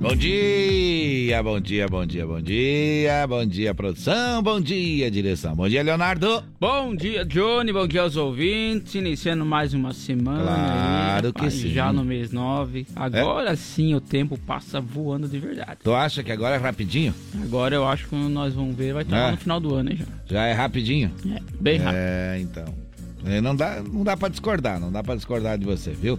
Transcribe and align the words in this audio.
Bom 0.00 0.14
dia, 0.14 1.42
bom 1.42 1.60
dia, 1.60 1.88
bom 1.88 2.06
dia, 2.06 2.26
bom 2.26 2.40
dia, 2.40 3.26
bom 3.26 3.44
dia, 3.44 3.74
produção, 3.74 4.40
bom 4.42 4.60
dia, 4.60 5.10
direção. 5.10 5.56
Bom 5.56 5.68
dia, 5.68 5.82
Leonardo. 5.82 6.42
Bom 6.60 6.94
dia, 6.94 7.24
Johnny, 7.24 7.72
bom 7.72 7.86
dia 7.86 8.02
aos 8.02 8.16
ouvintes. 8.16 8.94
Iniciando 8.94 9.44
mais 9.44 9.74
uma 9.74 9.92
semana. 9.92 10.42
Claro 10.44 11.26
aí, 11.26 11.32
que 11.32 11.50
sim. 11.50 11.70
Já 11.72 11.92
no 11.92 12.04
mês 12.04 12.30
9. 12.30 12.86
Agora 12.94 13.56
sim 13.56 13.94
o 13.94 14.00
tempo 14.00 14.38
passa 14.38 14.80
voando 14.80 15.28
de 15.28 15.38
verdade. 15.38 15.78
Tu 15.82 15.92
acha 15.92 16.22
que 16.22 16.30
agora 16.30 16.54
é 16.54 16.58
rapidinho? 16.58 17.12
Agora 17.42 17.74
eu 17.74 17.86
acho 17.86 18.06
que 18.08 18.14
nós 18.14 18.54
vamos 18.54 18.76
ver, 18.76 18.94
vai 18.94 19.02
estar 19.02 19.16
É. 19.16 19.22
lá 19.24 19.30
no 19.32 19.36
final 19.36 19.58
do 19.60 19.74
ano, 19.74 19.90
hein, 19.90 19.96
já. 19.98 20.06
Já 20.36 20.46
é 20.46 20.52
rapidinho? 20.52 21.10
É, 21.28 21.40
bem 21.60 21.78
rápido. 21.78 21.98
É, 22.00 22.38
então. 22.40 22.88
É, 23.24 23.40
não 23.40 23.54
dá, 23.56 23.82
não 23.82 24.04
dá 24.04 24.16
para 24.16 24.28
discordar, 24.28 24.78
não 24.78 24.92
dá 24.92 25.02
para 25.02 25.16
discordar 25.16 25.58
de 25.58 25.64
você, 25.66 25.90
viu? 25.90 26.18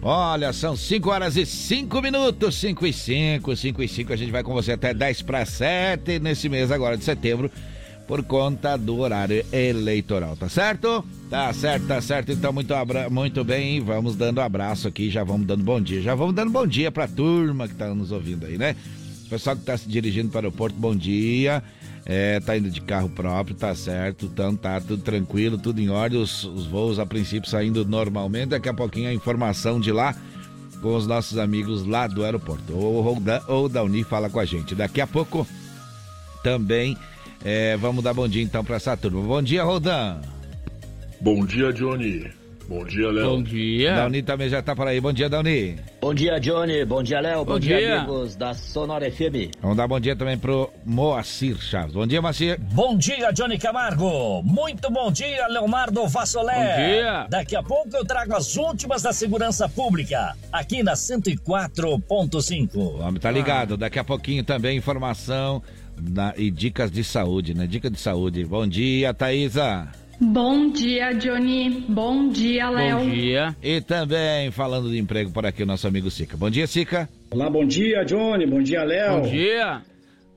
Olha, 0.00 0.52
são 0.52 0.76
5 0.76 1.10
horas 1.10 1.36
e 1.36 1.44
5 1.44 2.00
minutos, 2.00 2.54
5 2.54 2.86
e 2.86 2.92
5, 2.92 3.56
5 3.56 3.82
e 3.82 3.88
5. 3.88 4.12
A 4.12 4.16
gente 4.16 4.30
vai 4.30 4.44
com 4.44 4.52
você 4.52 4.72
até 4.72 4.94
10 4.94 5.22
para 5.22 5.44
7 5.44 6.20
nesse 6.20 6.48
mês 6.48 6.70
agora 6.70 6.96
de 6.96 7.04
setembro, 7.04 7.50
por 8.06 8.22
conta 8.22 8.76
do 8.76 9.00
horário 9.00 9.44
eleitoral, 9.52 10.36
tá 10.36 10.48
certo? 10.48 11.04
Tá 11.28 11.52
certo, 11.52 11.86
tá 11.88 12.00
certo. 12.00 12.30
Então, 12.30 12.52
muito, 12.52 12.72
abra... 12.74 13.10
muito 13.10 13.42
bem, 13.42 13.80
vamos 13.80 14.14
dando 14.14 14.40
abraço 14.40 14.86
aqui, 14.86 15.10
já 15.10 15.24
vamos 15.24 15.46
dando 15.46 15.64
bom 15.64 15.80
dia. 15.80 16.00
Já 16.00 16.14
vamos 16.14 16.34
dando 16.34 16.52
bom 16.52 16.66
dia 16.66 16.92
pra 16.92 17.08
turma 17.08 17.66
que 17.66 17.74
tá 17.74 17.92
nos 17.92 18.12
ouvindo 18.12 18.46
aí, 18.46 18.56
né? 18.56 18.76
Pessoal 19.28 19.56
que 19.56 19.62
tá 19.62 19.76
se 19.76 19.88
dirigindo 19.88 20.30
para 20.30 20.38
o 20.38 20.44
aeroporto, 20.44 20.78
bom 20.78 20.94
dia. 20.94 21.62
É, 22.08 22.40
tá 22.40 22.56
indo 22.56 22.70
de 22.70 22.80
carro 22.80 23.10
próprio, 23.10 23.54
tá 23.54 23.74
certo. 23.74 24.24
Então 24.26 24.56
tá 24.56 24.80
tudo 24.80 25.02
tranquilo, 25.02 25.58
tudo 25.58 25.78
em 25.78 25.90
ordem. 25.90 26.18
Os, 26.18 26.42
os 26.44 26.66
voos 26.66 26.98
a 26.98 27.04
princípio 27.04 27.50
saindo 27.50 27.84
normalmente. 27.84 28.48
Daqui 28.50 28.68
a 28.68 28.74
pouquinho 28.74 29.10
a 29.10 29.12
informação 29.12 29.78
de 29.78 29.92
lá 29.92 30.16
com 30.80 30.94
os 30.94 31.06
nossos 31.06 31.36
amigos 31.36 31.84
lá 31.84 32.06
do 32.06 32.24
aeroporto. 32.24 32.74
Ou, 32.74 33.04
ou, 33.04 33.20
da, 33.20 33.42
ou 33.46 33.68
da 33.68 33.82
Uni 33.82 34.04
fala 34.04 34.30
com 34.30 34.40
a 34.40 34.44
gente. 34.46 34.74
Daqui 34.74 35.02
a 35.02 35.06
pouco 35.06 35.46
também 36.42 36.96
é, 37.44 37.76
vamos 37.76 38.02
dar 38.02 38.14
bom 38.14 38.26
dia 38.26 38.42
então 38.42 38.64
para 38.64 38.76
essa 38.76 38.96
turma. 38.96 39.20
Bom 39.20 39.42
dia, 39.42 39.62
Rodan. 39.62 40.20
Bom 41.20 41.44
dia, 41.44 41.72
Johnny. 41.72 42.37
Bom 42.68 42.84
dia, 42.84 43.10
Léo. 43.10 43.30
Bom 43.30 43.42
dia. 43.42 43.94
Dauni 43.94 44.22
também 44.22 44.48
já 44.50 44.60
tá 44.60 44.76
por 44.76 44.86
aí. 44.86 45.00
Bom 45.00 45.10
dia, 45.10 45.26
Dauni. 45.26 45.76
Bom 46.02 46.12
dia, 46.12 46.38
Johnny. 46.38 46.84
Bom 46.84 47.02
dia, 47.02 47.18
Léo. 47.18 47.38
Bom, 47.42 47.52
Bom 47.54 47.58
dia, 47.58 47.78
dia. 47.78 47.96
amigos 48.00 48.36
da 48.36 48.52
Sonora 48.52 49.10
FM. 49.10 49.50
Vamos 49.62 49.76
dar 49.78 49.88
bom 49.88 49.98
dia 49.98 50.14
também 50.14 50.36
pro 50.36 50.68
Moacir 50.84 51.56
Chaves. 51.62 51.94
Bom 51.94 52.06
dia, 52.06 52.20
Moacir. 52.20 52.60
Bom 52.60 52.94
dia, 52.96 53.30
Johnny 53.32 53.58
Camargo. 53.58 54.42
Muito 54.42 54.90
bom 54.90 55.10
dia, 55.10 55.48
Leonardo 55.48 56.06
Vassolé. 56.08 56.54
Bom 56.54 56.76
dia. 56.82 57.26
Daqui 57.30 57.56
a 57.56 57.62
pouco 57.62 57.88
eu 57.96 58.04
trago 58.04 58.36
as 58.36 58.54
últimas 58.56 59.00
da 59.00 59.14
segurança 59.14 59.66
pública, 59.66 60.36
aqui 60.52 60.82
na 60.82 60.92
104.5. 60.92 62.76
O 62.76 62.98
homem 63.00 63.18
tá 63.18 63.30
ligado. 63.30 63.78
Daqui 63.78 63.98
a 63.98 64.04
pouquinho 64.04 64.44
também 64.44 64.76
informação 64.76 65.62
na- 65.98 66.34
e 66.36 66.50
dicas 66.50 66.90
de 66.90 67.02
saúde, 67.02 67.54
né? 67.54 67.66
Dica 67.66 67.88
de 67.90 67.98
saúde. 67.98 68.44
Bom 68.44 68.66
dia, 68.66 69.14
Thaisa. 69.14 69.88
Bom 70.20 70.70
dia, 70.70 71.12
Johnny. 71.12 71.84
Bom 71.88 72.28
dia, 72.28 72.68
Léo. 72.68 72.98
Bom 72.98 73.10
dia. 73.10 73.56
E 73.62 73.80
também 73.80 74.50
falando 74.50 74.90
de 74.90 74.98
emprego 74.98 75.30
por 75.30 75.46
aqui, 75.46 75.62
o 75.62 75.66
nosso 75.66 75.86
amigo 75.86 76.10
Sica. 76.10 76.36
Bom 76.36 76.50
dia, 76.50 76.66
Sica. 76.66 77.08
Olá, 77.30 77.48
bom 77.48 77.64
dia, 77.64 78.04
Johnny. 78.04 78.44
Bom 78.44 78.60
dia, 78.60 78.82
Léo. 78.82 79.20
Bom 79.20 79.28
dia. 79.28 79.82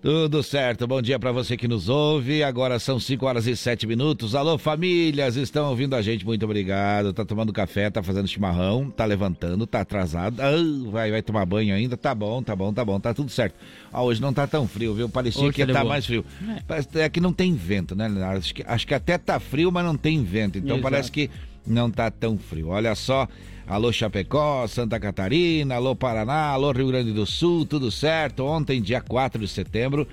Tudo 0.01 0.41
certo, 0.41 0.87
bom 0.87 0.99
dia 0.99 1.19
pra 1.19 1.31
você 1.31 1.55
que 1.55 1.67
nos 1.67 1.87
ouve. 1.87 2.41
Agora 2.41 2.79
são 2.79 2.99
5 2.99 3.23
horas 3.23 3.45
e 3.45 3.55
7 3.55 3.85
minutos. 3.85 4.33
Alô, 4.33 4.57
famílias, 4.57 5.35
estão 5.35 5.69
ouvindo 5.69 5.95
a 5.95 6.01
gente, 6.01 6.25
muito 6.25 6.43
obrigado. 6.43 7.13
Tá 7.13 7.23
tomando 7.23 7.53
café, 7.53 7.87
tá 7.87 8.01
fazendo 8.01 8.27
chimarrão, 8.27 8.89
tá 8.89 9.05
levantando, 9.05 9.67
tá 9.67 9.81
atrasado. 9.81 10.41
Ah, 10.41 10.53
vai, 10.89 11.11
vai 11.11 11.21
tomar 11.21 11.45
banho 11.45 11.75
ainda? 11.75 11.95
Tá 11.95 12.15
bom, 12.15 12.41
tá 12.41 12.55
bom, 12.55 12.73
tá 12.73 12.83
bom, 12.83 12.99
tá 12.99 13.13
tudo 13.13 13.29
certo. 13.29 13.53
Ah, 13.93 14.01
hoje 14.01 14.19
não 14.19 14.33
tá 14.33 14.47
tão 14.47 14.67
frio, 14.67 14.95
viu? 14.95 15.07
Parecia 15.07 15.43
Hoje 15.43 15.53
que 15.53 15.61
ia 15.61 15.67
tá 15.67 15.73
de 15.73 15.77
tá 15.77 15.85
mais 15.85 16.03
frio. 16.03 16.25
Parece- 16.67 16.99
É 16.99 17.07
que 17.07 17.21
não 17.21 17.31
tem 17.31 17.53
vento, 17.53 17.95
né, 17.95 18.07
Leonardo? 18.07 18.39
Acho 18.39 18.55
que, 18.55 18.63
acho 18.65 18.87
que 18.87 18.95
até 18.95 19.19
tá 19.19 19.39
frio, 19.39 19.71
mas 19.71 19.85
não 19.85 19.95
tem 19.95 20.23
vento. 20.23 20.57
Então 20.57 20.77
Exato. 20.77 20.81
parece 20.81 21.11
que 21.11 21.29
não 21.67 21.91
tá 21.91 22.09
tão 22.09 22.39
frio. 22.39 22.69
Olha 22.69 22.95
só, 22.95 23.27
alô 23.67 23.91
Chapecó, 23.91 24.67
Santa 24.67 24.99
Catarina, 24.99 25.75
alô 25.75 25.95
Paraná, 25.95 26.47
alô 26.49 26.71
Rio 26.71 26.87
Grande 26.87 27.11
do 27.11 27.25
Sul, 27.25 27.65
tudo 27.65 27.91
certo? 27.91 28.43
Ontem, 28.45 28.81
dia 28.81 29.01
4 29.01 29.39
de 29.41 29.47
setembro, 29.47 30.07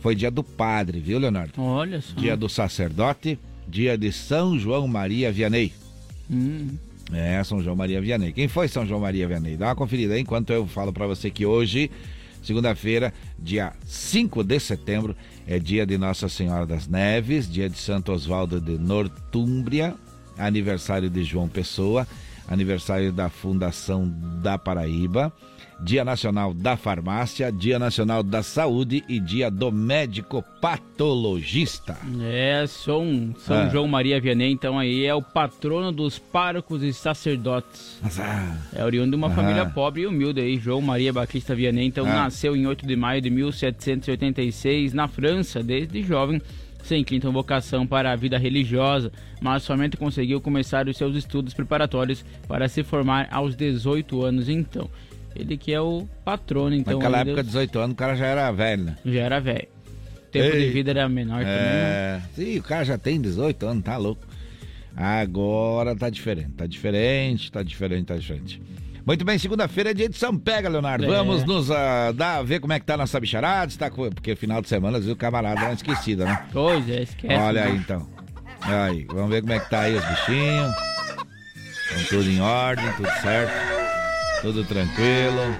foi 0.00 0.14
dia 0.14 0.30
do 0.30 0.42
padre, 0.42 1.00
viu, 1.00 1.18
Leonardo? 1.18 1.52
Olha 1.60 2.00
só. 2.00 2.14
Dia 2.14 2.36
do 2.36 2.48
sacerdote, 2.48 3.38
dia 3.68 3.96
de 3.96 4.12
São 4.12 4.58
João 4.58 4.86
Maria 4.88 5.30
Vianney. 5.32 5.72
Hum, 6.30 6.68
É, 7.12 7.42
São 7.44 7.62
João 7.62 7.76
Maria 7.76 8.00
Vianney. 8.00 8.32
Quem 8.32 8.48
foi 8.48 8.68
São 8.68 8.86
João 8.86 9.00
Maria 9.00 9.26
Vianney? 9.28 9.56
Dá 9.56 9.66
uma 9.68 9.74
conferida 9.76 10.14
aí 10.14 10.20
enquanto 10.20 10.50
eu 10.50 10.66
falo 10.66 10.92
pra 10.92 11.06
você 11.06 11.30
que 11.30 11.44
hoje, 11.44 11.90
segunda-feira, 12.42 13.12
dia 13.38 13.72
5 13.84 14.42
de 14.42 14.58
setembro, 14.60 15.14
é 15.46 15.58
dia 15.58 15.84
de 15.84 15.98
Nossa 15.98 16.28
Senhora 16.28 16.64
das 16.64 16.86
Neves, 16.86 17.50
dia 17.50 17.68
de 17.68 17.76
Santo 17.76 18.12
Oswaldo 18.12 18.60
de 18.60 18.78
Nortúmbria, 18.78 19.94
aniversário 20.38 21.10
de 21.10 21.22
João 21.22 21.48
Pessoa, 21.48 22.06
aniversário 22.48 23.12
da 23.12 23.28
Fundação 23.28 24.08
da 24.42 24.58
Paraíba, 24.58 25.32
Dia 25.84 26.04
Nacional 26.04 26.54
da 26.54 26.76
Farmácia, 26.76 27.50
Dia 27.50 27.76
Nacional 27.76 28.22
da 28.22 28.40
Saúde 28.42 29.02
e 29.08 29.18
Dia 29.18 29.50
do 29.50 29.72
Médico 29.72 30.44
Patologista. 30.60 31.96
é, 32.20 32.64
um 32.88 33.34
São 33.36 33.56
Ah. 33.56 33.68
João 33.68 33.88
Maria 33.88 34.20
Vianney, 34.20 34.52
então 34.52 34.78
aí 34.78 35.04
é 35.04 35.12
o 35.12 35.20
patrono 35.20 35.90
dos 35.90 36.18
párocos 36.20 36.84
e 36.84 36.92
sacerdotes. 36.92 37.98
Ah, 38.18 38.56
É 38.74 38.84
oriundo 38.84 39.10
de 39.10 39.16
uma 39.16 39.26
Aham. 39.26 39.34
família 39.36 39.66
pobre 39.66 40.02
e 40.02 40.06
humilde 40.06 40.40
aí, 40.40 40.56
João 40.56 40.80
Maria 40.80 41.12
Batista 41.12 41.52
Vianney, 41.52 41.86
então 41.86 42.06
Ah. 42.06 42.14
nasceu 42.14 42.54
em 42.54 42.64
8 42.64 42.86
de 42.86 42.94
maio 42.94 43.20
de 43.20 43.28
1786 43.30 44.92
na 44.92 45.08
França, 45.08 45.62
desde 45.64 46.00
jovem, 46.04 46.40
sem 46.82 47.02
quinta 47.04 47.30
vocação 47.30 47.86
para 47.86 48.12
a 48.12 48.16
vida 48.16 48.36
religiosa, 48.38 49.10
mas 49.40 49.62
somente 49.62 49.96
conseguiu 49.96 50.40
começar 50.40 50.88
os 50.88 50.96
seus 50.96 51.14
estudos 51.16 51.54
preparatórios 51.54 52.24
para 52.48 52.68
se 52.68 52.82
formar 52.82 53.28
aos 53.30 53.54
18 53.56 54.24
anos 54.24 54.48
então. 54.48 54.90
Ele 55.34 55.56
que 55.56 55.72
é 55.72 55.80
o 55.80 56.06
patrono, 56.24 56.74
então. 56.74 56.94
Naquela 56.98 57.18
época, 57.20 57.36
Deus- 57.36 57.46
18 57.46 57.78
anos, 57.78 57.92
o 57.94 57.96
cara 57.96 58.14
já 58.14 58.26
era 58.26 58.50
velho, 58.52 58.84
né? 58.84 58.96
Já 59.06 59.20
era 59.20 59.40
velho. 59.40 59.68
O 60.18 60.30
tempo 60.32 60.56
Ei. 60.56 60.66
de 60.66 60.70
vida 60.72 60.90
era 60.90 61.08
menor 61.08 61.38
também. 61.42 61.54
né? 61.56 61.62
É, 61.62 62.22
sim, 62.34 62.58
o 62.58 62.62
cara 62.62 62.84
já 62.84 62.98
tem 62.98 63.20
18 63.20 63.66
anos, 63.66 63.82
tá 63.84 63.96
louco. 63.96 64.26
Agora 64.94 65.96
tá 65.96 66.10
diferente, 66.10 66.50
tá 66.50 66.66
diferente, 66.66 67.50
tá 67.50 67.62
diferente, 67.62 68.04
tá 68.06 68.16
diferente. 68.16 68.60
Muito 69.04 69.24
bem, 69.24 69.36
segunda-feira 69.36 69.90
é 69.90 69.94
dia 69.94 70.08
de 70.08 70.16
São 70.16 70.38
Pega, 70.38 70.68
Leonardo. 70.68 71.04
É. 71.04 71.08
Vamos 71.08 71.44
nos 71.44 71.70
ah, 71.70 72.12
dar, 72.12 72.42
ver 72.42 72.60
como 72.60 72.72
é 72.72 72.78
que 72.78 72.86
tá 72.86 72.94
a 72.94 72.98
nossa 72.98 73.18
bicharada, 73.18 73.72
tá 73.76 73.90
com- 73.90 74.10
porque 74.10 74.36
final 74.36 74.62
de 74.62 74.68
semana, 74.68 74.98
às 74.98 75.04
vezes 75.04 75.14
o 75.14 75.18
camarada 75.18 75.60
dá 75.60 75.66
uma 75.66 75.74
esquecida, 75.74 76.24
né? 76.24 76.46
Pois 76.52 76.88
é, 76.88 77.02
esquece. 77.02 77.34
Olha 77.34 77.64
né? 77.64 77.70
aí 77.70 77.76
então. 77.76 78.06
Aí, 78.60 79.04
vamos 79.06 79.30
ver 79.30 79.40
como 79.40 79.52
é 79.52 79.58
que 79.58 79.68
tá 79.68 79.80
aí 79.80 79.96
os 79.96 80.04
bichinhos. 80.04 80.74
Estão 81.90 82.04
tudo 82.18 82.30
em 82.30 82.40
ordem, 82.40 82.92
tudo 82.92 83.10
certo. 83.20 83.52
Tudo 84.40 84.64
tranquilo. 84.64 85.56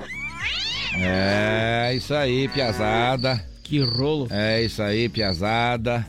É 0.94 1.92
isso 1.94 2.14
aí, 2.14 2.48
piazada. 2.48 3.44
Que 3.64 3.80
rolo. 3.80 4.28
É 4.30 4.62
isso 4.62 4.82
aí, 4.82 5.08
piazada. 5.08 6.06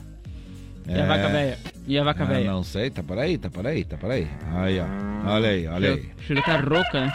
E 0.87 0.99
a 0.99 1.05
vaca 1.05 1.29
velha? 1.29 1.57
E 1.87 1.97
a 1.97 2.03
vaca 2.03 2.23
Ah, 2.23 2.27
velha? 2.27 2.51
não 2.51 2.63
sei, 2.63 2.89
tá 2.89 3.01
por 3.03 3.17
aí, 3.17 3.37
tá 3.37 3.49
por 3.49 3.65
aí, 3.65 3.83
tá 3.83 3.97
por 3.97 4.11
aí. 4.11 4.27
Aí, 4.53 4.79
ó. 4.79 4.85
Olha 5.31 5.49
aí, 5.49 5.67
olha 5.67 5.93
aí. 5.93 6.09
Tá 6.41 6.57
rouca, 6.59 7.01
né? 7.01 7.13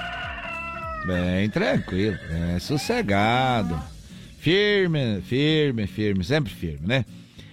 Bem 1.07 1.49
tranquilo, 1.51 2.17
é 2.55 2.59
sossegado. 2.59 3.79
Firme, 4.39 5.21
firme, 5.23 5.87
firme, 5.87 6.25
sempre 6.25 6.53
firme, 6.53 6.87
né? 6.87 7.05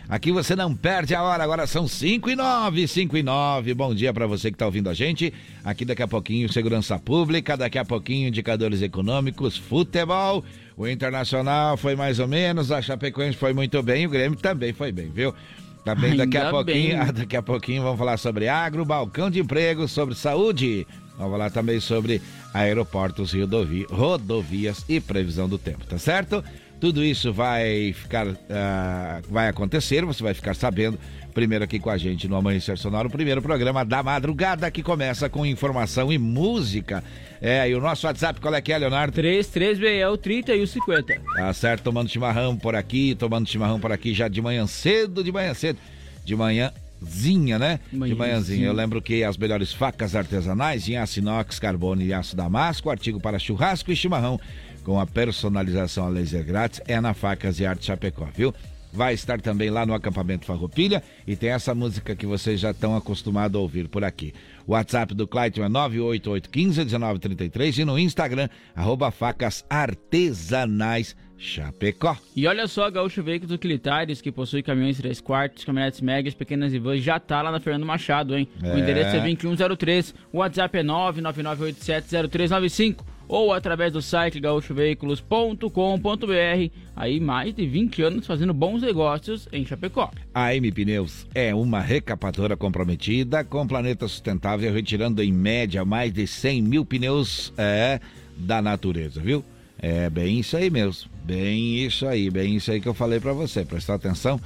Aqui 0.07 0.31
você 0.31 0.56
não 0.56 0.75
perde 0.75 1.15
a 1.15 1.23
hora, 1.23 1.44
agora 1.44 1.65
são 1.65 1.88
5 1.88 2.29
e 2.29 2.35
9, 2.35 2.88
5 2.88 3.17
e 3.17 3.23
9. 3.23 3.73
Bom 3.73 3.94
dia 3.94 4.13
pra 4.13 4.27
você 4.27 4.51
que 4.51 4.57
tá 4.57 4.65
ouvindo 4.67 4.88
a 4.88 4.94
gente. 4.94 5.33
Aqui 5.63 5.83
daqui 5.83 6.03
a 6.03 6.07
pouquinho, 6.07 6.51
segurança 6.51 7.00
pública, 7.00 7.57
daqui 7.57 7.79
a 7.79 7.83
pouquinho, 7.85 8.27
indicadores 8.27 8.83
econômicos, 8.83 9.57
futebol. 9.57 10.45
O 10.77 10.88
Internacional 10.88 11.75
foi 11.75 11.95
mais 11.95 12.19
ou 12.19 12.27
menos, 12.27 12.71
a 12.71 12.81
Chapecoense 12.83 13.35
foi 13.38 13.51
muito 13.53 13.81
bem, 13.81 14.06
o 14.06 14.09
Grêmio 14.09 14.38
também 14.38 14.73
foi 14.73 14.91
bem, 14.91 15.09
viu? 15.09 15.33
Também 15.85 16.17
daqui 16.17 16.35
a 16.35 16.41
Ainda 16.41 16.51
pouquinho, 16.51 16.97
bem. 16.97 17.13
daqui 17.13 17.37
a 17.37 17.41
pouquinho 17.43 17.83
vamos 17.83 17.99
falar 17.99 18.17
sobre 18.17 18.47
agro, 18.47 18.83
balcão 18.83 19.29
de 19.29 19.39
emprego, 19.39 19.87
sobre 19.87 20.15
saúde. 20.15 20.85
Vamos 21.15 21.31
falar 21.31 21.51
também 21.51 21.79
sobre 21.79 22.21
aeroportos, 22.53 23.31
rodovi- 23.33 23.85
rodovias 23.89 24.83
e 24.89 24.99
previsão 24.99 25.47
do 25.47 25.57
tempo, 25.57 25.85
tá 25.85 25.97
certo? 25.97 26.43
Tudo 26.81 27.03
isso 27.03 27.31
vai 27.31 27.93
ficar, 27.93 28.27
uh, 28.27 28.35
vai 29.29 29.47
acontecer, 29.47 30.03
você 30.03 30.21
vai 30.21 30.33
ficar 30.33 30.55
sabendo 30.55 30.99
primeiro 31.35 31.65
aqui 31.65 31.79
com 31.79 31.89
a 31.89 31.97
gente 31.97 32.29
no 32.29 32.37
Amanhecer 32.37 32.77
Sonoro, 32.77 33.09
o 33.09 33.11
primeiro 33.11 33.41
programa 33.41 33.83
da 33.83 34.01
madrugada 34.01 34.71
que 34.71 34.81
começa 34.81 35.29
com 35.29 35.45
informação 35.45 36.11
e 36.11 36.17
música. 36.17 37.03
É, 37.41 37.69
e 37.69 37.75
o 37.75 37.81
nosso 37.81 38.07
WhatsApp, 38.07 38.39
qual 38.39 38.55
é 38.55 38.61
que 38.61 38.71
é, 38.71 38.77
Leonardo? 38.77 39.13
3361 39.13 40.17
30 40.17 40.55
e 40.55 40.61
o 40.61 40.67
50. 40.67 41.21
Tá 41.35 41.53
certo, 41.53 41.83
tomando 41.83 42.09
chimarrão 42.09 42.55
por 42.55 42.73
aqui, 42.73 43.13
tomando 43.15 43.49
chimarrão 43.49 43.81
por 43.81 43.91
aqui 43.91 44.13
já 44.13 44.29
de 44.29 44.41
manhã 44.41 44.65
cedo, 44.65 45.21
de 45.21 45.31
manhã 45.31 45.53
cedo, 45.53 45.77
de 46.23 46.35
manhã 46.35 46.71
Zinha, 47.05 47.59
né? 47.59 47.81
De 47.91 48.15
manhãzinha. 48.15 48.67
Eu 48.67 48.73
lembro 48.73 49.01
que 49.01 49.21
as 49.21 49.38
melhores 49.38 49.73
facas 49.73 50.15
artesanais 50.15 50.88
em 50.88 50.95
aço 50.95 51.19
inox, 51.19 51.59
carbono 51.59 52.01
e 52.01 52.13
aço 52.13 52.35
damasco, 52.35 52.89
artigo 52.89 53.19
para 53.19 53.38
churrasco 53.38 53.91
e 53.91 53.95
chimarrão, 53.95 54.39
com 54.85 54.97
a 54.97 55.05
personalização 55.05 56.05
a 56.05 56.09
laser 56.09 56.45
grátis, 56.45 56.81
é 56.88 56.99
na 57.01 57.13
Facas 57.13 57.59
e 57.59 57.65
Arte 57.65 57.85
Chapecó, 57.85 58.29
viu? 58.33 58.53
Vai 58.95 59.13
estar 59.13 59.42
também 59.42 59.69
lá 59.69 59.86
no 59.86 59.94
acampamento 59.94 60.45
Farroupilha 60.45 61.03
e 61.27 61.36
tem 61.36 61.50
essa 61.50 61.75
música 61.75 62.15
que 62.15 62.25
vocês 62.25 62.57
já 62.59 62.71
estão 62.71 62.95
acostumados 62.95 63.57
a 63.57 63.62
ouvir 63.62 63.88
por 63.88 64.03
aqui. 64.03 64.33
O 64.65 64.71
WhatsApp 64.71 65.13
do 65.13 65.27
Clayton 65.27 65.63
é 65.63 65.69
988151933 65.69 67.80
e 67.80 67.86
no 67.86 68.00
Instagram, 68.00 68.50
arroba 68.75 69.12
facas 69.12 69.63
artesanais 69.69 71.15
Chapecó. 71.38 72.18
E 72.36 72.47
olha 72.47 72.68
só, 72.68 72.89
Gaúcho 72.89 73.21
Veículos 73.21 73.53
Utilitários, 73.53 74.21
que 74.21 74.31
possui 74.31 74.63
caminhões 74.63 74.98
3 74.98 75.19
quartos, 75.19 75.65
caminhonetes 75.65 76.00
médias, 76.01 76.33
pequenas 76.33 76.74
e 76.74 76.80
vans, 76.80 77.03
já 77.03 77.19
tá 77.19 77.41
lá 77.41 77.51
na 77.51 77.59
Fernando 77.59 77.86
Machado, 77.86 78.38
hein? 78.38 78.48
É. 78.63 78.74
O 78.74 78.80
endereço 78.80 79.18
é 79.18 79.19
2103, 79.19 80.15
o 80.31 80.38
WhatsApp 80.38 80.77
é 80.77 80.83
999870395 80.83 83.03
ou 83.27 83.54
através 83.54 83.92
do 83.92 84.01
site 84.01 84.39
gaúchoveículos.com.br. 84.39 86.72
Aí 86.95 87.19
mais 87.19 87.54
de 87.54 87.66
20 87.66 88.01
anos 88.01 88.27
fazendo 88.27 88.54
bons 88.54 88.81
negócios 88.81 89.48
em 89.51 89.66
Chapecó. 89.66 90.12
A 90.33 90.56
M 90.56 90.72
Pneus 90.72 91.27
é 91.33 91.54
uma 91.54 91.81
recapadora 91.81 92.56
comprometida 92.56 93.44
com 93.44 93.62
o 93.62 93.68
planeta 93.68 94.07
sustentável, 94.07 94.74
retirando 94.74 95.22
em 95.22 95.31
média 95.31 95.83
mais 95.83 96.13
de 96.13 96.25
100 96.25 96.62
mil 96.62 96.86
pneus 96.86 97.54
é, 97.57 98.00
da 98.38 98.62
natureza, 98.62 99.19
viu? 99.19 99.44
É 99.77 100.10
bem 100.10 100.39
isso 100.39 100.56
aí 100.56 100.69
mesmo, 100.69 101.10
bem 101.24 101.86
isso 101.86 102.07
aí, 102.07 102.30
bem 102.30 102.56
isso 102.56 102.72
aí 102.72 102.80
que 102.80 102.88
eu 102.88 102.94
falei 102.94 103.19
para 103.19 103.33
você, 103.33 103.66
prestar 103.66 103.95
atenção. 103.95 104.39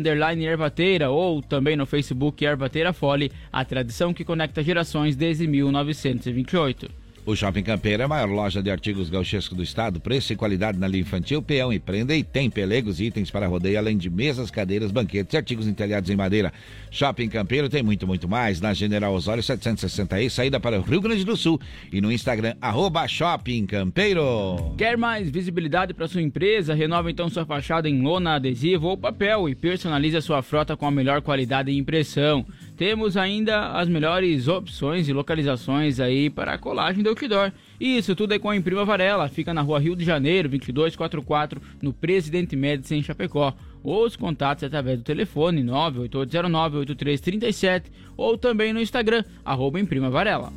ou 1.09 1.41
também 1.41 1.75
no 1.75 1.88
Facebook 1.88 2.45
Ervateira 2.45 2.94
Fole, 2.94 3.31
a 3.51 3.65
tradição 3.65 4.13
que 4.13 4.23
conecta 4.23 4.61
gerações 4.61 5.15
desde 5.15 5.47
1928. 5.47 7.06
O 7.27 7.35
Shopping 7.35 7.62
Campeiro 7.62 8.01
é 8.01 8.06
a 8.06 8.07
maior 8.07 8.29
loja 8.29 8.63
de 8.63 8.71
artigos 8.71 9.09
gauchescos 9.09 9.57
do 9.57 9.62
estado, 9.62 10.00
preço 10.00 10.31
e 10.31 10.35
qualidade 10.38 10.79
na 10.79 10.88
linha 10.88 11.01
infantil, 11.01 11.41
peão 11.41 11.74
e 11.74 11.77
prenda 11.77 12.15
e 12.15 12.24
tem 12.24 12.50
pelegos 12.50 13.01
e 13.01 13.07
itens 13.07 13.29
para 13.29 13.45
rodeio, 13.47 13.77
além 13.77 13.97
de 13.97 14.09
mesas, 14.09 14.50
cadeiras, 14.50 14.94
banquetes 14.94 15.33
e 15.33 15.35
artigos 15.35 15.68
entalhados 15.68 16.09
em 16.09 16.15
madeira. 16.15 16.53
Shopping 16.89 17.27
Campeiro 17.27 17.68
tem 17.68 17.83
muito, 17.83 18.07
muito 18.07 18.29
mais 18.29 18.62
na 18.62 18.74
General 18.74 19.13
Osório 19.13 19.44
760 19.44 20.29
saída 20.29 20.57
para 20.57 20.79
o 20.79 20.81
Rio 20.81 21.01
Grande 21.01 21.25
do 21.25 21.35
Sul 21.35 21.59
e 21.91 22.00
no 22.00 22.13
Instagram, 22.13 22.56
arroba 22.62 23.06
Shopping 23.09 23.65
Campeiro. 23.65 24.74
Quer 24.77 24.95
mais 24.95 25.29
visibilidade 25.29 25.94
para 25.94 26.07
sua 26.07 26.21
empresa? 26.21 26.74
Renova 26.74 27.12
então 27.12 27.27
sua 27.27 27.45
fachada 27.45 27.89
em 27.89 28.01
lona, 28.01 28.35
adesivo 28.35 28.88
ou 28.88 28.97
papel 28.97 29.50
e 29.50 29.53
personalize 29.53 30.15
a 30.15 30.21
sua 30.21 30.41
frota 30.41 30.77
com 30.77 30.85
a 30.85 30.91
melhor 30.91 31.21
qualidade 31.21 31.74
de 31.74 31.77
impressão. 31.77 32.45
Temos 32.77 33.18
ainda 33.18 33.71
as 33.71 33.89
melhores 33.89 34.47
opções 34.47 35.09
e 35.09 35.13
localizações 35.13 36.00
aí 36.00 36.29
para 36.29 36.53
a 36.53 36.59
colagem 36.59 37.01
do 37.01 37.09
outdoor. 37.09 37.51
Isso 37.79 38.15
tudo 38.15 38.35
é 38.35 38.39
com 38.39 38.51
a 38.51 38.56
Imprima 38.56 38.85
Varela, 38.85 39.27
fica 39.27 39.51
na 39.51 39.62
rua 39.62 39.79
Rio 39.79 39.95
de 39.95 40.06
Janeiro, 40.06 40.47
2244, 40.47 41.59
no 41.81 41.91
Presidente 41.91 42.56
Médici, 42.56 42.94
em 42.94 43.01
Chapecó. 43.01 43.51
Os 43.83 44.15
contatos 44.15 44.63
através 44.63 45.00
do 45.00 45.03
telefone 45.03 45.63
98809-8337 45.63 47.85
ou 48.15 48.38
também 48.38 48.71
no 48.71 48.79
Instagram, 48.79 49.24
arroba 49.44 49.79
Imprima 49.79 50.12
Varela. 50.12 50.53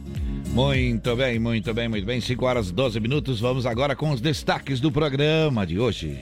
Muito 0.49 1.17
bem, 1.17 1.39
muito 1.39 1.73
bem, 1.73 1.89
muito 1.89 2.05
bem. 2.05 2.21
5 2.21 2.45
horas 2.45 2.69
e 2.69 2.75
12 2.75 3.01
minutos. 3.01 3.41
Vamos 3.41 3.65
agora 3.65 3.97
com 3.97 4.11
os 4.11 4.21
destaques 4.21 4.79
do 4.79 4.93
programa 4.93 5.67
de 5.67 5.79
hoje. 5.79 6.19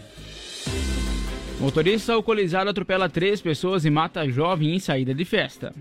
Motorista 1.60 2.12
alcoolizado 2.12 2.70
atropela 2.70 3.08
três 3.08 3.40
pessoas 3.40 3.84
e 3.84 3.90
mata 3.90 4.28
jovem 4.28 4.76
em 4.76 4.78
saída 4.78 5.12
de 5.12 5.24
festa. 5.24 5.74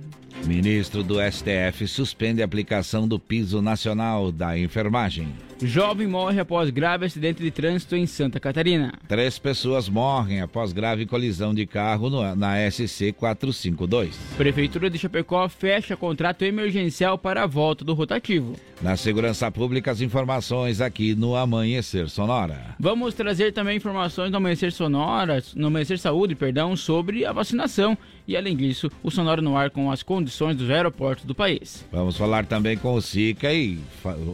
Ministro 0.45 1.03
do 1.03 1.15
STF 1.19 1.87
suspende 1.87 2.41
a 2.41 2.45
aplicação 2.45 3.07
do 3.07 3.19
piso 3.19 3.61
nacional 3.61 4.31
da 4.31 4.57
enfermagem. 4.57 5.27
Jovem 5.61 6.05
morre 6.05 6.39
após 6.39 6.69
grave 6.69 7.05
acidente 7.05 7.41
de 7.41 7.49
trânsito 7.49 7.95
em 7.95 8.05
Santa 8.05 8.39
Catarina. 8.39 8.93
Três 9.07 9.39
pessoas 9.39 9.89
morrem 9.89 10.39
após 10.39 10.71
grave 10.71 11.05
colisão 11.07 11.53
de 11.53 11.65
carro 11.65 12.09
no, 12.09 12.35
na 12.35 12.69
SC 12.69 13.11
452. 13.13 14.15
Prefeitura 14.37 14.89
de 14.89 14.99
Chapecó 14.99 15.49
fecha 15.49 15.97
contrato 15.97 16.43
emergencial 16.43 17.17
para 17.17 17.43
a 17.43 17.47
volta 17.47 17.83
do 17.83 17.95
rotativo. 17.95 18.55
Na 18.81 18.95
segurança 18.95 19.49
pública, 19.51 19.89
as 19.89 19.99
informações 19.99 20.79
aqui 20.79 21.15
no 21.15 21.35
Amanhecer 21.35 22.07
Sonora. 22.07 22.75
Vamos 22.79 23.15
trazer 23.15 23.51
também 23.51 23.77
informações 23.77 24.29
no 24.29 24.37
Amanhecer 24.37 24.71
Sonora, 24.71 25.43
no 25.55 25.67
Amanhecer 25.67 25.97
Saúde, 25.97 26.35
perdão, 26.35 26.75
sobre 26.75 27.25
a 27.25 27.33
vacinação 27.33 27.97
e, 28.27 28.35
além 28.35 28.55
disso, 28.55 28.91
o 29.01 29.09
Sonora 29.09 29.41
no 29.41 29.55
ar 29.55 29.69
com 29.69 29.89
as 29.89 30.03
condições 30.03 30.57
dos 30.57 30.69
aeroportos 30.69 31.23
do 31.23 31.33
país. 31.33 31.85
Vamos 31.91 32.17
falar 32.17 32.45
também 32.45 32.77
com 32.77 32.93
o 32.93 33.01
Sica 33.01 33.53
e 33.53 33.79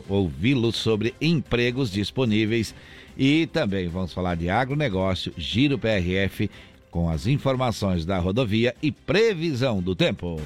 ouvi-lo 0.10 0.72
sobre 0.72 1.14
empregos 1.22 1.92
disponíveis. 1.92 2.74
E 3.16 3.46
também 3.48 3.88
vamos 3.88 4.12
falar 4.12 4.36
de 4.36 4.50
agronegócio, 4.50 5.32
Giro 5.38 5.78
PRF, 5.78 6.50
com 6.90 7.10
as 7.10 7.28
informações 7.28 8.06
da 8.06 8.18
rodovia 8.18 8.76
e 8.82 8.92
previsão 8.92 9.82
do 9.82 9.96
tempo. 9.96 10.42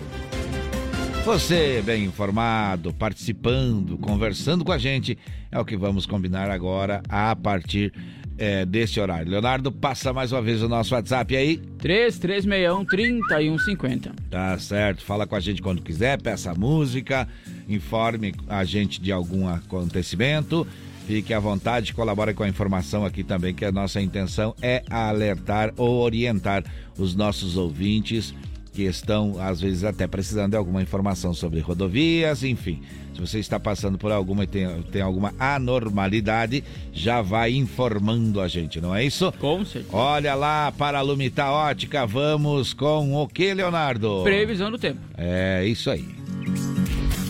Você, 1.24 1.82
bem 1.86 2.06
informado, 2.06 2.94
participando, 2.94 3.98
conversando 3.98 4.64
com 4.64 4.72
a 4.72 4.78
gente, 4.78 5.18
é 5.52 5.60
o 5.60 5.66
que 5.66 5.76
vamos 5.76 6.06
combinar 6.06 6.50
agora 6.50 7.02
a 7.10 7.36
partir 7.36 7.94
é, 8.38 8.66
desse 8.66 9.00
horário. 9.00 9.32
Leonardo, 9.32 9.72
passa 9.72 10.14
mais 10.14 10.32
uma 10.32 10.42
vez 10.42 10.62
o 10.62 10.70
nosso 10.70 10.94
WhatsApp 10.94 11.36
aí. 11.36 11.58
3361-3150. 11.80 14.12
Tá 14.30 14.60
certo, 14.60 15.04
fala 15.04 15.26
com 15.26 15.36
a 15.36 15.40
gente 15.40 15.62
quando 15.62 15.82
quiser, 15.82 16.22
peça 16.22 16.54
música, 16.54 17.28
informe 17.68 18.36
a 18.48 18.64
gente 18.64 19.02
de 19.02 19.12
algum 19.12 19.48
acontecimento. 19.48 20.68
Fique 21.08 21.34
à 21.34 21.40
vontade, 21.40 21.94
colabore 21.94 22.34
com 22.34 22.44
a 22.44 22.50
informação 22.50 23.06
aqui 23.06 23.24
também, 23.24 23.54
que 23.54 23.64
a 23.64 23.72
nossa 23.72 24.02
intenção 24.02 24.54
é 24.62 24.84
alertar 24.90 25.74
ou 25.78 26.02
orientar 26.02 26.66
os 26.98 27.16
nossos 27.16 27.56
ouvintes 27.56 28.34
que 28.78 28.84
estão, 28.84 29.42
às 29.42 29.60
vezes, 29.60 29.84
até 29.84 30.06
precisando 30.06 30.52
de 30.52 30.56
alguma 30.56 30.84
informação 30.84 31.34
sobre 31.34 31.60
rodovias, 31.60 32.44
enfim. 32.44 32.80
Se 33.16 33.20
você 33.20 33.40
está 33.40 33.60
passando 33.60 33.98
por 33.98 34.12
alguma 34.12 34.44
e 34.44 34.48
tem, 34.48 34.84
tem 34.92 35.02
alguma 35.02 35.34
anormalidade, 35.40 36.64
já 36.94 37.20
vai 37.24 37.56
informando 37.56 38.40
a 38.40 38.48
gente, 38.48 38.80
não 38.80 38.96
é 38.96 39.04
isso? 39.04 39.34
Com 39.40 39.66
certeza. 39.66 39.98
Olha 39.98 40.36
lá, 40.36 40.72
para 40.72 41.00
a 41.00 41.02
Lumita 41.02 41.50
Ótica, 41.50 42.06
vamos 42.06 42.72
com 42.72 43.16
o 43.16 43.28
que, 43.28 43.52
Leonardo? 43.52 44.22
Previsão 44.24 44.70
do 44.70 44.78
tempo. 44.78 45.00
É 45.18 45.66
isso 45.66 45.90
aí. 45.90 46.06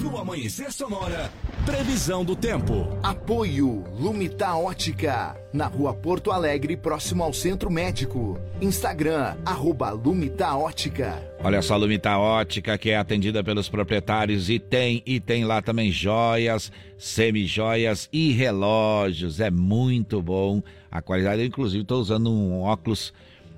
No 0.10 0.18
Amanhecer 0.18 0.72
Sonora, 0.72 1.30
Previsão 1.66 2.24
do 2.24 2.34
tempo. 2.34 2.88
Apoio 3.04 3.84
Lumita 4.00 4.56
Ótica. 4.56 5.36
Na 5.52 5.68
rua 5.68 5.94
Porto 5.94 6.32
Alegre, 6.32 6.78
próximo 6.78 7.24
ao 7.24 7.34
Centro 7.34 7.70
Médico. 7.70 8.40
Instagram, 8.62 9.36
arroba 9.46 9.92
Lumita 9.92 10.56
Ótica. 10.56 11.22
Olha 11.44 11.62
só, 11.62 11.76
Lumita 11.76 12.18
Ótica, 12.18 12.78
que 12.78 12.92
é 12.92 12.96
atendida 12.96 13.44
pelos 13.44 13.68
proprietários 13.68 14.50
e 14.50 14.60
tem, 14.60 15.04
e 15.06 15.20
tem 15.20 15.44
lá 15.44 15.62
também 15.62 15.92
joias, 15.92 16.72
semi-joias 16.98 18.08
e 18.14 18.32
relógios. 18.32 19.42
É 19.42 19.52
muito 19.52 20.22
bom. 20.22 20.64
A 20.90 21.02
qualidade, 21.02 21.42
eu, 21.42 21.48
inclusive, 21.48 21.82
estou 21.82 22.00
usando 22.00 22.32
um 22.32 22.62
óculos 22.62 23.14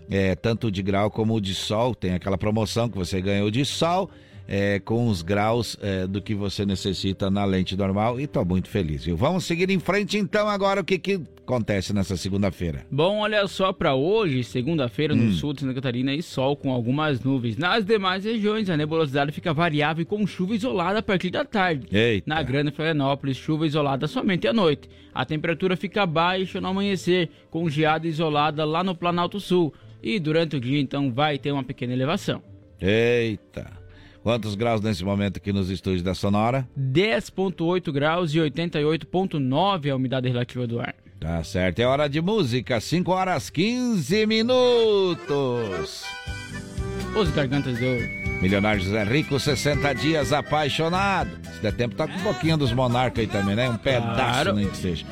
é, 0.09 0.33
tanto 0.33 0.71
de 0.71 0.81
grau 0.81 1.11
como 1.11 1.39
de 1.39 1.53
sol. 1.53 1.93
Tem 1.93 2.15
aquela 2.15 2.39
promoção 2.39 2.89
que 2.89 2.97
você 2.97 3.21
ganhou 3.21 3.51
de 3.51 3.63
sol 3.63 4.09
é, 4.51 4.79
com 4.79 5.07
os 5.07 5.21
graus 5.21 5.77
é, 5.79 6.07
do 6.07 6.19
que 6.19 6.33
você 6.33 6.65
necessita 6.65 7.29
na 7.29 7.45
lente 7.45 7.77
normal 7.77 8.19
e 8.19 8.25
tô 8.25 8.43
muito 8.43 8.67
feliz, 8.67 9.05
viu? 9.05 9.15
Vamos 9.15 9.45
seguir 9.45 9.69
em 9.69 9.77
frente 9.77 10.17
então 10.17 10.49
agora 10.49 10.81
o 10.81 10.83
que 10.83 10.97
que 10.97 11.21
acontece 11.43 11.93
nessa 11.93 12.17
segunda-feira? 12.17 12.83
Bom, 12.89 13.19
olha 13.19 13.45
só 13.47 13.71
para 13.71 13.93
hoje, 13.93 14.43
segunda-feira, 14.43 15.15
no 15.15 15.25
Hum. 15.25 15.33
sul 15.33 15.53
de 15.53 15.61
Santa 15.61 15.75
Catarina 15.75 16.13
e 16.15 16.23
sol 16.23 16.55
com 16.55 16.71
algumas 16.71 17.19
nuvens. 17.21 17.57
Nas 17.57 17.85
demais 17.85 18.25
regiões, 18.25 18.69
a 18.71 18.77
nebulosidade 18.77 19.31
fica 19.31 19.53
variável 19.53 20.03
com 20.05 20.25
chuva 20.25 20.55
isolada 20.55 20.97
a 20.97 21.03
partir 21.03 21.29
da 21.29 21.45
tarde. 21.45 21.85
Eita. 21.95 22.27
Na 22.27 22.41
Grande 22.41 22.71
Florianópolis, 22.71 23.37
chuva 23.37 23.67
isolada 23.67 24.07
somente 24.07 24.47
à 24.47 24.53
noite. 24.53 24.89
A 25.13 25.25
temperatura 25.25 25.75
fica 25.77 26.05
baixa 26.07 26.59
no 26.59 26.69
amanhecer, 26.69 27.29
com 27.51 27.69
geada 27.69 28.07
isolada 28.07 28.65
lá 28.65 28.83
no 28.83 28.95
Planalto 28.95 29.39
Sul. 29.39 29.71
E 30.01 30.19
durante 30.19 30.55
o 30.55 30.59
dia, 30.59 30.79
então, 30.79 31.11
vai 31.11 31.37
ter 31.37 31.51
uma 31.51 31.63
pequena 31.63 31.93
elevação. 31.93 32.41
Eita. 32.79 33.78
Quantos 34.23 34.53
graus 34.55 34.81
nesse 34.81 35.03
momento 35.03 35.37
aqui 35.37 35.53
nos 35.53 35.69
estúdios 35.69 36.03
da 36.03 36.13
Sonora? 36.13 36.67
10,8 36.77 37.91
graus 37.91 38.33
e 38.33 38.37
88,9 38.39 39.91
a 39.91 39.95
umidade 39.95 40.27
relativa 40.27 40.67
do 40.67 40.79
ar. 40.79 40.93
Tá 41.19 41.43
certo, 41.43 41.79
é 41.79 41.85
hora 41.85 42.07
de 42.07 42.21
música, 42.21 42.79
5 42.79 43.11
horas 43.11 43.49
15 43.49 44.25
minutos. 44.25 46.05
Os 47.15 47.29
gargantas 47.31 47.77
de 47.77 47.85
ouro. 47.85 48.19
Milionário 48.41 48.81
José 48.81 49.03
Rico, 49.03 49.37
60 49.39 49.93
dias 49.95 50.31
apaixonado. 50.31 51.29
Se 51.55 51.61
der 51.61 51.73
tempo, 51.73 51.95
tá 51.95 52.07
com 52.07 52.13
um 52.13 52.23
pouquinho 52.23 52.55
dos 52.57 52.71
monarcas 52.71 53.19
aí 53.19 53.27
também, 53.27 53.55
né? 53.55 53.69
Um 53.69 53.77
pedaço, 53.77 54.13
Claro. 54.15 54.53
nem 54.53 54.69
que 54.69 54.77
seja. 54.77 55.05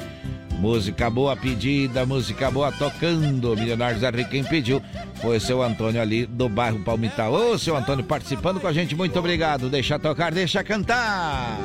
Música 0.57 1.07
boa 1.07 1.35
pedida, 1.35 2.05
música 2.05 2.49
boa 2.49 2.71
tocando. 2.71 3.55
Milionário 3.55 3.95
José 3.95 4.09
Rico, 4.09 4.31
quem 4.31 4.43
pediu 4.43 4.81
foi 5.21 5.37
o 5.37 5.41
seu 5.41 5.61
Antônio 5.61 6.01
ali 6.01 6.25
do 6.25 6.49
bairro 6.49 6.83
Palmital. 6.83 7.31
Ô, 7.31 7.57
seu 7.57 7.75
Antônio, 7.75 8.03
participando 8.03 8.59
com 8.59 8.67
a 8.67 8.73
gente, 8.73 8.95
muito 8.95 9.17
obrigado. 9.19 9.69
Deixa 9.69 9.99
tocar, 9.99 10.31
deixa 10.31 10.63
cantar. 10.63 11.57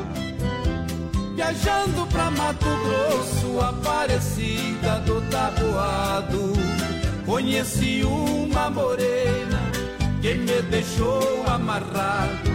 Viajando 1.34 2.06
pra 2.08 2.30
Mato 2.30 2.66
Grosso, 2.84 3.60
Aparecida 3.60 5.00
do 5.06 5.22
Taboado, 5.22 6.52
conheci 7.24 8.02
uma 8.04 8.68
morena 8.68 9.60
que 10.20 10.34
me 10.34 10.62
deixou 10.70 11.42
amarrado. 11.46 12.52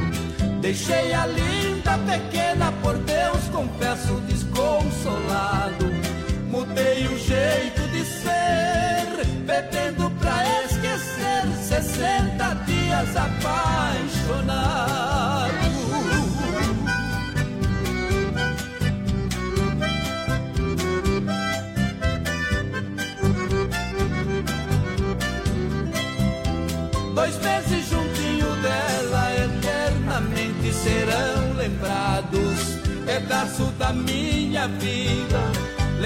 Deixei 0.61 1.13
a 1.13 1.25
linda 1.25 1.97
pequena, 1.99 2.71
por 2.83 2.95
Deus 2.99 3.43
confesso 3.51 4.21
desconsolado. 4.27 6.06
Mudei 6.57 7.05
o 7.05 7.17
jeito 7.19 7.87
de 7.91 8.03
ser, 8.03 9.23
bebendo 9.45 10.09
pra 10.19 10.43
esquecer. 10.65 11.45
60 11.61 12.55
dias 12.65 13.15
apaixonado. 13.15 14.57
Dois 27.13 27.37
meses 27.37 27.87
juntinho 27.87 28.55
dela 28.63 29.31
eternamente 29.45 30.73
serão 30.73 31.53
lembrados. 31.55 32.77
Pedaço 33.05 33.65
da 33.77 33.93
minha 33.93 34.67
vida, 34.67 35.39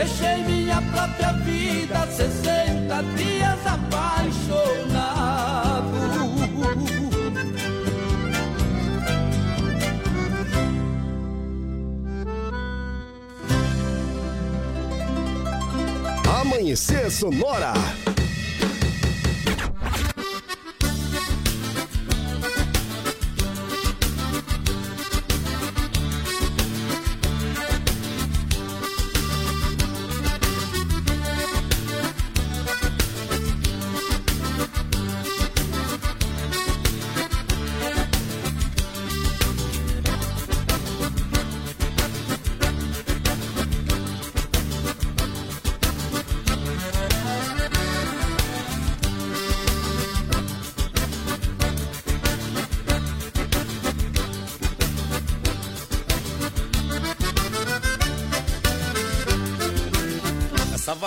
deixei 0.00 0.42
minha 0.44 0.80
própria 0.80 1.32
vida, 1.44 2.06
60 2.06 3.02
dias 3.16 3.66
apaixonado. 3.66 5.10
Amanhecer 16.40 17.10
Sonora. 17.10 17.74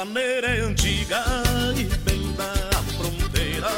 Essa 0.04 0.12
vaneira 0.12 0.48
é 0.48 0.60
antiga 0.60 1.24
e 1.78 1.86
bem 2.00 2.34
da 2.34 2.54
fronteira. 2.98 3.70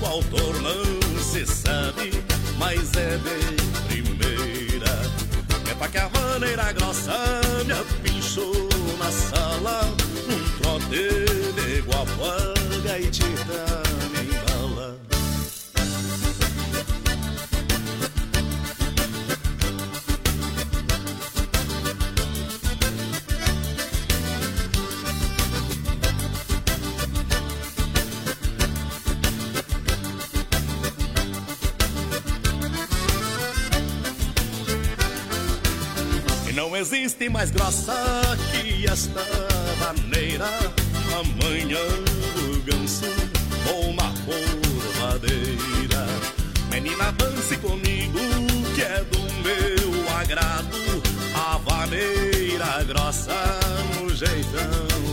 O 0.00 0.06
autor 0.06 0.62
não 0.62 1.20
se 1.20 1.44
sabe, 1.44 2.12
mas 2.56 2.94
é 2.94 3.18
de 3.18 3.62
primeira. 3.86 4.90
É 5.70 5.74
pra 5.74 5.88
que 5.88 5.98
a 5.98 6.08
maneira 6.08 6.72
grossa 6.72 7.12
me 7.66 7.72
apinchou 7.74 8.70
na 8.98 9.10
sala. 9.12 9.82
Um 10.30 10.62
trote 10.62 11.26
de 11.60 11.82
guapaga 11.82 12.98
e 12.98 13.10
tita 13.10 13.85
existe 37.06 37.28
mais 37.28 37.52
grossa 37.52 37.94
que 38.50 38.84
esta 38.84 39.24
maneira. 39.78 40.48
Amanhã 41.14 41.78
o 42.36 42.60
ganso 42.62 43.06
ou 43.72 43.90
uma 43.90 44.12
formadeira. 44.24 46.04
Menina, 46.68 47.12
dance 47.12 47.56
comigo, 47.58 48.18
que 48.74 48.82
é 48.82 49.04
do 49.04 49.20
meu 49.44 50.16
agrado. 50.18 50.76
A 51.32 51.58
vaneira 51.58 52.82
grossa 52.82 53.34
no 54.00 54.12
jeitão 54.12 55.05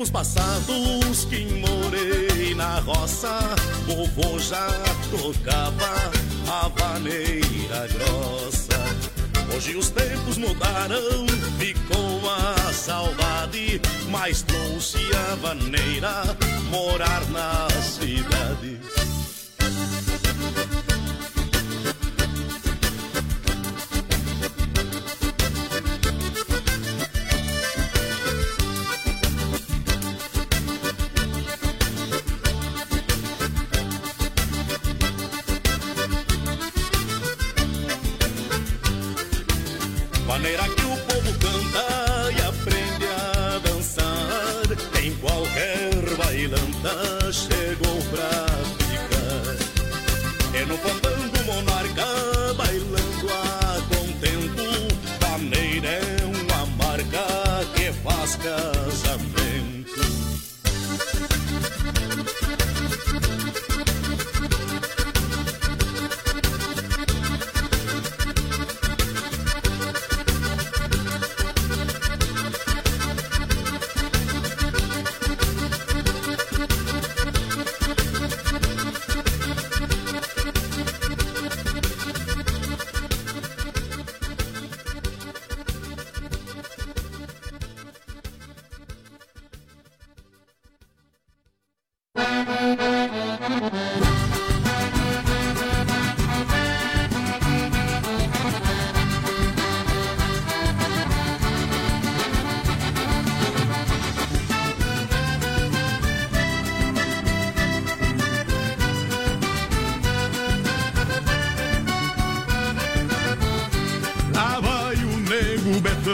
tempos 0.00 0.10
passados 0.10 1.26
que 1.26 1.44
morei 1.44 2.54
na 2.54 2.80
roça, 2.80 3.38
vovô 3.86 4.38
já 4.38 4.66
tocava 5.10 6.10
a 6.48 6.68
vaneira 6.68 7.86
grossa. 7.88 9.54
Hoje 9.54 9.76
os 9.76 9.90
tempos 9.90 10.38
mudaram, 10.38 11.26
ficou 11.58 12.30
a 12.30 12.72
saudade, 12.72 13.78
mas 14.08 14.40
trouxe 14.40 14.98
a 15.14 15.34
vaneira 15.34 16.24
morar 16.70 17.22
na 17.28 17.68
cidade. 17.82 18.79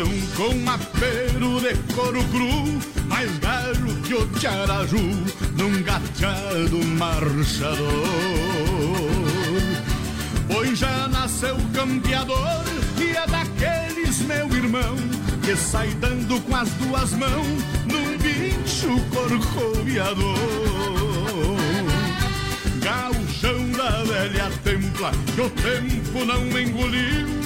Betão 0.07 0.21
com 0.37 0.71
apero 0.71 1.61
de 1.61 1.75
couro 1.95 2.23
cru, 2.25 2.81
mais 3.09 3.39
galo 3.39 3.95
que 4.03 4.15
o 4.15 4.27
tiaraju 4.39 4.99
num 5.57 5.83
gateado 5.83 6.85
marchador. 6.85 7.77
Pois 10.49 10.79
já 10.79 11.09
nasceu 11.09 11.57
campeador 11.73 12.65
e 12.99 13.17
é 13.17 13.27
daqueles, 13.27 14.21
meu 14.21 14.49
irmão, 14.55 14.97
que 15.43 15.57
sai 15.57 15.89
dando 16.01 16.41
com 16.43 16.57
as 16.57 16.71
duas 16.71 17.13
mãos 17.13 17.65
num 17.87 18.17
bicho 18.19 19.01
corcoviador. 19.11 20.37
Gauchão 22.81 23.71
da 23.73 24.03
velha 24.05 24.51
templa 24.63 25.11
que 25.35 25.41
o 25.41 25.51
tempo 25.51 26.25
não 26.25 26.61
engoliu 26.61 27.46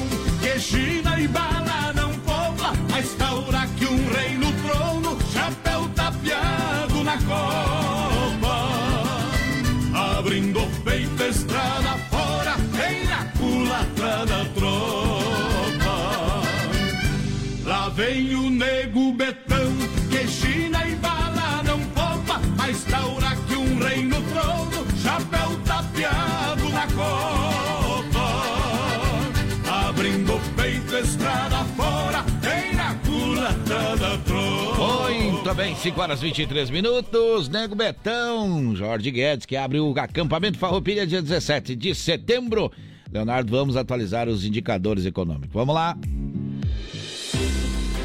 China 0.61 1.19
e 1.19 1.27
bala 1.27 1.91
não 1.95 2.13
poupa 2.19 2.73
A 2.93 2.99
estaura 2.99 3.67
que 3.77 3.87
um 3.87 4.07
rei 4.13 4.37
no 4.37 4.51
trono 4.61 5.17
Chapéu 5.33 5.89
tapeado 5.95 7.03
na 7.03 7.17
copa. 7.17 8.69
Abrindo 10.19 10.61
peito 10.83 11.23
estrada 11.23 11.97
fora 12.11 12.55
Vem 12.73 13.03
na 13.05 13.25
culatra 13.39 14.25
da 14.27 14.45
tropa. 14.53 14.81
Lá 17.65 17.89
vem 17.89 18.35
o 18.35 18.51
Muito 35.51 35.63
bem, 35.63 35.75
5 35.75 35.99
horas 35.99 36.19
e 36.21 36.27
23 36.27 36.69
minutos. 36.69 37.49
Nego 37.49 37.75
Betão, 37.75 38.73
Jorge 38.73 39.11
Guedes, 39.11 39.45
que 39.45 39.57
abre 39.57 39.81
o 39.81 39.93
acampamento 39.99 40.57
Farroupilha 40.57 41.05
dia 41.05 41.21
17 41.21 41.75
de 41.75 41.93
setembro. 41.93 42.71
Leonardo, 43.11 43.51
vamos 43.51 43.75
atualizar 43.75 44.29
os 44.29 44.45
indicadores 44.45 45.05
econômicos. 45.05 45.51
Vamos 45.51 45.75
lá. 45.75 45.97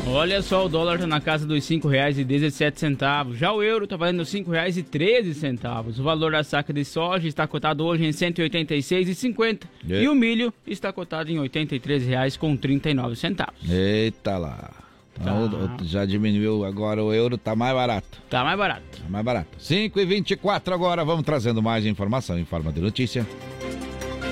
Olha 0.09 0.42
só, 0.42 0.66
o 0.66 0.68
dólar 0.68 0.98
tá 0.98 1.06
na 1.06 1.20
casa 1.20 1.46
dos 1.46 1.70
R$ 1.70 1.76
5,17. 1.76 3.35
Já 3.35 3.52
o 3.52 3.62
euro 3.62 3.87
tá 3.87 3.96
valendo 3.96 4.24
R$ 4.24 4.24
5,13. 4.24 6.00
O 6.00 6.02
valor 6.02 6.32
da 6.32 6.42
saca 6.42 6.72
de 6.72 6.85
soja 6.85 7.28
está 7.28 7.46
cotado 7.46 7.85
hoje 7.85 8.02
em 8.02 8.06
R$ 8.06 8.12
186,50. 8.12 9.61
E? 9.87 10.02
E 10.02 10.09
o 10.09 10.16
milho 10.16 10.52
está 10.66 10.92
cotado 10.92 11.30
em 11.30 11.40
R$ 11.40 11.48
83,39. 11.48 13.46
Eita 13.70 14.37
lá. 14.37 14.86
Então, 15.20 15.48
Tá. 15.48 15.76
Já 15.85 16.05
diminuiu 16.05 16.64
agora 16.64 17.02
o 17.02 17.12
euro, 17.12 17.38
tá 17.38 17.55
mais 17.57 17.74
barato. 17.74 18.18
Tá 18.29 18.44
mais 18.44 18.59
barato. 18.59 18.83
Tá 19.02 19.09
mais 19.09 19.24
barato. 19.24 19.48
5 19.59 19.98
e 19.98 20.05
24 20.05 20.74
agora, 20.74 21.05
vamos 21.05 21.24
trazendo 21.24 21.62
mais 21.62 21.87
informação 21.87 22.38
em 22.38 22.44
forma 22.44 22.72
de 22.72 22.81
notícia. 22.81 23.26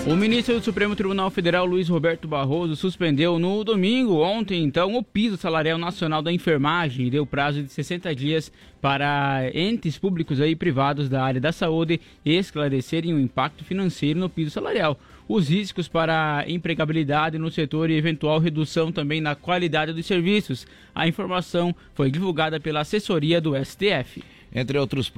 O 0.07 0.15
ministro 0.15 0.53
do 0.59 0.63
Supremo 0.63 0.95
Tribunal 0.95 1.31
Federal, 1.31 1.65
Luiz 1.65 1.89
Roberto 1.89 2.29
Barroso, 2.29 2.77
suspendeu 2.77 3.39
no 3.39 3.65
domingo, 3.65 4.21
ontem, 4.21 4.63
então, 4.63 4.95
o 4.95 5.03
piso 5.03 5.39
salarial 5.39 5.79
nacional 5.79 6.21
da 6.21 6.31
enfermagem 6.31 7.07
e 7.07 7.11
deu 7.11 7.25
prazo 7.25 7.63
de 7.63 7.73
60 7.73 8.15
dias 8.15 8.53
para 8.83 9.51
entes 9.55 9.97
públicos 9.97 10.39
e 10.41 10.55
privados 10.55 11.09
da 11.09 11.25
área 11.25 11.41
da 11.41 11.53
saúde 11.53 12.03
esclarecerem 12.23 13.15
o 13.15 13.19
impacto 13.19 13.65
financeiro 13.65 14.21
no 14.21 14.29
piso 14.29 14.51
salarial, 14.51 14.99
os 15.29 15.49
riscos 15.49 15.89
para 15.89 16.39
a 16.39 16.51
empregabilidade 16.51 17.39
no 17.39 17.51
setor 17.51 17.91
e 17.91 17.97
eventual 17.97 18.39
redução 18.39 18.93
também 18.93 19.21
na 19.21 19.35
qualidade 19.35 19.93
dos 19.93 20.07
serviços. 20.07 20.67
A 20.95 21.09
informação 21.09 21.75
foi 21.95 22.11
divulgada 22.11 22.61
pela 22.61 22.81
assessoria 22.81 23.41
do 23.41 23.53
STF. 23.65 24.23
Entre 24.55 24.79
outros, 24.79 25.13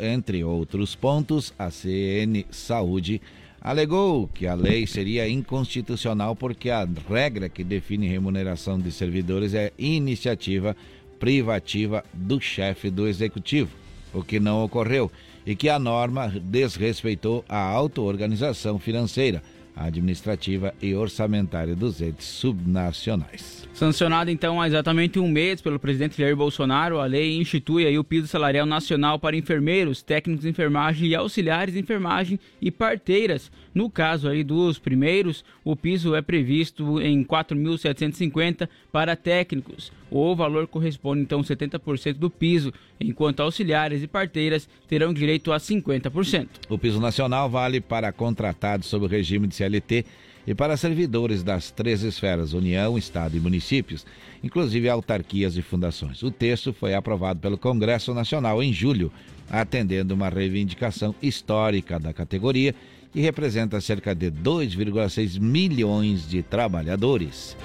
entre 0.00 0.44
outros 0.44 0.94
pontos, 0.94 1.52
a 1.58 1.70
CN 1.70 2.46
Saúde 2.50 3.20
alegou 3.60 4.28
que 4.28 4.46
a 4.46 4.54
lei 4.54 4.86
seria 4.86 5.28
inconstitucional 5.28 6.36
porque 6.36 6.70
a 6.70 6.86
regra 7.08 7.48
que 7.48 7.64
define 7.64 8.06
remuneração 8.06 8.78
de 8.78 8.92
servidores 8.92 9.52
é 9.52 9.72
iniciativa 9.76 10.76
privativa 11.18 12.04
do 12.12 12.40
chefe 12.40 12.88
do 12.90 13.08
executivo, 13.08 13.70
o 14.14 14.22
que 14.22 14.38
não 14.38 14.64
ocorreu, 14.64 15.10
e 15.48 15.56
que 15.56 15.70
a 15.70 15.78
norma 15.78 16.28
desrespeitou 16.28 17.42
a 17.48 17.58
auto-organização 17.58 18.78
financeira, 18.78 19.42
administrativa 19.78 20.74
e 20.82 20.94
orçamentária 20.94 21.74
dos 21.74 22.00
entes 22.00 22.26
subnacionais. 22.26 23.66
Sancionada 23.72 24.30
então 24.30 24.60
há 24.60 24.66
exatamente 24.66 25.18
um 25.18 25.28
mês 25.28 25.60
pelo 25.60 25.78
presidente 25.78 26.18
Jair 26.18 26.36
Bolsonaro, 26.36 26.98
a 26.98 27.06
lei 27.06 27.36
institui 27.38 27.86
aí 27.86 27.98
o 27.98 28.04
piso 28.04 28.26
salarial 28.26 28.66
nacional 28.66 29.18
para 29.18 29.36
enfermeiros, 29.36 30.02
técnicos 30.02 30.42
de 30.42 30.50
enfermagem 30.50 31.08
e 31.08 31.14
auxiliares 31.14 31.74
de 31.74 31.80
enfermagem 31.80 32.40
e 32.60 32.70
parteiras. 32.70 33.50
No 33.72 33.88
caso 33.88 34.28
aí 34.28 34.42
dos 34.42 34.78
primeiros, 34.78 35.44
o 35.62 35.76
piso 35.76 36.14
é 36.14 36.20
previsto 36.20 37.00
em 37.00 37.22
4.750 37.22 38.68
para 38.90 39.14
técnicos. 39.14 39.92
O 40.10 40.34
valor 40.34 40.66
corresponde 40.66 41.20
então 41.20 41.40
a 41.40 41.44
70% 41.44 42.14
do 42.14 42.30
piso, 42.30 42.72
enquanto 42.98 43.40
auxiliares 43.40 44.02
e 44.02 44.06
parteiras 44.06 44.68
terão 44.88 45.12
direito 45.12 45.52
a 45.52 45.58
50%. 45.58 46.48
O 46.68 46.78
piso 46.78 47.00
nacional 47.00 47.48
vale 47.48 47.80
para 47.80 48.10
contratados 48.10 48.88
sob 48.88 49.04
o 49.04 49.08
regime 49.08 49.46
de 49.46 49.54
CLT 49.68 50.04
e 50.46 50.54
para 50.54 50.78
servidores 50.78 51.42
das 51.42 51.70
três 51.70 52.02
esferas, 52.02 52.54
União, 52.54 52.96
Estado 52.96 53.36
e 53.36 53.40
municípios, 53.40 54.06
inclusive 54.42 54.88
autarquias 54.88 55.56
e 55.58 55.62
fundações. 55.62 56.22
O 56.22 56.30
texto 56.30 56.72
foi 56.72 56.94
aprovado 56.94 57.38
pelo 57.38 57.58
Congresso 57.58 58.14
Nacional 58.14 58.62
em 58.62 58.72
julho, 58.72 59.12
atendendo 59.50 60.14
uma 60.14 60.30
reivindicação 60.30 61.14
histórica 61.20 61.98
da 61.98 62.14
categoria, 62.14 62.74
que 63.12 63.20
representa 63.20 63.80
cerca 63.80 64.14
de 64.14 64.30
2,6 64.30 65.38
milhões 65.38 66.26
de 66.26 66.42
trabalhadores. 66.42 67.56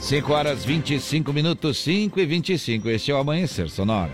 5 0.00 0.32
horas 0.32 0.64
25 0.64 1.32
minutos, 1.32 1.78
5 1.78 2.20
e 2.20 2.26
25. 2.26 2.88
Este 2.90 3.10
é 3.10 3.14
o 3.14 3.18
Amanhecer 3.18 3.70
Sonora. 3.70 4.12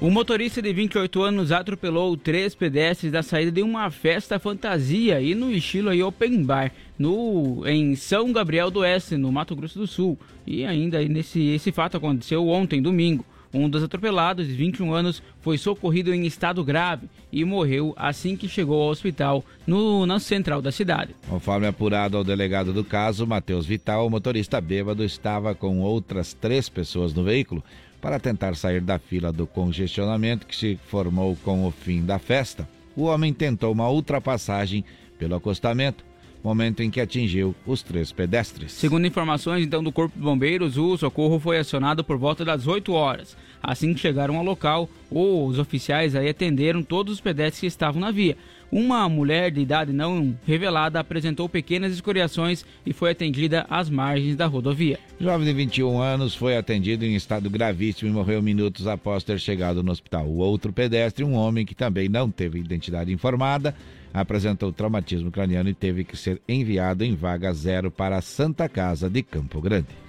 Um 0.00 0.10
motorista 0.10 0.60
de 0.60 0.70
28 0.74 1.22
anos 1.22 1.50
atropelou 1.50 2.18
três 2.18 2.54
pedestres 2.54 3.10
da 3.10 3.22
saída 3.22 3.50
de 3.50 3.62
uma 3.62 3.90
festa 3.90 4.38
fantasia 4.38 5.22
e 5.22 5.34
no 5.34 5.50
estilo 5.50 5.88
aí 5.88 6.02
open 6.02 6.44
bar 6.44 6.70
no 6.98 7.66
em 7.66 7.96
São 7.96 8.30
Gabriel 8.30 8.70
do 8.70 8.80
Oeste, 8.80 9.16
no 9.16 9.32
Mato 9.32 9.56
Grosso 9.56 9.78
do 9.78 9.86
Sul. 9.86 10.18
E 10.46 10.66
ainda 10.66 11.02
nesse 11.08 11.40
esse 11.46 11.72
fato 11.72 11.96
aconteceu 11.96 12.46
ontem, 12.46 12.82
domingo. 12.82 13.24
Um 13.54 13.70
dos 13.70 13.82
atropelados, 13.82 14.46
de 14.46 14.52
21 14.52 14.92
anos, 14.92 15.22
foi 15.40 15.56
socorrido 15.56 16.12
em 16.12 16.26
estado 16.26 16.62
grave 16.62 17.08
e 17.32 17.42
morreu 17.42 17.94
assim 17.96 18.36
que 18.36 18.48
chegou 18.48 18.82
ao 18.82 18.90
hospital 18.90 19.42
no, 19.66 20.04
na 20.04 20.18
central 20.18 20.60
da 20.60 20.70
cidade. 20.70 21.14
Conforme 21.26 21.66
apurado 21.66 22.18
ao 22.18 22.24
delegado 22.24 22.70
do 22.70 22.84
caso, 22.84 23.26
Matheus 23.26 23.64
Vital, 23.64 24.06
o 24.06 24.10
motorista 24.10 24.60
bêbado 24.60 25.02
estava 25.02 25.54
com 25.54 25.80
outras 25.80 26.34
três 26.34 26.68
pessoas 26.68 27.14
no 27.14 27.24
veículo 27.24 27.64
para 28.00 28.20
tentar 28.20 28.54
sair 28.56 28.80
da 28.80 28.98
fila 28.98 29.32
do 29.32 29.46
congestionamento 29.46 30.46
que 30.46 30.54
se 30.54 30.78
formou 30.86 31.36
com 31.44 31.66
o 31.66 31.70
fim 31.70 32.04
da 32.04 32.18
festa. 32.18 32.68
O 32.96 33.04
homem 33.04 33.32
tentou 33.32 33.72
uma 33.72 33.90
ultrapassagem 33.90 34.84
pelo 35.18 35.34
acostamento, 35.34 36.04
momento 36.42 36.82
em 36.82 36.90
que 36.90 37.00
atingiu 37.00 37.54
os 37.66 37.82
três 37.82 38.12
pedestres. 38.12 38.72
Segundo 38.72 39.06
informações 39.06 39.64
então 39.64 39.82
do 39.82 39.90
Corpo 39.90 40.16
de 40.16 40.22
Bombeiros, 40.22 40.78
o 40.78 40.96
socorro 40.96 41.40
foi 41.40 41.58
acionado 41.58 42.04
por 42.04 42.16
volta 42.16 42.44
das 42.44 42.66
8 42.66 42.92
horas. 42.92 43.36
Assim 43.62 43.92
que 43.92 44.00
chegaram 44.00 44.36
ao 44.36 44.44
local, 44.44 44.88
os 45.10 45.58
oficiais 45.58 46.14
aí 46.14 46.28
atenderam 46.28 46.82
todos 46.82 47.14
os 47.14 47.20
pedestres 47.20 47.60
que 47.60 47.66
estavam 47.66 48.00
na 48.00 48.12
via. 48.12 48.36
Uma 48.70 49.08
mulher 49.08 49.50
de 49.50 49.60
idade 49.60 49.92
não 49.92 50.36
revelada 50.44 50.98
apresentou 50.98 51.48
pequenas 51.48 51.92
escoriações 51.92 52.64
e 52.84 52.92
foi 52.92 53.12
atendida 53.12 53.64
às 53.70 53.88
margens 53.88 54.34
da 54.34 54.46
rodovia. 54.46 54.98
Jovem 55.20 55.46
de 55.46 55.52
21 55.52 56.00
anos 56.00 56.34
foi 56.34 56.56
atendido 56.56 57.04
em 57.04 57.14
estado 57.14 57.48
gravíssimo 57.48 58.10
e 58.10 58.12
morreu 58.12 58.42
minutos 58.42 58.86
após 58.86 59.22
ter 59.22 59.38
chegado 59.38 59.82
no 59.82 59.92
hospital. 59.92 60.26
O 60.26 60.38
outro 60.38 60.72
pedestre, 60.72 61.24
um 61.24 61.34
homem 61.34 61.64
que 61.64 61.74
também 61.74 62.08
não 62.08 62.30
teve 62.30 62.58
identidade 62.58 63.12
informada, 63.12 63.74
apresentou 64.12 64.72
traumatismo 64.72 65.30
craniano 65.30 65.68
e 65.68 65.74
teve 65.74 66.02
que 66.04 66.16
ser 66.16 66.40
enviado 66.48 67.04
em 67.04 67.14
vaga 67.14 67.52
zero 67.52 67.90
para 67.90 68.16
a 68.16 68.22
Santa 68.22 68.68
Casa 68.68 69.08
de 69.08 69.22
Campo 69.22 69.60
Grande. 69.60 70.05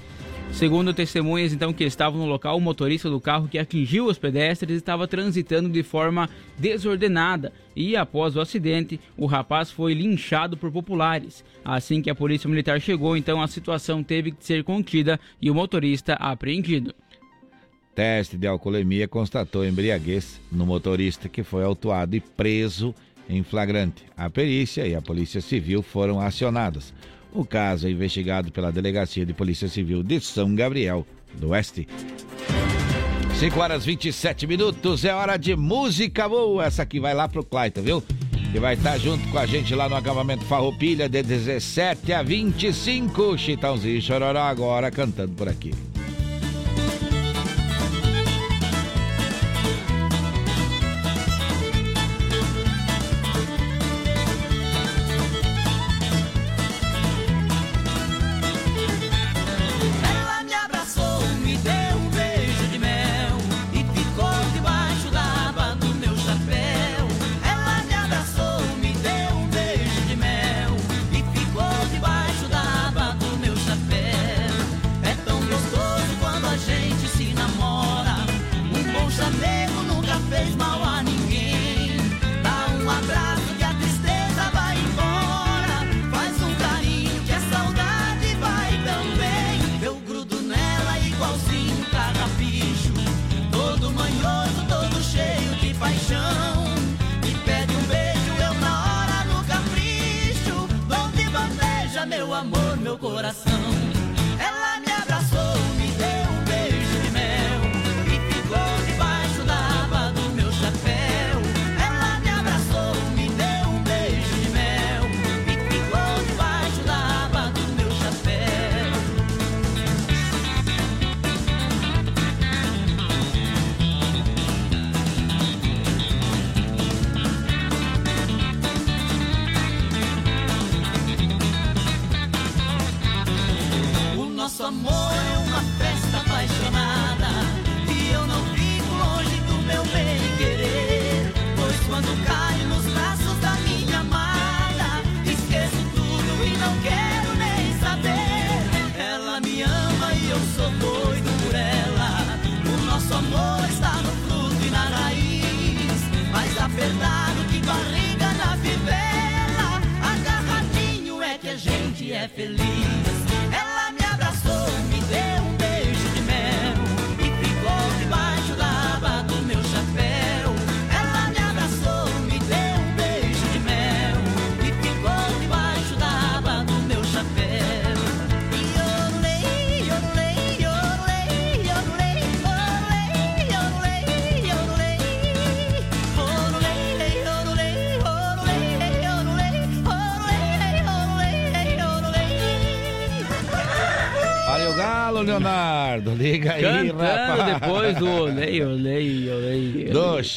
Segundo 0.51 0.91
testemunhas 0.91 1.53
então 1.53 1.71
que 1.71 1.83
estavam 1.83 2.19
no 2.19 2.25
local, 2.25 2.57
o 2.57 2.61
motorista 2.61 3.09
do 3.09 3.21
carro 3.21 3.47
que 3.47 3.59
atingiu 3.59 4.05
os 4.05 4.17
pedestres 4.17 4.77
estava 4.77 5.07
transitando 5.07 5.69
de 5.69 5.83
forma 5.83 6.27
desordenada 6.57 7.53
e 7.75 7.95
após 7.95 8.35
o 8.35 8.41
acidente, 8.41 8.99
o 9.15 9.27
rapaz 9.27 9.69
foi 9.69 9.93
linchado 9.93 10.57
por 10.57 10.71
populares. 10.71 11.45
Assim 11.63 12.01
que 12.01 12.09
a 12.09 12.15
polícia 12.15 12.49
militar 12.49 12.81
chegou, 12.81 13.15
então 13.15 13.39
a 13.39 13.47
situação 13.47 14.01
teve 14.01 14.31
que 14.31 14.43
ser 14.43 14.63
contida 14.63 15.19
e 15.39 15.51
o 15.51 15.55
motorista 15.55 16.13
apreendido. 16.13 16.95
Teste 17.93 18.37
de 18.37 18.47
alcoolemia 18.47 19.07
constatou 19.07 19.65
embriaguez 19.65 20.41
no 20.51 20.65
motorista 20.65 21.29
que 21.29 21.43
foi 21.43 21.63
autuado 21.63 22.15
e 22.15 22.19
preso 22.19 22.95
em 23.29 23.43
flagrante. 23.43 24.03
A 24.15 24.29
perícia 24.29 24.87
e 24.87 24.95
a 24.95 25.01
Polícia 25.01 25.41
Civil 25.41 25.81
foram 25.81 26.19
acionadas. 26.19 26.93
O 27.37 27.45
caso 27.45 27.85
é 27.85 27.91
investigado 27.91 28.51
pela 28.51 28.71
Delegacia 28.71 29.23
de 29.23 29.31
Polícia 29.31 29.67
Civil 29.67 30.01
de 30.01 30.19
São 30.19 30.55
Gabriel 30.55 31.05
do 31.35 31.49
Oeste. 31.49 31.87
5 33.35 33.59
horas 33.59 33.85
27 33.85 34.47
minutos, 34.47 35.05
é 35.05 35.13
hora 35.13 35.37
de 35.37 35.55
música 35.55 36.27
boa. 36.27 36.65
Essa 36.65 36.81
aqui 36.81 36.99
vai 36.99 37.13
lá 37.13 37.29
pro 37.29 37.45
Clayton, 37.45 37.81
viu? 37.83 38.03
Que 38.51 38.59
vai 38.59 38.73
estar 38.73 38.97
junto 38.97 39.27
com 39.27 39.37
a 39.37 39.45
gente 39.45 39.75
lá 39.75 39.87
no 39.87 39.95
acampamento 39.95 40.45
Farroupilha 40.45 41.07
de 41.07 41.21
17 41.21 42.11
a 42.11 42.23
25. 42.23 43.37
Chitãozinho 43.37 43.97
e 43.97 44.01
Chororó 44.01 44.41
agora 44.41 44.89
cantando 44.89 45.33
por 45.33 45.47
aqui. 45.47 45.71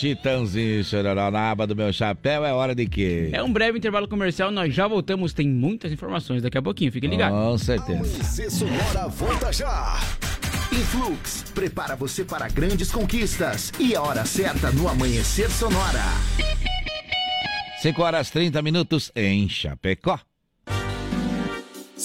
Chitãozinho, 0.00 0.82
chororó, 0.82 1.30
na 1.30 1.50
aba 1.50 1.66
do 1.66 1.76
meu 1.76 1.92
chapéu, 1.92 2.42
é 2.42 2.54
hora 2.54 2.74
de 2.74 2.86
quê? 2.86 3.28
É 3.34 3.42
um 3.42 3.52
breve 3.52 3.76
intervalo 3.76 4.08
comercial, 4.08 4.50
nós 4.50 4.74
já 4.74 4.88
voltamos, 4.88 5.34
tem 5.34 5.46
muitas 5.46 5.92
informações 5.92 6.42
daqui 6.42 6.56
a 6.56 6.62
pouquinho, 6.62 6.90
fique 6.90 7.06
ligado. 7.06 7.34
Com 7.34 7.58
certeza. 7.58 7.98
Amanhecer 7.98 8.50
Sonora 8.50 9.08
volta 9.08 9.52
já. 9.52 10.00
Influx 10.72 11.44
prepara 11.54 11.96
você 11.96 12.24
para 12.24 12.48
grandes 12.48 12.90
conquistas 12.90 13.74
e 13.78 13.94
a 13.94 14.00
hora 14.00 14.24
certa 14.24 14.72
no 14.72 14.88
Amanhecer 14.88 15.50
Sonora. 15.50 16.04
5 17.82 18.02
horas 18.02 18.30
30 18.30 18.62
minutos 18.62 19.12
em 19.14 19.50
Chapecó. 19.50 20.18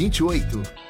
1928. 0.00 0.89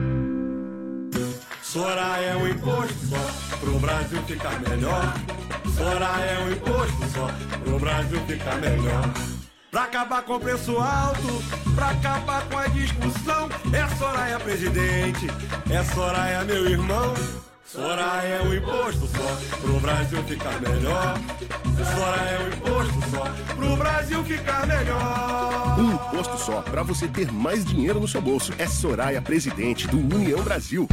Soraya 1.71 2.31
é 2.31 2.35
um 2.35 2.49
imposto 2.49 2.93
só, 3.07 3.57
pro 3.61 3.79
Brasil 3.79 4.21
ficar 4.23 4.59
melhor. 4.59 5.13
Soraya 5.73 6.25
é 6.25 6.39
um 6.39 6.51
imposto 6.51 7.07
só, 7.13 7.29
pro 7.63 7.79
Brasil 7.79 8.19
ficar 8.27 8.57
melhor. 8.57 9.09
Pra 9.71 9.83
acabar 9.83 10.21
com 10.23 10.35
o 10.35 10.39
preço 10.41 10.77
alto, 10.77 11.41
pra 11.73 11.91
acabar 11.91 12.45
com 12.49 12.57
a 12.57 12.67
discussão. 12.67 13.47
É 13.71 13.87
Soraya 13.95 14.37
presidente, 14.37 15.27
é 15.69 15.81
Soraya 15.95 16.43
meu 16.43 16.67
irmão. 16.67 17.13
Soraya 17.65 18.35
é 18.35 18.41
um 18.43 18.53
imposto 18.53 19.07
só, 19.07 19.57
pro 19.61 19.79
Brasil 19.79 20.23
ficar 20.23 20.59
melhor. 20.61 21.17
Soraya 21.95 22.29
é 22.29 22.43
um 22.43 22.47
imposto 22.49 23.09
só, 23.09 23.55
pro 23.55 23.75
Brasil 23.77 24.23
ficar 24.25 24.67
melhor. 24.67 25.79
Um 25.79 25.93
imposto 25.93 26.37
só 26.37 26.61
para 26.61 26.83
você 26.83 27.07
ter 27.07 27.31
mais 27.31 27.63
dinheiro 27.63 27.99
no 27.99 28.07
seu 28.07 28.21
bolso. 28.21 28.51
É 28.57 28.67
Soraya, 28.67 29.21
presidente 29.21 29.87
do 29.87 29.97
União 29.97 30.41
Brasil. 30.43 30.87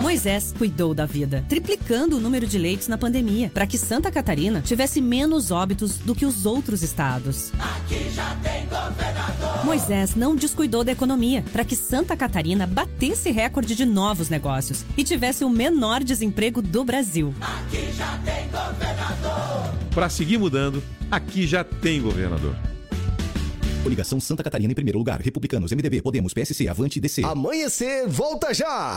Moisés 0.00 0.54
cuidou 0.56 0.94
da 0.94 1.06
vida, 1.06 1.44
triplicando 1.48 2.16
o 2.16 2.20
número 2.20 2.46
de 2.46 2.58
leitos 2.58 2.88
na 2.88 2.96
pandemia, 2.96 3.50
para 3.52 3.66
que 3.66 3.76
Santa 3.76 4.10
Catarina 4.10 4.60
tivesse 4.60 5.00
menos 5.00 5.50
óbitos 5.50 5.98
do 5.98 6.14
que 6.14 6.24
os 6.24 6.46
outros 6.46 6.82
estados. 6.82 7.52
Aqui 7.58 8.10
já 8.10 8.34
tem 8.36 8.64
governador. 8.66 9.64
Moisés 9.64 10.14
não 10.14 10.36
descuidou 10.36 10.84
da 10.84 10.92
economia, 10.92 11.44
para 11.52 11.64
que 11.64 11.74
Santa 11.74 12.16
Catarina 12.16 12.66
batesse 12.66 13.30
recorde 13.30 13.74
de 13.74 13.84
novos 13.84 14.28
negócios 14.28 14.84
e 14.96 15.02
tivesse 15.02 15.44
o 15.44 15.50
menor 15.50 16.04
desemprego 16.04 16.62
do 16.62 16.84
Brasil. 16.84 17.34
Aqui 17.40 17.92
já 17.92 18.18
tem 18.24 18.44
governador. 18.48 19.74
Para 19.92 20.08
seguir 20.08 20.38
mudando, 20.38 20.82
aqui 21.10 21.46
já 21.46 21.64
tem 21.64 22.00
governador. 22.00 22.54
Coligação 23.86 24.18
Santa 24.18 24.42
Catarina 24.42 24.72
em 24.72 24.74
primeiro 24.74 24.98
lugar. 24.98 25.20
Republicanos, 25.20 25.70
MDB, 25.70 26.02
Podemos, 26.02 26.34
PSC, 26.34 26.66
Avante 26.66 26.98
e 26.98 27.00
DC. 27.00 27.22
Amanhecer, 27.22 28.08
volta 28.08 28.52
já! 28.52 28.96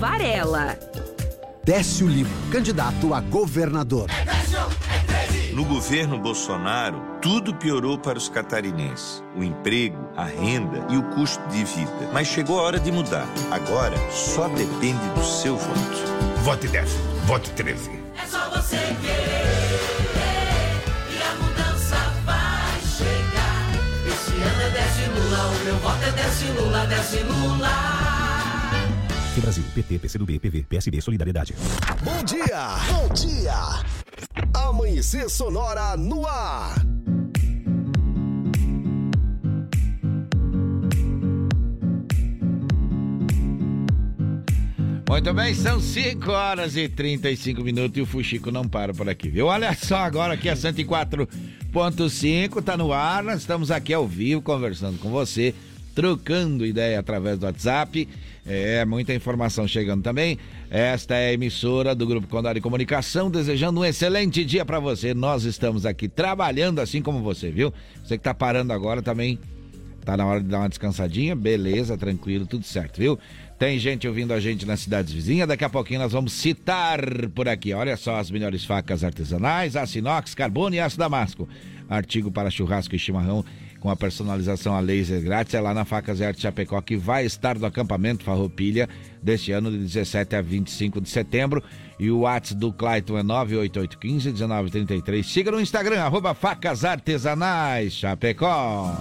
Varela. 0.00 0.76
Décio 1.62 2.08
Lima, 2.08 2.30
candidato 2.50 3.12
a 3.12 3.20
governador. 3.20 4.08
No 5.52 5.62
governo 5.66 6.18
Bolsonaro, 6.18 7.18
tudo 7.20 7.54
piorou 7.54 7.98
para 7.98 8.16
os 8.16 8.26
catarinenses: 8.26 9.22
o 9.36 9.44
emprego, 9.44 9.98
a 10.16 10.24
renda 10.24 10.86
e 10.88 10.96
o 10.96 11.02
custo 11.10 11.46
de 11.48 11.64
vida. 11.64 12.08
Mas 12.14 12.28
chegou 12.28 12.58
a 12.58 12.62
hora 12.62 12.80
de 12.80 12.90
mudar. 12.90 13.26
Agora 13.50 13.94
só 14.10 14.48
depende 14.48 15.06
do 15.10 15.22
seu 15.22 15.58
voto. 15.58 16.40
Vote 16.44 16.66
10, 16.66 16.90
vote 17.26 17.50
13. 17.50 17.90
É 17.90 18.26
só 18.26 18.48
você 18.48 18.78
querer 18.78 20.00
e 21.10 21.22
a 21.22 21.34
mudança 21.44 21.96
vai 22.24 22.80
chegar. 22.80 23.68
Esse 24.06 24.32
ano 24.32 24.62
é 24.62 24.70
desce 24.70 25.10
Lula, 25.10 25.46
o 25.46 25.58
meu 25.66 25.76
voto 25.76 26.04
é 26.04 26.12
desce 26.12 26.46
Lula, 26.46 26.86
desce 26.86 27.18
Lula. 27.18 27.99
Que 29.34 29.40
Brasil, 29.40 29.64
PT, 29.74 29.98
PCdoB, 30.00 30.38
PV, 30.40 30.64
PSB, 30.68 31.00
Solidariedade. 31.00 31.54
Bom 32.02 32.24
dia! 32.24 32.76
Bom 32.90 33.08
dia! 33.14 33.54
Amanhecer 34.52 35.30
Sonora 35.30 35.96
no 35.96 36.26
ar! 36.26 36.74
Muito 45.08 45.32
bem, 45.34 45.54
são 45.54 45.80
5 45.80 46.30
horas 46.30 46.76
e 46.76 46.88
35 46.88 47.62
minutos 47.62 47.96
e 47.98 48.00
o 48.00 48.06
Fuxico 48.06 48.50
não 48.50 48.68
para 48.68 48.92
por 48.92 49.08
aqui, 49.08 49.28
viu? 49.28 49.46
Olha 49.46 49.72
só, 49.74 49.98
agora 49.98 50.34
aqui 50.34 50.48
a 50.48 50.54
104.5 50.54 52.60
tá 52.62 52.76
no 52.76 52.92
ar, 52.92 53.22
nós 53.22 53.40
estamos 53.40 53.70
aqui 53.70 53.92
ao 53.92 54.08
vivo 54.08 54.42
conversando 54.42 54.98
com 54.98 55.10
você, 55.10 55.54
trocando 55.94 56.64
ideia 56.64 56.98
através 56.98 57.38
do 57.38 57.46
WhatsApp. 57.46 58.08
É, 58.46 58.84
muita 58.84 59.14
informação 59.14 59.68
chegando 59.68 60.02
também. 60.02 60.38
Esta 60.70 61.14
é 61.16 61.28
a 61.28 61.32
emissora 61.32 61.94
do 61.94 62.06
Grupo 62.06 62.26
Condado 62.26 62.54
de 62.54 62.60
Comunicação, 62.60 63.30
desejando 63.30 63.80
um 63.80 63.84
excelente 63.84 64.44
dia 64.44 64.64
para 64.64 64.78
você. 64.78 65.12
Nós 65.12 65.44
estamos 65.44 65.84
aqui 65.84 66.08
trabalhando 66.08 66.80
assim 66.80 67.02
como 67.02 67.20
você, 67.20 67.50
viu? 67.50 67.72
Você 68.04 68.16
que 68.16 68.24
tá 68.24 68.32
parando 68.32 68.72
agora 68.72 69.02
também, 69.02 69.38
tá 70.04 70.16
na 70.16 70.26
hora 70.26 70.40
de 70.40 70.48
dar 70.48 70.60
uma 70.60 70.68
descansadinha, 70.68 71.36
beleza, 71.36 71.96
tranquilo, 71.98 72.46
tudo 72.46 72.64
certo, 72.64 72.98
viu? 72.98 73.18
Tem 73.58 73.78
gente 73.78 74.08
ouvindo 74.08 74.32
a 74.32 74.40
gente 74.40 74.64
nas 74.64 74.80
cidades 74.80 75.12
vizinhas, 75.12 75.46
daqui 75.46 75.64
a 75.64 75.68
pouquinho 75.68 76.00
nós 76.00 76.12
vamos 76.12 76.32
citar 76.32 76.98
por 77.34 77.46
aqui. 77.46 77.74
Olha 77.74 77.94
só 77.94 78.16
as 78.16 78.30
melhores 78.30 78.64
facas 78.64 79.04
artesanais, 79.04 79.76
aço 79.76 79.98
inox, 79.98 80.34
carbono 80.34 80.74
e 80.74 80.80
aço 80.80 80.96
damasco. 80.96 81.46
Artigo 81.86 82.30
para 82.30 82.50
churrasco 82.50 82.96
e 82.96 82.98
chimarrão 82.98 83.44
com 83.80 83.90
a 83.90 83.96
personalização 83.96 84.76
a 84.76 84.80
laser 84.80 85.20
grátis 85.22 85.54
é 85.54 85.60
lá 85.60 85.74
na 85.74 85.86
Facas 85.86 86.20
e 86.20 86.24
Arte 86.24 86.42
Chapecó, 86.42 86.80
que 86.80 86.96
vai 86.96 87.24
estar 87.24 87.58
no 87.58 87.66
acampamento 87.66 88.22
Farroupilha 88.22 88.88
deste 89.22 89.50
ano 89.52 89.70
de 89.70 89.78
17 89.78 90.34
a 90.36 90.42
25 90.42 91.00
de 91.00 91.08
setembro. 91.08 91.64
E 91.98 92.10
o 92.10 92.18
WhatsApp 92.20 92.60
do 92.60 92.70
Clayton 92.72 93.18
é 93.18 93.22
98815-1933. 93.22 95.24
Siga 95.24 95.50
no 95.50 95.60
Instagram, 95.60 96.00
arroba 96.00 96.34
Facas 96.34 96.84
Artesanais 96.84 97.94
Chapecó. 97.94 98.94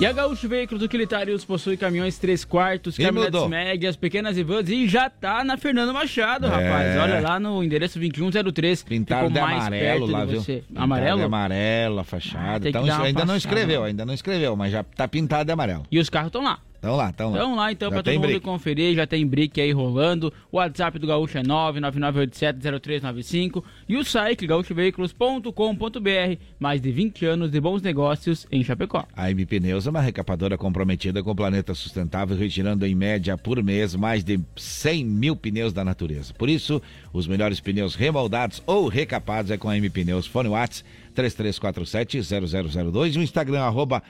E 0.00 0.06
a 0.06 0.12
Gaúcho 0.12 0.48
Veículos 0.48 0.82
Utilitários 0.82 1.44
possui 1.44 1.76
caminhões 1.76 2.16
3 2.16 2.42
quartos, 2.46 2.98
E 2.98 3.02
caminhonetes 3.02 3.34
mudou. 3.34 3.48
médias, 3.50 3.96
pequenas 3.96 4.38
e 4.38 4.42
vans 4.42 4.66
e 4.70 4.88
já 4.88 5.10
tá 5.10 5.44
na 5.44 5.58
Fernando 5.58 5.92
Machado, 5.92 6.46
É. 6.46 6.48
rapaz. 6.48 6.96
Olha 6.98 7.20
lá 7.20 7.38
no 7.38 7.62
endereço 7.62 7.98
2103. 7.98 8.82
Pintaram 8.82 9.28
ficou 9.28 9.34
de 9.42 9.46
mais 9.46 9.58
amarelo 9.66 10.00
perto 10.06 10.10
lá, 10.12 10.24
de 10.24 10.30
viu? 10.32 10.40
você. 10.42 10.64
Pintaram 10.66 10.84
Amarelo? 10.84 11.18
de 11.18 11.24
amarelo, 11.24 11.98
a 11.98 12.04
fachada. 12.04 12.66
Ah, 12.66 12.68
Então, 12.70 12.82
ainda 12.82 12.96
não 12.96 13.34
passada. 13.34 13.36
escreveu, 13.36 13.84
ainda 13.84 14.06
não 14.06 14.14
escreveu, 14.14 14.56
mas 14.56 14.72
já 14.72 14.82
tá 14.82 15.06
pintado 15.06 15.44
de 15.44 15.52
amarelo. 15.52 15.82
E 15.90 15.98
os 15.98 16.08
carros 16.08 16.28
estão 16.28 16.42
lá. 16.42 16.58
Estão 16.80 16.96
lá, 16.96 17.10
estão 17.10 17.30
lá. 17.30 17.36
Então 17.36 17.54
lá, 17.54 17.70
então, 17.72 17.90
tem 17.90 18.02
todo 18.02 18.14
mundo 18.14 18.28
brick. 18.28 18.40
conferir, 18.40 18.94
já 18.94 19.06
tem 19.06 19.26
brick 19.26 19.60
aí 19.60 19.70
rolando. 19.70 20.32
O 20.50 20.56
WhatsApp 20.56 20.98
do 20.98 21.06
Gaúcho 21.06 21.36
é 21.36 21.42
999870395 21.42 23.62
e 23.86 23.98
o 23.98 24.04
site 24.04 24.46
gaúchoveículos.com.br. 24.46 26.38
Mais 26.58 26.80
de 26.80 26.90
20 26.90 27.26
anos 27.26 27.50
de 27.50 27.60
bons 27.60 27.82
negócios 27.82 28.46
em 28.50 28.64
Chapecó. 28.64 29.06
A 29.14 29.30
M 29.30 29.44
Pneus 29.44 29.86
é 29.86 29.90
uma 29.90 30.00
recapadora 30.00 30.56
comprometida 30.56 31.22
com 31.22 31.32
o 31.32 31.36
planeta 31.36 31.74
sustentável, 31.74 32.34
retirando 32.34 32.86
em 32.86 32.94
média 32.94 33.36
por 33.36 33.62
mês 33.62 33.94
mais 33.94 34.24
de 34.24 34.40
100 34.56 35.04
mil 35.04 35.36
pneus 35.36 35.74
da 35.74 35.84
natureza. 35.84 36.32
Por 36.32 36.48
isso, 36.48 36.80
os 37.12 37.26
melhores 37.26 37.60
pneus 37.60 37.94
remoldados 37.94 38.62
ou 38.66 38.88
recapados 38.88 39.50
é 39.50 39.58
com 39.58 39.68
a 39.68 39.76
M 39.76 39.90
Pneus. 39.90 40.26
Fone 40.26 40.48
Whats 40.48 40.82
3347-0002 41.14 43.16
e 43.16 43.18
o 43.18 43.22
Instagram 43.22 43.60
arroba 43.60 44.02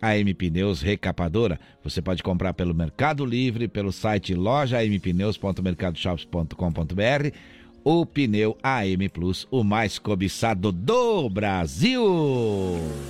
AM 0.00 0.32
Pneus 0.34 0.80
Recapadora. 0.82 1.58
Você 1.82 2.00
pode 2.00 2.22
comprar 2.22 2.54
pelo 2.54 2.72
Mercado 2.74 3.24
Livre, 3.24 3.66
pelo 3.68 3.92
site 3.92 4.34
loja.mpneus.mercadoshops.com.br. 4.34 7.34
O 7.82 8.04
pneu 8.04 8.58
AM 8.62 9.08
Plus, 9.08 9.48
o 9.50 9.64
mais 9.64 9.98
cobiçado 9.98 10.70
do 10.70 11.30
Brasil. 11.30 12.04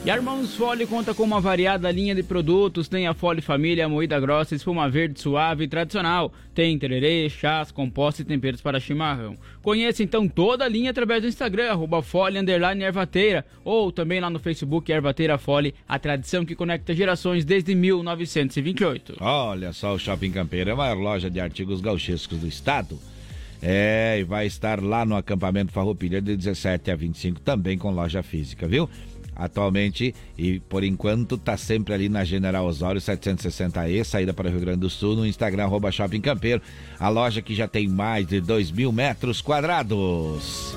E 0.04 0.11
a 0.11 0.14
Irmãos 0.14 0.54
Fole 0.54 0.87
conta 0.87 1.12
com 1.12 1.24
uma 1.24 1.40
variada 1.40 1.90
linha 1.90 2.14
de 2.14 2.22
produtos. 2.22 2.87
Tem 2.87 3.09
a 3.09 3.12
Fole 3.12 3.40
Família, 3.40 3.88
moída 3.88 4.20
grossa, 4.20 4.54
espuma 4.54 4.88
verde 4.88 5.20
suave 5.20 5.64
e 5.64 5.68
tradicional. 5.68 6.33
Tem 6.54 6.78
tererê, 6.78 7.28
chás, 7.28 7.72
compostos 7.72 8.20
e 8.20 8.24
temperos 8.24 8.61
para 8.61 8.78
chimarrão. 8.78 9.37
Conheça 9.61 10.04
então 10.04 10.28
toda 10.28 10.64
a 10.64 10.68
linha 10.68 10.92
através 10.92 11.22
do 11.22 11.28
Instagram, 11.28 11.72
arroba 11.72 12.00
Fole 12.00 12.38
Underline 12.38 12.85
Ervateira. 12.85 13.44
Ou 13.64 13.90
também 13.90 14.20
lá 14.20 14.30
no 14.30 14.38
Facebook 14.38 14.92
Ervateira 14.92 15.37
Fole, 15.37 15.74
a 15.88 15.98
tradição 15.98 16.44
que 16.44 16.54
conecta 16.54 16.94
gerações 16.94 17.44
desde 17.44 17.74
1928. 17.74 19.16
Olha 19.20 19.72
só, 19.72 19.94
o 19.94 19.98
Shopping 19.98 20.30
Campeiro 20.30 20.70
é 20.70 20.72
a 20.74 20.76
maior 20.76 20.96
loja 20.96 21.28
de 21.28 21.40
artigos 21.40 21.80
gauchescos 21.80 22.38
do 22.38 22.46
estado. 22.46 22.96
É, 23.62 24.18
e 24.20 24.24
vai 24.24 24.46
estar 24.46 24.82
lá 24.82 25.04
no 25.04 25.16
acampamento 25.16 25.72
Farroupilha 25.72 26.20
de 26.20 26.36
17 26.36 26.90
a 26.90 26.96
25, 26.96 27.40
também 27.40 27.76
com 27.76 27.90
loja 27.90 28.22
física, 28.22 28.66
viu? 28.66 28.88
Atualmente 29.36 30.14
e 30.36 30.60
por 30.60 30.84
enquanto 30.84 31.38
tá 31.38 31.56
sempre 31.56 31.94
ali 31.94 32.08
na 32.08 32.24
General 32.24 32.64
Osório 32.64 33.00
760E, 33.00 34.04
saída 34.04 34.34
para 34.34 34.48
o 34.48 34.50
Rio 34.50 34.60
Grande 34.60 34.80
do 34.80 34.90
Sul, 34.90 35.16
no 35.16 35.26
Instagram 35.26 35.64
arroba 35.64 35.90
Shopping 35.90 36.20
Campeiro, 36.20 36.60
a 36.98 37.08
loja 37.08 37.40
que 37.40 37.54
já 37.54 37.66
tem 37.66 37.88
mais 37.88 38.26
de 38.26 38.40
2 38.40 38.70
mil 38.70 38.92
metros 38.92 39.40
quadrados. 39.40 40.76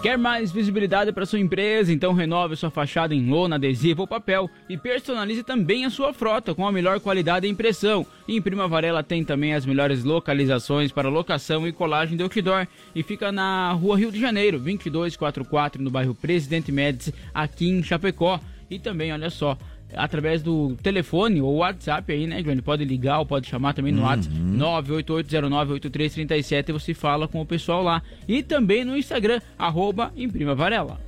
Quer 0.00 0.16
mais 0.16 0.52
visibilidade 0.52 1.12
para 1.12 1.26
sua 1.26 1.40
empresa? 1.40 1.92
Então 1.92 2.12
renove 2.12 2.54
sua 2.54 2.70
fachada 2.70 3.12
em 3.12 3.28
lona, 3.28 3.56
adesivo 3.56 4.02
ou 4.02 4.06
papel 4.06 4.48
e 4.68 4.78
personalize 4.78 5.42
também 5.42 5.84
a 5.84 5.90
sua 5.90 6.12
frota 6.12 6.54
com 6.54 6.64
a 6.64 6.70
melhor 6.70 7.00
qualidade 7.00 7.48
e 7.48 7.50
impressão. 7.50 8.06
Em 8.28 8.40
Prima 8.40 8.68
Varela 8.68 9.02
tem 9.02 9.24
também 9.24 9.54
as 9.54 9.66
melhores 9.66 10.04
localizações 10.04 10.92
para 10.92 11.08
locação 11.08 11.66
e 11.66 11.72
colagem 11.72 12.16
de 12.16 12.22
outdoor 12.22 12.68
e 12.94 13.02
fica 13.02 13.32
na 13.32 13.72
Rua 13.72 13.98
Rio 13.98 14.12
de 14.12 14.20
Janeiro, 14.20 14.58
2244, 14.58 15.82
no 15.82 15.90
bairro 15.90 16.14
Presidente 16.14 16.70
Médici, 16.70 17.12
aqui 17.34 17.68
em 17.68 17.82
Chapecó. 17.82 18.38
E 18.70 18.78
também, 18.78 19.12
olha 19.12 19.30
só, 19.30 19.58
através 19.94 20.42
do 20.42 20.76
telefone 20.82 21.40
ou 21.40 21.56
WhatsApp 21.56 22.12
aí, 22.12 22.26
né, 22.26 22.42
Johnny? 22.42 22.60
Pode 22.62 22.84
ligar 22.84 23.18
ou 23.20 23.26
pode 23.26 23.48
chamar 23.48 23.74
também 23.74 23.92
no 23.92 24.02
Uhum. 24.02 24.06
WhatsApp 24.08 24.34
988098337 24.36 26.68
e 26.68 26.72
você 26.72 26.94
fala 26.94 27.28
com 27.28 27.40
o 27.40 27.46
pessoal 27.46 27.82
lá. 27.82 28.02
E 28.26 28.42
também 28.42 28.84
no 28.84 28.96
Instagram, 28.96 29.40
arroba 29.58 30.12
Imprima 30.16 30.54
Varela. 30.54 30.98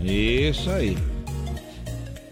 Isso 0.00 0.70
aí. 0.70 0.96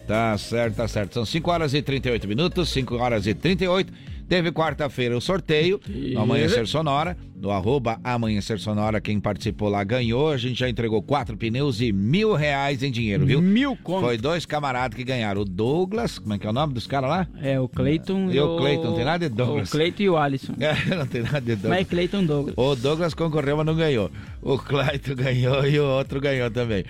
Tá 0.07 0.39
certo, 0.39 0.77
tá 0.77 0.87
certo. 0.87 1.15
São 1.15 1.27
5 1.27 1.51
horas 1.51 1.75
e 1.75 1.83
38 1.83 2.29
minutos, 2.29 2.69
5 2.69 2.95
horas 2.97 3.27
e 3.27 3.35
38. 3.35 3.93
Teve 4.29 4.51
quarta-feira 4.51 5.17
o 5.17 5.21
sorteio 5.21 5.81
no 5.89 6.21
Amanhecer 6.21 6.67
Sonora, 6.67 7.17
do 7.35 7.51
arroba 7.51 8.01
Amanhecer 8.03 8.59
Sonora. 8.59 9.01
Quem 9.01 9.21
participou 9.21 9.69
lá 9.69 9.85
ganhou. 9.85 10.31
A 10.31 10.37
gente 10.37 10.59
já 10.59 10.69
entregou 10.69 11.01
quatro 11.01 11.37
pneus 11.37 11.81
e 11.81 11.93
mil 11.93 12.35
reais 12.35 12.83
em 12.83 12.91
dinheiro, 12.91 13.25
viu? 13.25 13.41
Mil 13.41 13.77
conto. 13.77 14.01
Foi 14.05 14.19
dois 14.19 14.45
camaradas 14.45 14.97
que 14.97 15.05
ganharam. 15.05 15.43
O 15.43 15.45
Douglas, 15.45 16.19
como 16.19 16.35
é 16.35 16.39
que 16.39 16.47
é 16.47 16.51
o 16.51 16.53
nome 16.53 16.75
dos 16.75 16.87
caras 16.87 17.09
lá? 17.09 17.29
É, 17.41 17.61
o 17.61 17.69
Cleiton 17.69 18.31
E 18.31 18.41
o 18.41 18.57
Cleiton, 18.57 18.85
não 18.85 18.95
tem 18.95 19.05
nada 19.05 19.29
de 19.29 19.35
Douglas. 19.35 19.69
O 19.69 19.73
Cleiton 19.73 20.03
e 20.03 20.09
o 20.11 20.17
Alisson. 20.17 20.55
É, 20.67 20.97
não 20.97 21.07
tem 21.07 21.23
nada 21.23 21.41
de 21.41 21.55
Douglas. 21.55 21.71
Mas 21.71 21.81
é 21.81 21.85
Cleiton 21.85 22.25
Douglas. 22.25 22.55
O 22.57 22.75
Douglas 22.75 23.15
concorreu, 23.15 23.57
mas 23.59 23.67
não 23.67 23.77
ganhou. 23.77 24.11
O 24.43 24.59
Clayton 24.59 25.15
ganhou 25.15 25.65
e 25.67 25.79
o 25.79 25.85
outro 25.85 26.21
ganhou 26.21 26.51
também. 26.51 26.85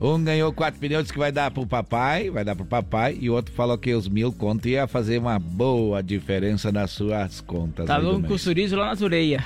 Um 0.00 0.22
ganhou 0.22 0.52
quatro 0.52 0.78
pneus 0.78 1.10
que 1.10 1.18
vai 1.18 1.32
dar 1.32 1.50
pro 1.50 1.66
papai, 1.66 2.30
vai 2.30 2.44
dar 2.44 2.54
pro 2.54 2.66
papai, 2.66 3.16
e 3.20 3.30
o 3.30 3.34
outro 3.34 3.54
falou 3.54 3.78
que 3.78 3.94
os 3.94 4.08
mil 4.08 4.32
contos 4.32 4.66
ia 4.66 4.86
fazer 4.86 5.18
uma 5.18 5.38
boa 5.38 6.02
diferença 6.02 6.70
nas 6.70 6.90
suas 6.90 7.40
contas. 7.40 7.86
Tava 7.86 8.04
do 8.04 8.16
um 8.16 8.22
com 8.22 8.34
o 8.34 8.38
sorriso 8.38 8.76
lá 8.76 8.86
nas 8.86 9.00
orelhas. 9.00 9.42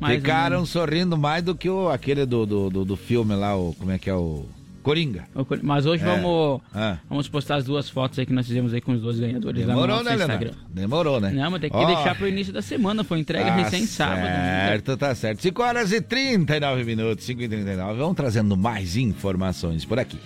Mas, 0.00 0.16
Ficaram 0.16 0.66
sorrindo 0.66 1.16
mais 1.16 1.44
do 1.44 1.54
que 1.54 1.68
o, 1.68 1.88
aquele 1.88 2.26
do, 2.26 2.44
do, 2.44 2.70
do, 2.70 2.84
do 2.84 2.96
filme 2.96 3.34
lá, 3.34 3.54
o, 3.56 3.74
como 3.74 3.90
é 3.92 3.98
que 3.98 4.10
é 4.10 4.14
o... 4.14 4.46
Coringa. 4.82 5.24
Mas 5.62 5.86
hoje 5.86 6.02
É. 6.02 6.06
vamos, 6.06 6.60
Ah. 6.74 6.98
vamos 7.08 7.28
postar 7.28 7.56
as 7.56 7.64
duas 7.64 7.88
fotos 7.88 8.18
aí 8.18 8.26
que 8.26 8.32
nós 8.32 8.46
fizemos 8.46 8.74
aí 8.74 8.80
com 8.80 8.92
os 8.92 9.00
dois 9.00 9.18
ganhadores 9.20 9.66
lá 9.66 9.74
no 9.74 9.80
Demorou, 9.80 10.04
né, 10.04 10.14
Instagram. 10.14 10.38
Leonardo? 10.38 10.56
Demorou, 10.74 11.20
né? 11.20 11.30
Não, 11.32 11.50
mas 11.50 11.60
tem 11.60 11.70
que 11.70 11.76
Ó, 11.76 11.86
deixar 11.86 12.14
pro 12.16 12.28
início 12.28 12.52
da 12.52 12.62
semana, 12.62 13.02
foi 13.04 13.18
entrega 13.20 13.46
Tá 13.46 13.56
recém 13.56 13.86
sábado. 13.86 14.20
né? 14.20 14.66
Certo, 14.68 14.96
tá 14.96 15.14
certo. 15.14 15.40
5 15.42 15.62
horas 15.62 15.92
e 15.92 16.00
39 16.00 16.84
minutos, 16.84 17.24
5 17.24 17.40
e 17.42 17.48
39. 17.48 17.98
Vamos 17.98 18.16
trazendo 18.16 18.56
mais 18.56 18.96
informações 18.96 19.84
por 19.84 19.98
aqui. 19.98 20.18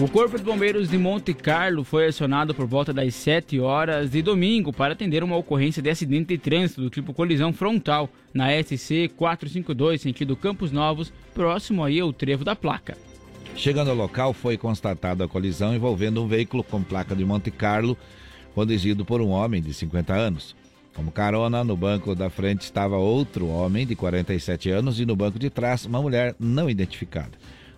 O 0.00 0.08
Corpo 0.08 0.38
de 0.38 0.42
Bombeiros 0.42 0.88
de 0.88 0.96
Monte 0.96 1.34
Carlo 1.34 1.84
foi 1.84 2.06
acionado 2.06 2.54
por 2.54 2.66
volta 2.66 2.90
das 2.90 3.14
7 3.16 3.60
horas 3.60 4.08
de 4.08 4.22
domingo 4.22 4.72
para 4.72 4.94
atender 4.94 5.22
uma 5.22 5.36
ocorrência 5.36 5.82
de 5.82 5.90
acidente 5.90 6.28
de 6.28 6.38
trânsito 6.38 6.80
do 6.80 6.88
tipo 6.88 7.12
colisão 7.12 7.52
frontal 7.52 8.08
na 8.32 8.46
SC 8.62 9.10
452, 9.14 10.00
sentido 10.00 10.34
Campos 10.34 10.72
Novos, 10.72 11.12
próximo 11.34 11.84
aí 11.84 12.00
ao 12.00 12.14
trevo 12.14 12.44
da 12.44 12.56
placa. 12.56 12.96
Chegando 13.54 13.90
ao 13.90 13.96
local, 13.96 14.32
foi 14.32 14.56
constatada 14.56 15.26
a 15.26 15.28
colisão 15.28 15.74
envolvendo 15.74 16.24
um 16.24 16.26
veículo 16.26 16.64
com 16.64 16.82
placa 16.82 17.14
de 17.14 17.22
Monte 17.22 17.50
Carlo, 17.50 17.94
conduzido 18.54 19.04
por 19.04 19.20
um 19.20 19.28
homem 19.28 19.60
de 19.60 19.74
50 19.74 20.14
anos. 20.14 20.56
Como 20.94 21.12
carona, 21.12 21.62
no 21.62 21.76
banco 21.76 22.14
da 22.14 22.30
frente 22.30 22.62
estava 22.62 22.96
outro 22.96 23.48
homem 23.48 23.86
de 23.86 23.94
47 23.94 24.70
anos 24.70 24.98
e 24.98 25.04
no 25.04 25.14
banco 25.14 25.38
de 25.38 25.50
trás, 25.50 25.84
uma 25.84 26.00
mulher 26.00 26.34
não 26.40 26.70
identificada. 26.70 27.32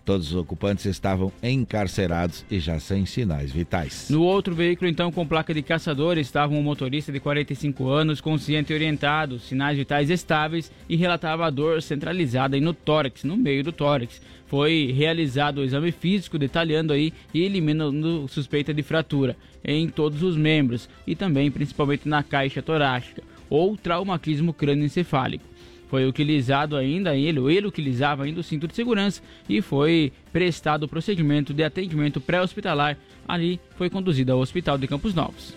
Todos 0.05 0.33
os 0.33 0.37
ocupantes 0.37 0.85
estavam 0.85 1.33
encarcerados 1.43 2.45
e 2.51 2.59
já 2.59 2.81
sem 2.81 3.07
sinais 3.07 3.53
vitais. 3.53 4.09
No 4.11 4.23
outro 4.23 4.55
veículo, 4.55 4.91
então, 4.91 5.13
com 5.13 5.27
placa 5.27 5.55
de 5.55 5.63
caçador, 5.63 6.19
estava 6.19 6.53
um 6.53 6.63
motorista 6.63 7.13
de 7.13 7.21
45 7.21 7.89
anos, 7.89 8.21
consciente 8.21 8.73
e 8.73 8.75
orientado, 8.75 9.39
sinais 9.39 9.79
vitais 9.79 10.11
estáveis 10.11 10.73
e 10.89 10.97
relatava 10.97 11.51
dor 11.51 11.81
centralizada 11.81 12.59
no 12.61 12.75
tórax, 12.75 13.23
no 13.23 13.37
meio 13.37 13.63
do 13.63 13.73
tórax. 13.73 14.21
Foi 14.47 14.93
realizado 14.95 15.59
o 15.59 15.65
exame 15.65 15.93
físico, 15.93 16.39
detalhando 16.39 16.93
aí 16.93 17.13
e 17.33 17.43
eliminando 17.43 18.27
suspeita 18.29 18.75
de 18.75 18.83
fratura 18.83 19.37
em 19.65 19.89
todos 19.89 20.23
os 20.23 20.37
membros 20.37 20.89
e 21.07 21.15
também 21.15 21.51
principalmente 21.51 22.09
na 22.09 22.23
caixa 22.23 22.61
torácica 22.61 23.23
ou 23.49 23.77
traumatismo 23.77 24.53
crânioencefálico. 24.53 25.45
Foi 25.93 26.07
utilizado 26.07 26.75
ainda 26.75 27.15
ele, 27.15 27.39
ele 27.55 27.67
utilizava 27.67 28.25
ainda 28.25 28.41
o 28.41 28.43
cinto 28.43 28.67
de 28.67 28.75
segurança 28.75 29.21
e 29.47 29.61
foi 29.61 30.11
prestado 30.33 30.85
o 30.85 30.89
procedimento 30.89 31.53
de 31.53 31.63
atendimento 31.63 32.19
pré-hospitalar. 32.19 32.97
Ali 33.29 33.61
foi 33.77 33.91
conduzido 33.91 34.33
ao 34.33 34.39
Hospital 34.39 34.79
de 34.79 34.87
Campos 34.87 35.15
Novos. 35.15 35.55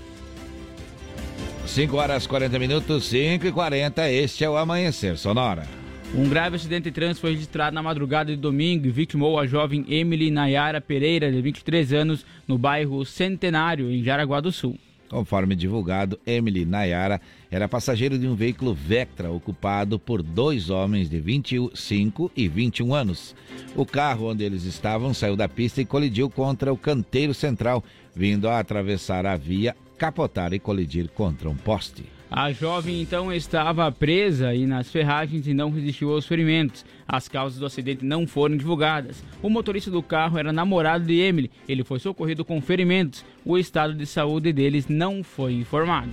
5 1.65 1.95
horas 1.95 2.27
40 2.27 2.59
minutos, 2.59 3.05
5 3.05 3.47
e 3.47 3.51
40. 3.53 4.11
Este 4.11 4.43
é 4.43 4.49
o 4.49 4.57
Amanhecer 4.57 5.17
Sonora. 5.17 5.65
Um 6.13 6.27
grave 6.27 6.57
acidente 6.57 6.83
de 6.83 6.91
trânsito 6.91 7.21
foi 7.21 7.31
registrado 7.31 7.73
na 7.73 7.81
madrugada 7.81 8.35
de 8.35 8.41
domingo 8.41 8.87
e 8.87 8.91
vitimou 8.91 9.39
a 9.39 9.47
jovem 9.47 9.85
Emily 9.87 10.29
Nayara 10.29 10.81
Pereira, 10.81 11.31
de 11.31 11.41
23 11.41 11.93
anos, 11.93 12.25
no 12.45 12.57
bairro 12.57 13.05
Centenário, 13.05 13.89
em 13.89 14.03
Jaraguá 14.03 14.41
do 14.41 14.51
Sul. 14.51 14.77
Conforme 15.15 15.55
divulgado, 15.55 16.19
Emily 16.27 16.65
Nayara 16.65 17.21
era 17.49 17.69
passageiro 17.69 18.19
de 18.19 18.27
um 18.27 18.35
veículo 18.35 18.73
Vectra 18.73 19.31
ocupado 19.31 19.97
por 19.97 20.21
dois 20.21 20.69
homens 20.69 21.09
de 21.09 21.21
25 21.21 22.29
e 22.35 22.49
21 22.49 22.93
anos. 22.93 23.33
O 23.77 23.85
carro 23.85 24.29
onde 24.29 24.43
eles 24.43 24.65
estavam 24.65 25.13
saiu 25.13 25.37
da 25.37 25.47
pista 25.47 25.79
e 25.79 25.85
colidiu 25.85 26.29
contra 26.29 26.73
o 26.73 26.77
canteiro 26.77 27.33
central, 27.33 27.81
vindo 28.13 28.49
a 28.49 28.59
atravessar 28.59 29.25
a 29.25 29.37
via, 29.37 29.73
capotar 29.97 30.51
e 30.51 30.59
colidir 30.59 31.07
contra 31.07 31.49
um 31.49 31.55
poste. 31.55 32.14
A 32.29 32.51
jovem 32.51 33.01
então 33.01 33.31
estava 33.31 33.91
presa 33.91 34.53
e 34.53 34.65
nas 34.65 34.91
ferragens 34.91 35.47
e 35.47 35.53
não 35.53 35.69
resistiu 35.69 36.11
aos 36.11 36.25
ferimentos. 36.25 36.83
As 37.07 37.27
causas 37.27 37.59
do 37.59 37.65
acidente 37.65 38.03
não 38.03 38.25
foram 38.25 38.57
divulgadas. 38.57 39.23
O 39.41 39.49
motorista 39.49 39.91
do 39.91 40.01
carro 40.01 40.37
era 40.37 40.51
namorado 40.51 41.05
de 41.05 41.19
Emily. 41.19 41.51
Ele 41.67 41.83
foi 41.83 41.99
socorrido 41.99 42.43
com 42.43 42.59
ferimentos. 42.61 43.23
O 43.45 43.57
estado 43.57 43.93
de 43.93 44.05
saúde 44.05 44.51
deles 44.51 44.87
não 44.87 45.23
foi 45.23 45.53
informado. 45.53 46.11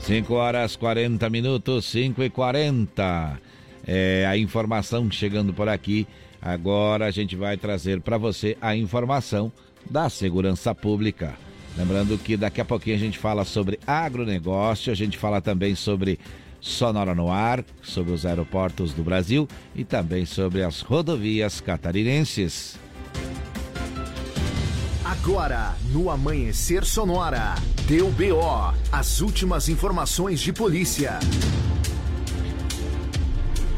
5 0.00 0.32
horas 0.34 0.76
40 0.76 1.28
minutos, 1.28 1.84
5 1.86 2.22
e 2.22 2.30
40. 2.30 3.40
É 3.84 4.24
a 4.26 4.38
informação 4.38 5.10
chegando 5.10 5.52
por 5.52 5.68
aqui. 5.68 6.06
Agora 6.40 7.06
a 7.06 7.10
gente 7.10 7.34
vai 7.34 7.56
trazer 7.56 8.00
para 8.00 8.16
você 8.16 8.56
a 8.60 8.76
informação 8.76 9.50
da 9.90 10.08
segurança 10.08 10.72
pública. 10.74 11.34
Lembrando 11.76 12.16
que 12.16 12.36
daqui 12.36 12.60
a 12.60 12.64
pouquinho 12.64 12.96
a 12.96 12.98
gente 12.98 13.18
fala 13.18 13.44
sobre 13.44 13.78
agronegócio, 13.86 14.90
a 14.90 14.96
gente 14.96 15.18
fala 15.18 15.40
também 15.40 15.74
sobre 15.74 16.18
Sonora 16.58 17.14
no 17.14 17.30
Ar, 17.30 17.64
sobre 17.82 18.12
os 18.12 18.24
aeroportos 18.24 18.94
do 18.94 19.02
Brasil 19.02 19.46
e 19.74 19.84
também 19.84 20.24
sobre 20.24 20.62
as 20.62 20.80
rodovias 20.80 21.60
catarinenses. 21.60 22.78
Agora, 25.04 25.76
no 25.92 26.10
Amanhecer 26.10 26.84
Sonora, 26.84 27.54
deu 27.86 28.10
BO, 28.10 28.74
as 28.90 29.20
últimas 29.20 29.68
informações 29.68 30.40
de 30.40 30.52
polícia. 30.52 31.20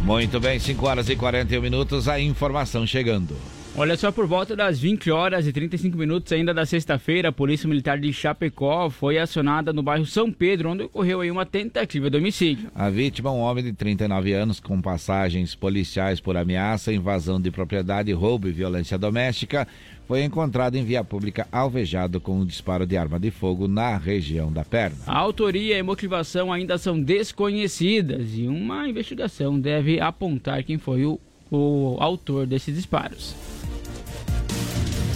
Muito 0.01 0.41
bem, 0.41 0.59
5 0.59 0.87
horas 0.87 1.09
e 1.09 1.17
41 1.17 1.61
minutos, 1.61 2.09
a 2.09 2.19
informação 2.19 2.87
chegando. 2.87 3.37
Olha 3.81 3.97
só, 3.97 4.11
por 4.11 4.27
volta 4.27 4.57
das 4.57 4.81
20 4.81 5.09
horas 5.13 5.47
e 5.47 5.53
35 5.53 5.97
minutos 5.97 6.33
ainda 6.33 6.53
da 6.53 6.67
sexta-feira, 6.67 7.29
a 7.29 7.33
Polícia 7.33 7.69
Militar 7.69 7.97
de 7.97 8.13
Chapecó 8.13 8.91
foi 8.91 9.19
acionada 9.19 9.73
no 9.73 9.85
bairro 9.85 10.05
São 10.05 10.33
Pedro, 10.33 10.71
onde 10.71 10.83
ocorreu 10.83 11.21
aí 11.21 11.31
uma 11.31 11.47
tentativa 11.47 12.11
de 12.11 12.17
homicídio. 12.17 12.73
A 12.75 12.91
vítima, 12.91 13.31
um 13.31 13.39
homem 13.39 13.63
de 13.63 13.73
39 13.73 14.33
anos 14.33 14.59
com 14.59 14.83
passagens 14.83 15.55
policiais 15.55 16.19
por 16.19 16.37
ameaça, 16.37 16.93
invasão 16.93 17.41
de 17.41 17.53
propriedade, 17.53 18.13
roubo 18.13 18.49
e 18.49 18.53
violência 18.53 18.99
doméstica, 18.99 19.69
foi 20.09 20.25
encontrado 20.25 20.75
em 20.75 20.83
via 20.83 21.05
pública 21.05 21.47
alvejado 21.53 22.21
com 22.21 22.41
um 22.41 22.45
disparo 22.45 22.85
de 22.85 22.97
arma 22.97 23.21
de 23.21 23.31
fogo 23.31 23.69
na 23.69 23.97
região 23.97 24.53
da 24.53 24.65
perna. 24.65 24.97
A 25.07 25.17
autoria 25.17 25.79
e 25.79 25.83
motivação 25.85 26.53
ainda 26.53 26.79
são 26.79 27.01
desconhecidas 27.01 28.31
e 28.35 28.49
uma 28.49 28.89
investigação 28.89 29.57
deve 29.57 30.01
apontar 30.01 30.65
quem 30.65 30.79
foi 30.79 31.05
o, 31.05 31.21
o 31.49 31.97
autor 32.01 32.45
desses 32.45 32.75
disparos. 32.75 33.58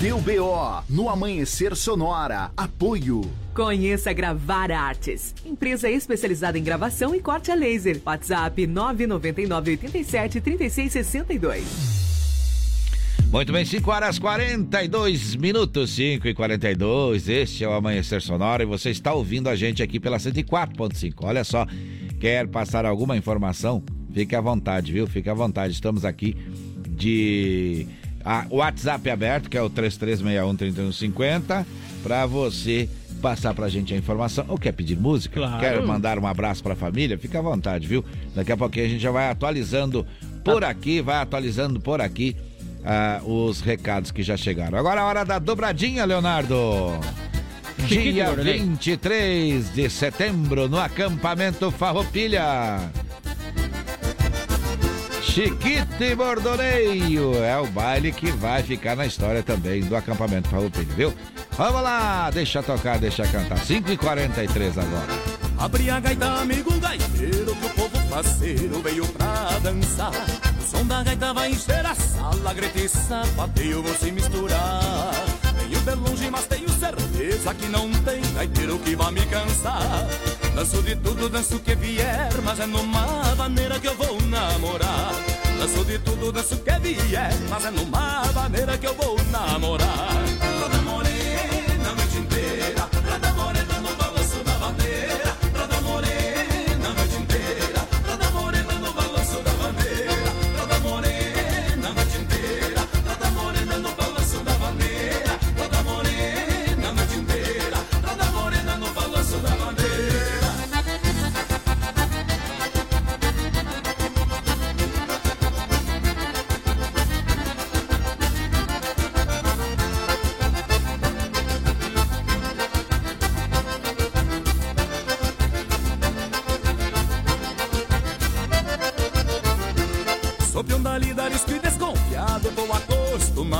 Deu 0.02 0.18
BO 0.20 0.82
no 0.88 1.08
Amanhecer 1.08 1.76
Sonora. 1.76 2.50
Apoio. 2.56 3.20
Conheça 3.54 4.12
Gravar 4.12 4.72
Artes, 4.72 5.32
empresa 5.46 5.88
especializada 5.88 6.58
em 6.58 6.64
gravação 6.64 7.14
e 7.14 7.20
corte 7.20 7.52
a 7.52 7.54
laser. 7.54 8.00
WhatsApp 8.04 8.66
999 8.66 9.70
87 9.70 10.40
36 10.40 10.90
62. 10.90 11.64
Muito 13.30 13.52
bem, 13.52 13.64
5 13.64 13.88
horas 13.92 14.18
42 14.18 15.36
minutos, 15.36 15.90
5 15.90 16.26
e 16.26 16.34
42. 16.34 17.28
Este 17.28 17.62
é 17.62 17.68
o 17.68 17.72
Amanhecer 17.72 18.20
Sonora 18.20 18.64
e 18.64 18.66
você 18.66 18.90
está 18.90 19.14
ouvindo 19.14 19.48
a 19.48 19.54
gente 19.54 19.84
aqui 19.84 20.00
pela 20.00 20.16
104.5. 20.16 21.14
Olha 21.20 21.44
só, 21.44 21.64
quer 22.18 22.48
passar 22.48 22.84
alguma 22.84 23.16
informação? 23.16 23.80
Fique 24.12 24.34
à 24.34 24.40
vontade, 24.40 24.90
viu? 24.90 25.06
Fique 25.06 25.30
à 25.30 25.34
vontade. 25.34 25.74
Estamos 25.74 26.04
aqui 26.04 26.36
de 26.88 27.86
o 28.50 28.56
WhatsApp 28.56 29.08
é 29.08 29.12
aberto, 29.12 29.50
que 29.50 29.56
é 29.56 29.62
o 29.62 29.70
33613150, 29.70 31.66
para 32.02 32.26
você 32.26 32.88
passar 33.20 33.54
pra 33.54 33.68
gente 33.68 33.94
a 33.94 33.96
informação. 33.96 34.44
Ou 34.48 34.58
quer 34.58 34.72
pedir 34.72 34.98
música? 34.98 35.40
Claro. 35.40 35.60
Quer 35.60 35.82
mandar 35.82 36.18
um 36.18 36.26
abraço 36.26 36.62
pra 36.62 36.74
família? 36.74 37.16
Fica 37.16 37.38
à 37.38 37.42
vontade, 37.42 37.86
viu? 37.86 38.04
Daqui 38.34 38.52
a 38.52 38.56
pouquinho 38.56 38.86
a 38.86 38.88
gente 38.88 39.00
já 39.00 39.10
vai 39.10 39.30
atualizando 39.30 40.06
por 40.44 40.64
aqui, 40.64 41.00
vai 41.00 41.16
atualizando 41.16 41.80
por 41.80 42.00
aqui 42.00 42.36
ah, 42.84 43.20
os 43.24 43.60
recados 43.60 44.10
que 44.10 44.22
já 44.22 44.36
chegaram. 44.36 44.78
Agora 44.78 45.00
é 45.00 45.04
a 45.04 45.06
hora 45.06 45.24
da 45.24 45.38
dobradinha, 45.38 46.04
Leonardo. 46.04 46.56
Dia 47.86 48.30
23 48.32 49.72
de 49.72 49.90
setembro, 49.90 50.68
no 50.68 50.78
acampamento 50.78 51.70
Farroupilha. 51.70 52.90
Chiquito 55.32 56.04
e 56.04 56.14
Bordoneio 56.14 57.42
é 57.42 57.58
o 57.58 57.66
baile 57.68 58.12
que 58.12 58.30
vai 58.32 58.62
ficar 58.62 58.94
na 58.94 59.06
história 59.06 59.42
também 59.42 59.80
do 59.80 59.96
acampamento 59.96 60.50
Farroupilha, 60.50 60.94
viu? 60.94 61.14
Vamos 61.52 61.80
lá, 61.80 62.30
deixa 62.30 62.62
tocar, 62.62 62.98
deixa 62.98 63.26
cantar. 63.26 63.58
5h43 63.58 64.72
agora. 64.72 65.08
Abri 65.58 65.88
a 65.88 66.00
gaita, 66.00 66.26
amigo 66.42 66.78
gaiteiro, 66.78 67.56
que 67.56 67.66
o 67.66 67.70
povo 67.70 68.08
parceiro 68.10 68.82
veio 68.82 69.06
pra 69.06 69.58
dançar. 69.62 70.10
O 70.10 70.62
som 70.62 70.84
da 70.84 71.02
gaita 71.02 71.32
vai 71.32 71.50
encher 71.50 71.86
a 71.86 71.94
sala, 71.94 72.52
grita 72.52 72.80
e 72.80 72.88
sapateio 72.90 73.82
se 73.98 74.12
misturar. 74.12 75.14
Venho 75.56 75.80
de 75.80 75.94
longe, 75.94 76.30
mas 76.30 76.44
tenho 76.44 76.68
certeza 76.68 77.54
que 77.54 77.68
não 77.68 77.90
tem 77.90 78.20
gaiteiro 78.34 78.78
que 78.80 78.94
vai 78.94 79.10
me 79.10 79.24
cansar. 79.24 80.06
Danço 80.54 80.82
de 80.82 80.94
tudo, 80.96 81.28
danço 81.28 81.58
que 81.60 81.74
vier, 81.74 82.28
mas 82.44 82.60
é 82.60 82.66
numa 82.66 83.34
maneira 83.36 83.80
que 83.80 83.88
eu 83.88 83.96
vou 83.96 84.20
namorar. 84.22 85.12
Danço 85.58 85.84
de 85.84 85.98
tudo, 85.98 86.30
danço 86.30 86.56
que 86.58 86.78
vier, 86.78 87.32
mas 87.48 87.64
é 87.64 87.70
numa 87.70 88.22
maneira 88.34 88.76
que 88.76 88.86
eu 88.86 88.94
vou 88.94 89.16
namorar. 89.30 90.12
Toda 90.60 90.82
morena 90.82 91.90
a 91.90 91.94
noite 91.94 92.18
inteira, 92.18 92.88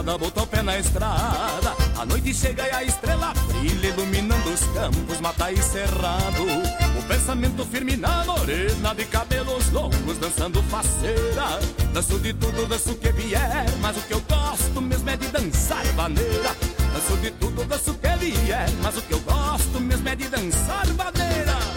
acostumado 0.03 0.11
a 0.11 0.19
botar 0.19 0.43
o 0.43 0.47
pé 0.47 0.63
na 0.63 0.79
estrada. 0.79 1.75
A 1.97 2.05
noite 2.05 2.35
chega 2.35 2.67
e 2.67 2.71
a 2.71 2.85
estrela 2.85 3.33
brilha 3.49 3.89
Iluminando 3.89 4.51
os 4.51 4.61
campos, 4.75 5.21
mata 5.21 5.53
e 5.53 5.63
cerrado. 5.63 6.43
O 6.99 7.03
pensamento 7.05 7.65
firme 7.65 7.97
na 7.97 8.25
morena 8.25 8.95
De 8.95 9.05
cabelos 9.05 9.71
longos, 9.71 10.19
dançando 10.19 10.63
faceira. 10.65 11.61
Danço 11.93 12.19
de 12.19 12.33
tudo, 12.35 12.67
danço 12.67 12.93
o 12.93 12.97
que 12.97 13.13
vier 13.13 13.67
Mas 13.81 13.97
o 13.97 14.01
que 14.03 14.15
eu 14.15 14.21
gosto 14.21 14.81
mesmo 14.81 15.11
é 15.11 15.17
de 15.17 15.29
dançar 15.29 15.85
vaneira. 15.95 16.57
Danço 16.93 17.17
de 17.21 17.31
tudo, 17.33 17.65
danço 17.65 17.91
o 17.93 17.95
que 17.95 18.17
vier 18.17 18.69
Mas 18.83 18.97
o 18.97 19.03
que 19.03 19.15
eu 19.15 19.21
gosto 19.21 19.81
mesmo 19.81 20.09
é 20.09 20.17
de 20.17 20.29
dançar 20.29 20.87
vaneira 20.87 21.72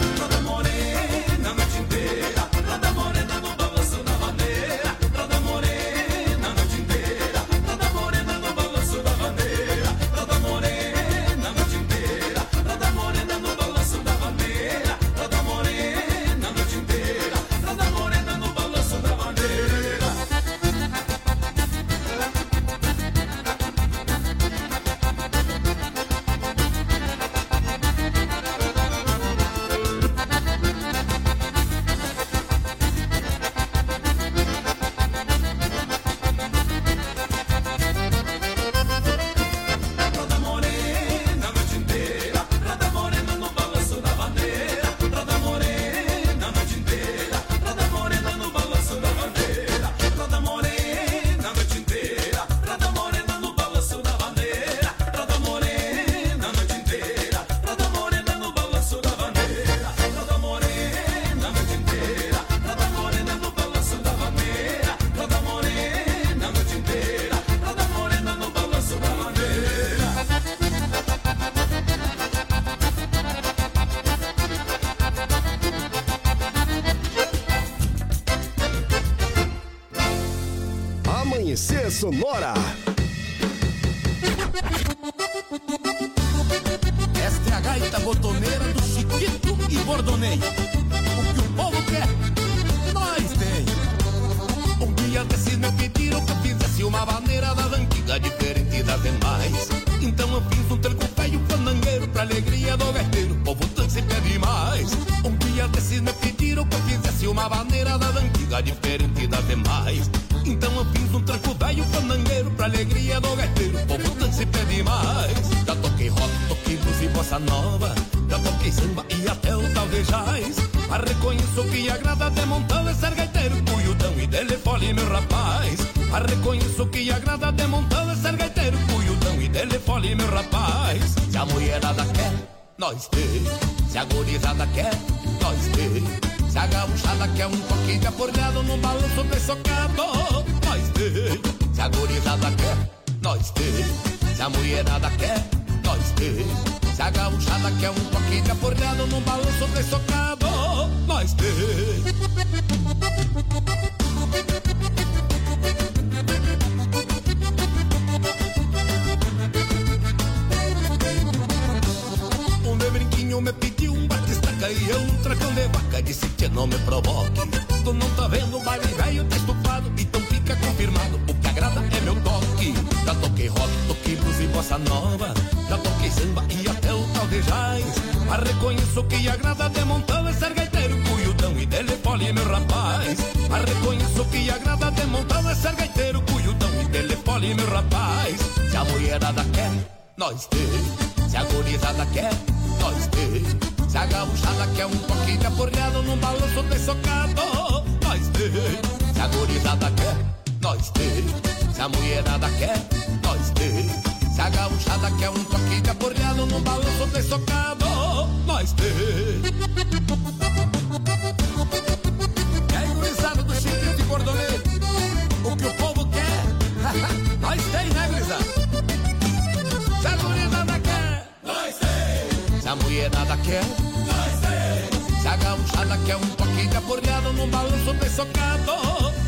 mulherada 222.95 223.37
quer, 223.43 223.63
nós. 224.07 225.21
Se 225.21 225.27
a 225.27 225.35
gauchada 225.35 225.97
quer 226.05 226.15
um 226.15 226.27
toque 226.37 226.67
de 226.67 226.77
aporreado 226.77 227.33
num 227.33 227.49
balanço 227.49 227.93
de 227.93 228.09
socado, 228.09 228.71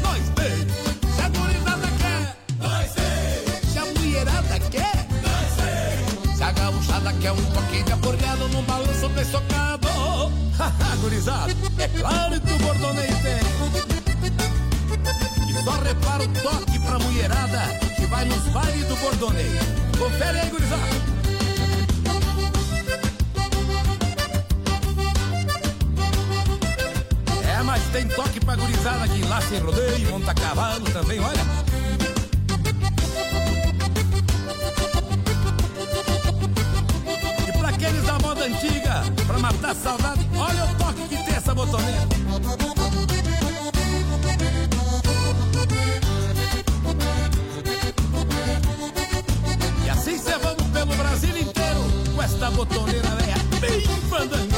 nós 0.01 0.29
tem. 0.35 1.11
Se 1.13 1.21
a 1.21 1.27
gurizada 1.27 1.87
quer, 1.99 2.37
nós 2.61 2.93
tem. 2.93 3.69
Se 3.69 3.77
a 3.77 3.85
mulherada 3.85 4.59
quer, 4.71 5.07
nós 5.21 5.51
tem. 5.57 6.35
Se 6.35 6.43
a 6.43 6.51
gauchada 6.53 7.13
quer 7.13 7.31
um 7.33 7.45
toque 7.51 7.83
de 7.83 7.91
aporreado 7.91 8.47
num 8.47 8.61
balanço 8.63 9.09
de 9.09 9.25
socado, 9.25 9.87
haha, 10.57 10.95
gurizada, 11.01 11.53
é 11.77 11.87
claro 11.89 12.39
que 12.39 12.53
o 12.53 12.57
bordoneio 12.59 13.17
tem. 13.21 13.41
E 15.49 15.63
só 15.63 15.71
repara 15.71 16.23
o 16.23 16.27
toque 16.27 16.79
pra 16.79 16.99
mulherada 16.99 17.79
que 17.97 18.05
vai 18.05 18.23
nos 18.23 18.43
bailes 18.43 18.87
do 18.87 18.95
bordoneio. 18.95 19.59
Confere 19.97 20.39
aí, 20.39 20.49
gurizada. 20.49 21.16
Mas 27.77 27.89
tem 27.91 28.07
toque 28.07 28.39
pra 28.39 28.55
gurizada 28.55 29.07
que 29.07 29.21
lá 29.23 29.39
sem 29.41 29.59
rodeio, 29.59 30.09
monta 30.09 30.33
cavalo 30.33 30.85
também, 30.85 31.19
olha. 31.19 31.41
E 37.47 37.57
pra 37.57 37.69
aqueles 37.69 38.03
da 38.03 38.19
moda 38.19 38.45
antiga, 38.45 39.03
pra 39.27 39.39
matar 39.39 39.75
saudade, 39.75 40.27
olha 40.35 40.65
o 40.65 40.75
toque 40.75 41.07
que 41.07 41.23
tem 41.23 41.35
essa 41.35 41.53
botoneira. 41.53 42.07
E 49.85 49.89
assim 49.89 50.17
cê 50.17 50.37
vamos 50.39 50.63
pelo 50.73 50.95
Brasil 50.95 51.37
inteiro 51.37 51.83
com 52.15 52.23
esta 52.23 52.49
botoneira 52.51 53.09
velha 53.09 53.37
bem 53.59 53.81
fandangueira. 54.09 54.56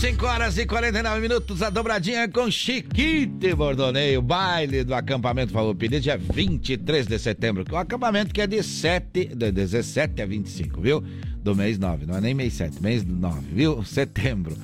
5 0.00 0.26
horas 0.26 0.58
e 0.58 0.66
49 0.66 1.20
minutos. 1.20 1.62
A 1.62 1.70
dobradinha 1.70 2.28
com 2.28 2.50
Chiquite 2.50 3.54
Bordoneio. 3.54 4.20
Baile 4.20 4.84
do 4.84 4.94
acampamento 4.94 5.54
Pedir, 5.74 6.00
dia 6.00 6.18
23 6.18 7.06
de 7.06 7.18
setembro. 7.18 7.64
O 7.72 7.76
acampamento 7.76 8.34
que 8.34 8.42
é 8.42 8.46
de 8.46 8.62
7, 8.62 9.34
de 9.34 9.50
17 9.50 10.20
a 10.20 10.26
25, 10.26 10.82
viu? 10.82 11.02
Do 11.38 11.56
mês 11.56 11.78
9. 11.78 12.04
Não 12.04 12.18
é 12.18 12.20
nem 12.20 12.34
mês 12.34 12.52
7, 12.52 12.82
mês 12.82 13.06
9, 13.06 13.40
viu? 13.50 13.82
Setembro. 13.84 14.54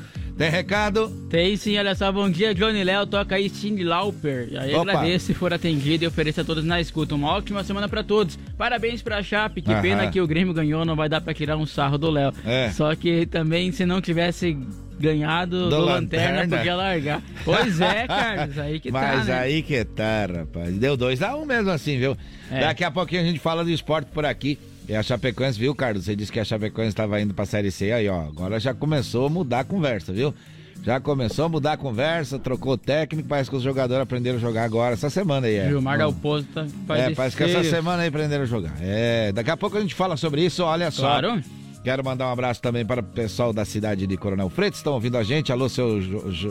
Tem 0.43 0.51
recado? 0.51 1.09
Tem 1.31 1.57
sim, 1.57 1.79
olha 1.79 1.95
só, 1.95 2.11
bom 2.11 2.29
dia, 2.29 2.53
Johnny 2.53 2.83
Léo, 2.83 3.07
toca 3.07 3.37
aí 3.37 3.49
Cindy 3.49 3.85
Lauper. 3.85 4.49
Aí 4.59 4.75
Opa. 4.75 4.91
agradeço 4.91 5.27
se 5.27 5.35
for 5.35 5.53
atendido 5.55 6.03
e 6.03 6.07
ofereço 6.09 6.41
a 6.41 6.45
todos 6.45 6.65
na 6.65 6.81
escuta. 6.81 7.15
Uma 7.15 7.29
ótima 7.29 7.63
semana 7.63 7.89
pra 7.89 8.03
todos. 8.03 8.37
Parabéns 8.59 9.01
pra 9.03 9.23
Chape, 9.23 9.63
que 9.63 9.71
Aham. 9.71 9.81
pena 9.83 10.11
que 10.11 10.21
o 10.21 10.27
Grêmio 10.27 10.53
ganhou, 10.53 10.85
não 10.85 10.97
vai 10.97 11.09
dar 11.09 11.21
pra 11.21 11.33
tirar 11.33 11.57
um 11.57 11.65
sarro 11.65 11.97
do 11.97 12.11
Léo. 12.11 12.33
É. 12.45 12.71
Só 12.73 12.93
que 12.97 13.25
também, 13.25 13.71
se 13.71 13.87
não 13.87 14.01
tivesse 14.01 14.59
ganhado 14.99 15.69
Do 15.69 15.77
do, 15.77 15.85
Lanterna, 15.85 16.41
Lanterna. 16.41 16.57
podia 16.57 16.75
largar. 16.75 17.23
Pois 17.45 17.81
é, 17.81 18.07
Carlos, 18.09 18.59
aí 18.59 18.81
que 18.81 18.91
Mas 18.91 19.19
tá, 19.21 19.25
né? 19.35 19.39
aí 19.39 19.63
que 19.63 19.85
tá, 19.85 20.27
rapaz. 20.27 20.77
Deu 20.77 20.97
dois 20.97 21.23
a 21.23 21.37
um 21.37 21.45
mesmo 21.45 21.71
assim, 21.71 22.01
viu? 22.01 22.17
É. 22.51 22.63
Daqui 22.63 22.83
a 22.83 22.91
pouquinho 22.91 23.21
a 23.23 23.25
gente 23.25 23.39
fala 23.39 23.63
do 23.63 23.71
esporte 23.71 24.11
por 24.13 24.27
aqui. 24.27 24.59
E 24.89 24.95
a 24.95 25.03
Chapecoense, 25.03 25.59
viu, 25.59 25.75
Carlos? 25.75 26.05
Você 26.05 26.17
disse 26.17 26.33
que 26.33 26.41
a 26.41 26.45
Chapecoense 26.45 26.91
estava 26.91 27.21
indo 27.21 27.33
pra 27.33 27.47
Série 27.47 27.71
C. 27.71 27.93
Aí, 27.93 28.09
ó, 28.09 28.23
agora 28.23 28.59
já 28.59 28.75
começou 28.75 29.27
a 29.27 29.31
mudar 29.31 29.61
a 29.61 29.65
conversa, 29.65 30.13
viu? 30.13 30.35
Já 30.83 30.99
começou 30.99 31.45
a 31.45 31.49
mudar 31.49 31.75
a 31.75 31.77
conversa, 31.77 32.41
trocou 32.41 32.73
o 32.73 32.77
técnico, 32.77 33.29
parece 33.29 33.49
que 33.49 33.55
os 33.55 33.63
jogadores 33.63 34.03
aprenderam 34.03 34.39
a 34.39 34.41
jogar 34.41 34.65
agora, 34.65 34.95
essa 34.95 35.09
semana 35.09 35.47
aí. 35.47 35.55
É. 35.55 35.69
Gilmar 35.69 35.97
Dalpozo 35.97 36.45
tá, 36.53 36.67
É, 36.97 37.11
parece 37.15 37.37
que 37.37 37.45
essa 37.45 37.63
semana 37.63 38.03
aí 38.03 38.09
aprenderam 38.09 38.43
a 38.43 38.47
jogar. 38.47 38.75
É, 38.81 39.31
daqui 39.31 39.51
a 39.51 39.57
pouco 39.57 39.77
a 39.77 39.81
gente 39.81 39.95
fala 39.95 40.17
sobre 40.17 40.45
isso, 40.45 40.65
olha 40.65 40.91
só. 40.91 41.03
Claro. 41.03 41.41
Quero 41.85 42.05
mandar 42.05 42.27
um 42.29 42.33
abraço 42.33 42.61
também 42.61 42.85
para 42.85 43.01
o 43.01 43.05
pessoal 43.05 43.53
da 43.53 43.65
cidade 43.65 44.07
de 44.09 44.17
Coronel 44.17 44.49
Freitas, 44.49 44.79
estão 44.79 44.95
ouvindo 44.95 45.17
a 45.17 45.23
gente. 45.23 45.53
Alô, 45.53 45.69
seu, 45.69 46.01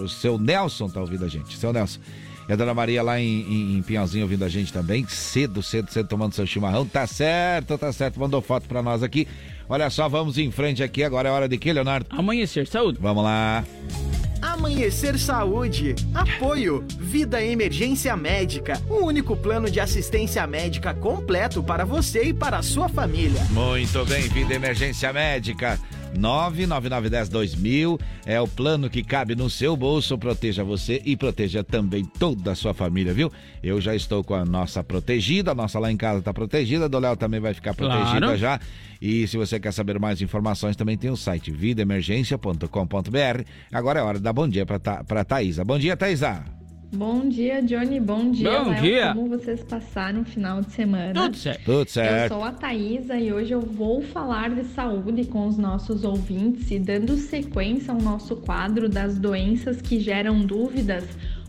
seu 0.08 0.38
Nelson 0.38 0.88
tá 0.88 1.02
ouvindo 1.02 1.26
a 1.26 1.28
gente. 1.28 1.58
Seu 1.58 1.74
Nelson. 1.74 2.00
E 2.52 2.54
a 2.54 2.58
dona 2.58 2.74
Maria 2.74 3.02
lá 3.02 3.18
em, 3.18 3.44
em, 3.44 3.78
em 3.78 3.82
Pinhalzinho 3.82 4.26
ouvindo 4.26 4.44
a 4.44 4.50
gente 4.50 4.74
também. 4.74 5.08
Cedo, 5.08 5.64
cedo, 5.64 5.90
cedo, 5.90 6.10
tomando 6.10 6.36
seu 6.36 6.46
chimarrão. 6.46 6.86
Tá 6.86 7.08
certo, 7.08 7.78
tá 7.78 7.94
certo. 7.94 8.20
Mandou 8.20 8.42
foto 8.42 8.68
para 8.68 8.84
nós 8.84 9.02
aqui. 9.02 9.26
Olha 9.70 9.90
só, 9.90 10.10
vamos 10.10 10.38
em 10.38 10.52
frente 10.52 10.84
aqui. 10.84 11.02
Agora 11.02 11.30
é 11.30 11.32
hora 11.32 11.48
de 11.48 11.58
quê, 11.58 11.72
Leonardo? 11.72 12.08
Amanhecer, 12.10 12.68
saúde. 12.68 13.00
Vamos 13.02 13.24
lá. 13.24 13.64
Amanhecer 14.42 15.18
Saúde. 15.18 15.96
Apoio. 16.14 16.84
Vida 17.00 17.42
Emergência 17.42 18.18
Médica. 18.18 18.74
O 18.90 19.06
único 19.06 19.38
plano 19.38 19.72
de 19.72 19.80
assistência 19.80 20.46
médica 20.46 20.94
completo 20.94 21.64
para 21.64 21.86
você 21.86 22.24
e 22.24 22.34
para 22.34 22.58
a 22.58 22.62
sua 22.62 22.90
família. 22.90 23.42
Muito 23.52 24.04
bem, 24.06 24.24
vida 24.24 24.54
emergência 24.54 25.14
médica. 25.14 25.80
999102000 26.18 28.00
é 28.26 28.40
o 28.40 28.48
plano 28.48 28.90
que 28.90 29.04
cabe 29.04 29.36
no 29.36 29.50
seu 29.50 29.76
bolso, 29.76 30.18
proteja 30.18 30.64
você 30.64 31.02
e 31.06 31.16
proteja 31.16 31.64
também 31.64 32.04
toda 32.06 32.52
a 32.52 32.56
sua 32.56 32.74
família, 32.74 33.14
viu? 33.14 33.32
Eu 33.64 33.80
já 33.82 33.96
estou 33.96 34.24
com 34.24 34.34
a 34.34 34.46
nossa 34.46 34.84
protegida, 34.84 35.52
a 35.52 35.56
nossa 35.56 35.80
lá 35.80 35.92
em 35.92 35.98
casa 35.98 36.22
tá 36.22 36.34
protegida, 36.34 36.86
a 36.86 36.88
do 36.88 37.00
Léo 37.00 37.16
também 37.18 37.40
vai 37.40 37.54
ficar 37.54 37.74
Claro. 37.74 38.00
protegida 38.02 38.38
já. 38.38 38.60
E 39.02 39.28
se 39.28 39.36
você 39.38 39.60
quer 39.60 39.72
saber 39.74 40.00
mais 40.00 40.22
informações, 40.22 40.76
também 40.76 40.96
tem 40.98 41.10
o 41.10 41.18
site 41.18 41.50
vidaemergência.com.br. 41.52 43.44
Agora 43.72 44.00
é 44.00 44.04
hora 44.04 44.20
dar 44.20 44.34
bom 44.34 44.48
dia 44.48 44.66
pra, 44.66 44.78
Tha- 44.78 45.04
pra 45.04 45.24
Thaísa. 45.24 45.64
Bom 45.66 45.80
dia, 45.80 45.98
Thaísa. 45.98 46.61
Bom 46.94 47.30
dia, 47.30 47.62
Johnny. 47.62 48.02
Bom 48.02 48.32
dia, 48.32 48.64
Bom 48.64 48.74
dia. 48.74 49.14
Como 49.14 49.30
vocês 49.30 49.64
passaram 49.64 50.22
o 50.22 50.26
final 50.26 50.60
de 50.62 50.74
semana? 50.74 51.14
Tudo 51.14 51.38
certo. 51.38 51.64
Tudo 51.64 51.80
Eu 51.80 51.86
certo. 51.86 52.34
sou 52.34 52.44
a 52.44 52.52
Thaísa 52.52 53.18
e 53.18 53.32
hoje 53.32 53.54
eu 53.54 53.62
vou 53.62 54.02
falar 54.02 54.50
de 54.50 54.66
saúde 54.66 55.24
com 55.24 55.48
os 55.48 55.58
nossos 55.58 56.04
ouvintes 56.04 56.70
e 56.70 56.78
dando 56.78 57.16
sequência 57.16 57.94
ao 57.94 58.02
nosso 58.02 58.36
quadro 58.36 58.90
das 58.90 59.18
doenças 59.18 59.82
que 59.82 60.02
geram 60.02 60.42
dúvidas. 60.42 61.06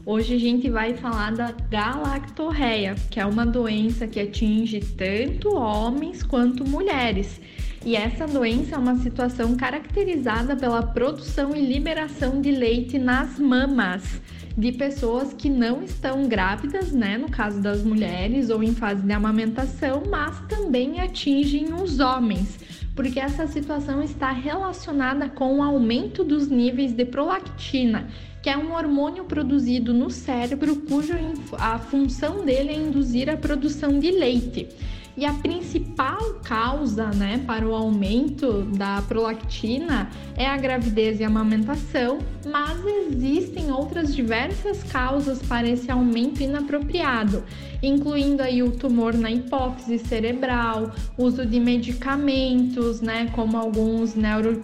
Hoje 0.07 0.34
a 0.34 0.38
gente 0.38 0.70
vai 0.70 0.95
falar 0.95 1.32
da 1.32 1.53
galactorreia, 1.70 2.95
que 3.11 3.18
é 3.18 3.26
uma 3.26 3.45
doença 3.45 4.07
que 4.07 4.20
atinge 4.20 4.78
tanto 4.80 5.55
homens 5.57 6.22
quanto 6.22 6.64
mulheres. 6.68 7.40
E 7.84 7.96
essa 7.96 8.28
doença 8.28 8.76
é 8.76 8.78
uma 8.78 8.96
situação 8.96 9.56
caracterizada 9.56 10.54
pela 10.54 10.82
produção 10.82 11.54
e 11.54 11.60
liberação 11.60 12.40
de 12.40 12.52
leite 12.52 12.96
nas 12.96 13.40
mamas 13.40 14.20
de 14.56 14.70
pessoas 14.70 15.32
que 15.32 15.48
não 15.48 15.82
estão 15.82 16.28
grávidas, 16.28 16.92
né, 16.92 17.18
no 17.18 17.28
caso 17.28 17.60
das 17.60 17.82
mulheres 17.82 18.50
ou 18.50 18.62
em 18.62 18.74
fase 18.74 19.02
de 19.02 19.12
amamentação, 19.12 20.02
mas 20.08 20.38
também 20.48 21.00
atingem 21.00 21.72
os 21.72 21.98
homens, 21.98 22.58
porque 22.94 23.18
essa 23.18 23.46
situação 23.46 24.02
está 24.02 24.30
relacionada 24.30 25.28
com 25.28 25.58
o 25.58 25.62
aumento 25.62 26.22
dos 26.22 26.48
níveis 26.48 26.92
de 26.92 27.04
prolactina, 27.04 28.06
que 28.42 28.50
é 28.50 28.56
um 28.56 28.72
hormônio 28.74 29.24
produzido 29.24 29.94
no 29.94 30.10
cérebro 30.10 30.76
cuja 30.76 31.18
a 31.58 31.78
função 31.78 32.44
dele 32.44 32.70
é 32.70 32.76
induzir 32.76 33.30
a 33.30 33.36
produção 33.36 33.98
de 33.98 34.10
leite. 34.10 34.68
E 35.14 35.26
a 35.26 35.32
principal 35.34 36.40
causa, 36.42 37.10
né, 37.10 37.42
para 37.46 37.68
o 37.68 37.74
aumento 37.74 38.62
da 38.76 39.02
prolactina 39.02 40.10
é 40.36 40.46
a 40.46 40.56
gravidez 40.56 41.20
e 41.20 41.24
a 41.24 41.26
amamentação, 41.26 42.18
mas 42.50 42.78
existem 42.86 43.70
outras 43.70 44.14
diversas 44.14 44.82
causas 44.84 45.42
para 45.42 45.68
esse 45.68 45.90
aumento 45.90 46.42
inapropriado, 46.42 47.44
incluindo 47.82 48.42
aí 48.42 48.62
o 48.62 48.70
tumor 48.70 49.12
na 49.12 49.30
hipófise 49.30 49.98
cerebral, 49.98 50.92
uso 51.18 51.44
de 51.44 51.60
medicamentos, 51.60 53.02
né, 53.02 53.30
como 53.34 53.58
alguns 53.58 54.14
neuro, 54.14 54.62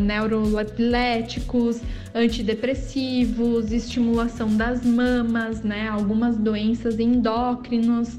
neurolepléticos, 0.00 1.80
antidepressivos, 2.14 3.72
estimulação 3.72 4.56
das 4.56 4.84
mamas, 4.84 5.62
né, 5.62 5.88
algumas 5.88 6.36
doenças 6.36 7.00
endócrinos, 7.00 8.16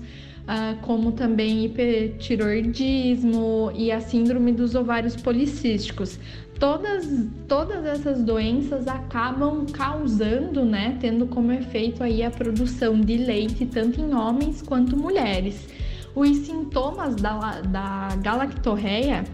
ah, 0.52 0.74
como 0.82 1.12
também 1.12 1.66
hipertiroidismo 1.66 3.72
e 3.76 3.92
a 3.92 4.02
síndrome 4.02 4.52
dos 4.52 4.74
ovários 4.74 5.16
policísticos. 5.16 6.18
Todas, 6.60 7.06
todas 7.48 7.86
essas 7.86 8.24
doenças 8.24 8.88
acabam 8.88 9.68
causando, 9.68 10.66
né, 10.66 10.98
tendo 11.00 11.28
como 11.28 11.52
efeito 11.52 12.04
aí 12.04 12.24
a 12.24 12.32
produção 12.32 13.00
de 13.00 13.16
leite 13.16 13.64
tanto 13.68 14.02
em 14.02 14.16
homens 14.16 14.64
quanto 14.64 14.98
mulheres. 14.98 15.68
Os 16.16 16.36
sintomas 16.38 17.16
da, 17.18 17.62
da 17.62 18.16
galactorreia 18.16 19.26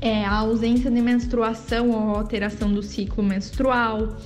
é 0.00 0.24
a 0.24 0.36
ausência 0.36 0.88
de 0.88 1.02
menstruação 1.02 1.90
ou 1.90 2.14
alteração 2.14 2.72
do 2.72 2.80
ciclo 2.80 3.24
menstrual, 3.24 4.16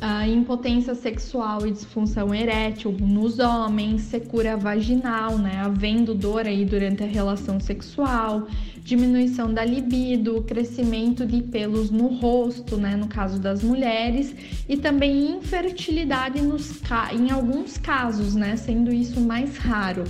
a 0.00 0.26
impotência 0.28 0.94
sexual 0.94 1.66
e 1.66 1.72
disfunção 1.72 2.32
erétil 2.32 2.92
nos 2.92 3.40
homens, 3.40 4.02
secura 4.02 4.56
vaginal, 4.56 5.36
né, 5.38 5.60
havendo 5.60 6.14
dor 6.14 6.46
aí 6.46 6.64
durante 6.64 7.02
a 7.02 7.06
relação 7.06 7.58
sexual, 7.58 8.46
diminuição 8.84 9.52
da 9.52 9.64
libido, 9.64 10.42
crescimento 10.42 11.26
de 11.26 11.42
pelos 11.42 11.90
no 11.90 12.06
rosto, 12.06 12.76
né, 12.76 12.96
no 12.96 13.08
caso 13.08 13.40
das 13.40 13.62
mulheres, 13.62 14.34
e 14.68 14.76
também 14.76 15.32
infertilidade 15.32 16.40
nos 16.40 16.80
em 17.12 17.30
alguns 17.30 17.76
casos, 17.76 18.36
né, 18.36 18.56
sendo 18.56 18.92
isso 18.92 19.20
mais 19.20 19.56
raro. 19.56 20.04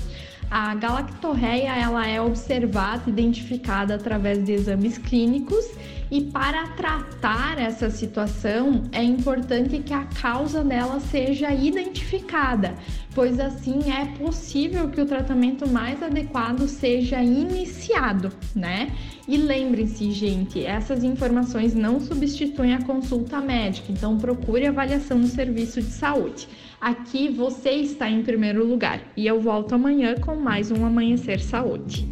A 0.50 0.74
galactorreia 0.74 1.76
ela 1.76 2.06
é 2.06 2.20
observada, 2.20 3.02
identificada 3.06 3.94
através 3.94 4.42
de 4.42 4.52
exames 4.52 4.96
clínicos 4.96 5.66
e 6.10 6.22
para 6.22 6.68
tratar 6.68 7.58
essa 7.58 7.90
situação 7.90 8.84
é 8.92 9.02
importante 9.02 9.78
que 9.80 9.92
a 9.92 10.04
causa 10.04 10.64
dela 10.64 11.00
seja 11.00 11.52
identificada, 11.52 12.74
pois 13.14 13.38
assim 13.38 13.92
é 13.92 14.06
possível 14.16 14.88
que 14.88 15.02
o 15.02 15.06
tratamento 15.06 15.68
mais 15.68 16.02
adequado 16.02 16.66
seja 16.66 17.22
iniciado, 17.22 18.32
né? 18.56 18.90
E 19.26 19.36
lembrem-se, 19.36 20.10
gente, 20.12 20.64
essas 20.64 21.04
informações 21.04 21.74
não 21.74 22.00
substituem 22.00 22.74
a 22.74 22.82
consulta 22.82 23.38
médica, 23.42 23.92
então 23.92 24.16
procure 24.16 24.66
avaliação 24.66 25.18
no 25.18 25.26
serviço 25.26 25.82
de 25.82 25.90
saúde. 25.90 26.48
Aqui 26.80 27.28
você 27.28 27.70
está 27.70 28.08
em 28.08 28.22
primeiro 28.22 28.64
lugar 28.64 29.00
e 29.16 29.26
eu 29.26 29.40
volto 29.40 29.74
amanhã 29.74 30.14
com 30.14 30.36
mais 30.36 30.70
um 30.70 30.86
Amanhecer 30.86 31.42
Saúde. 31.42 32.08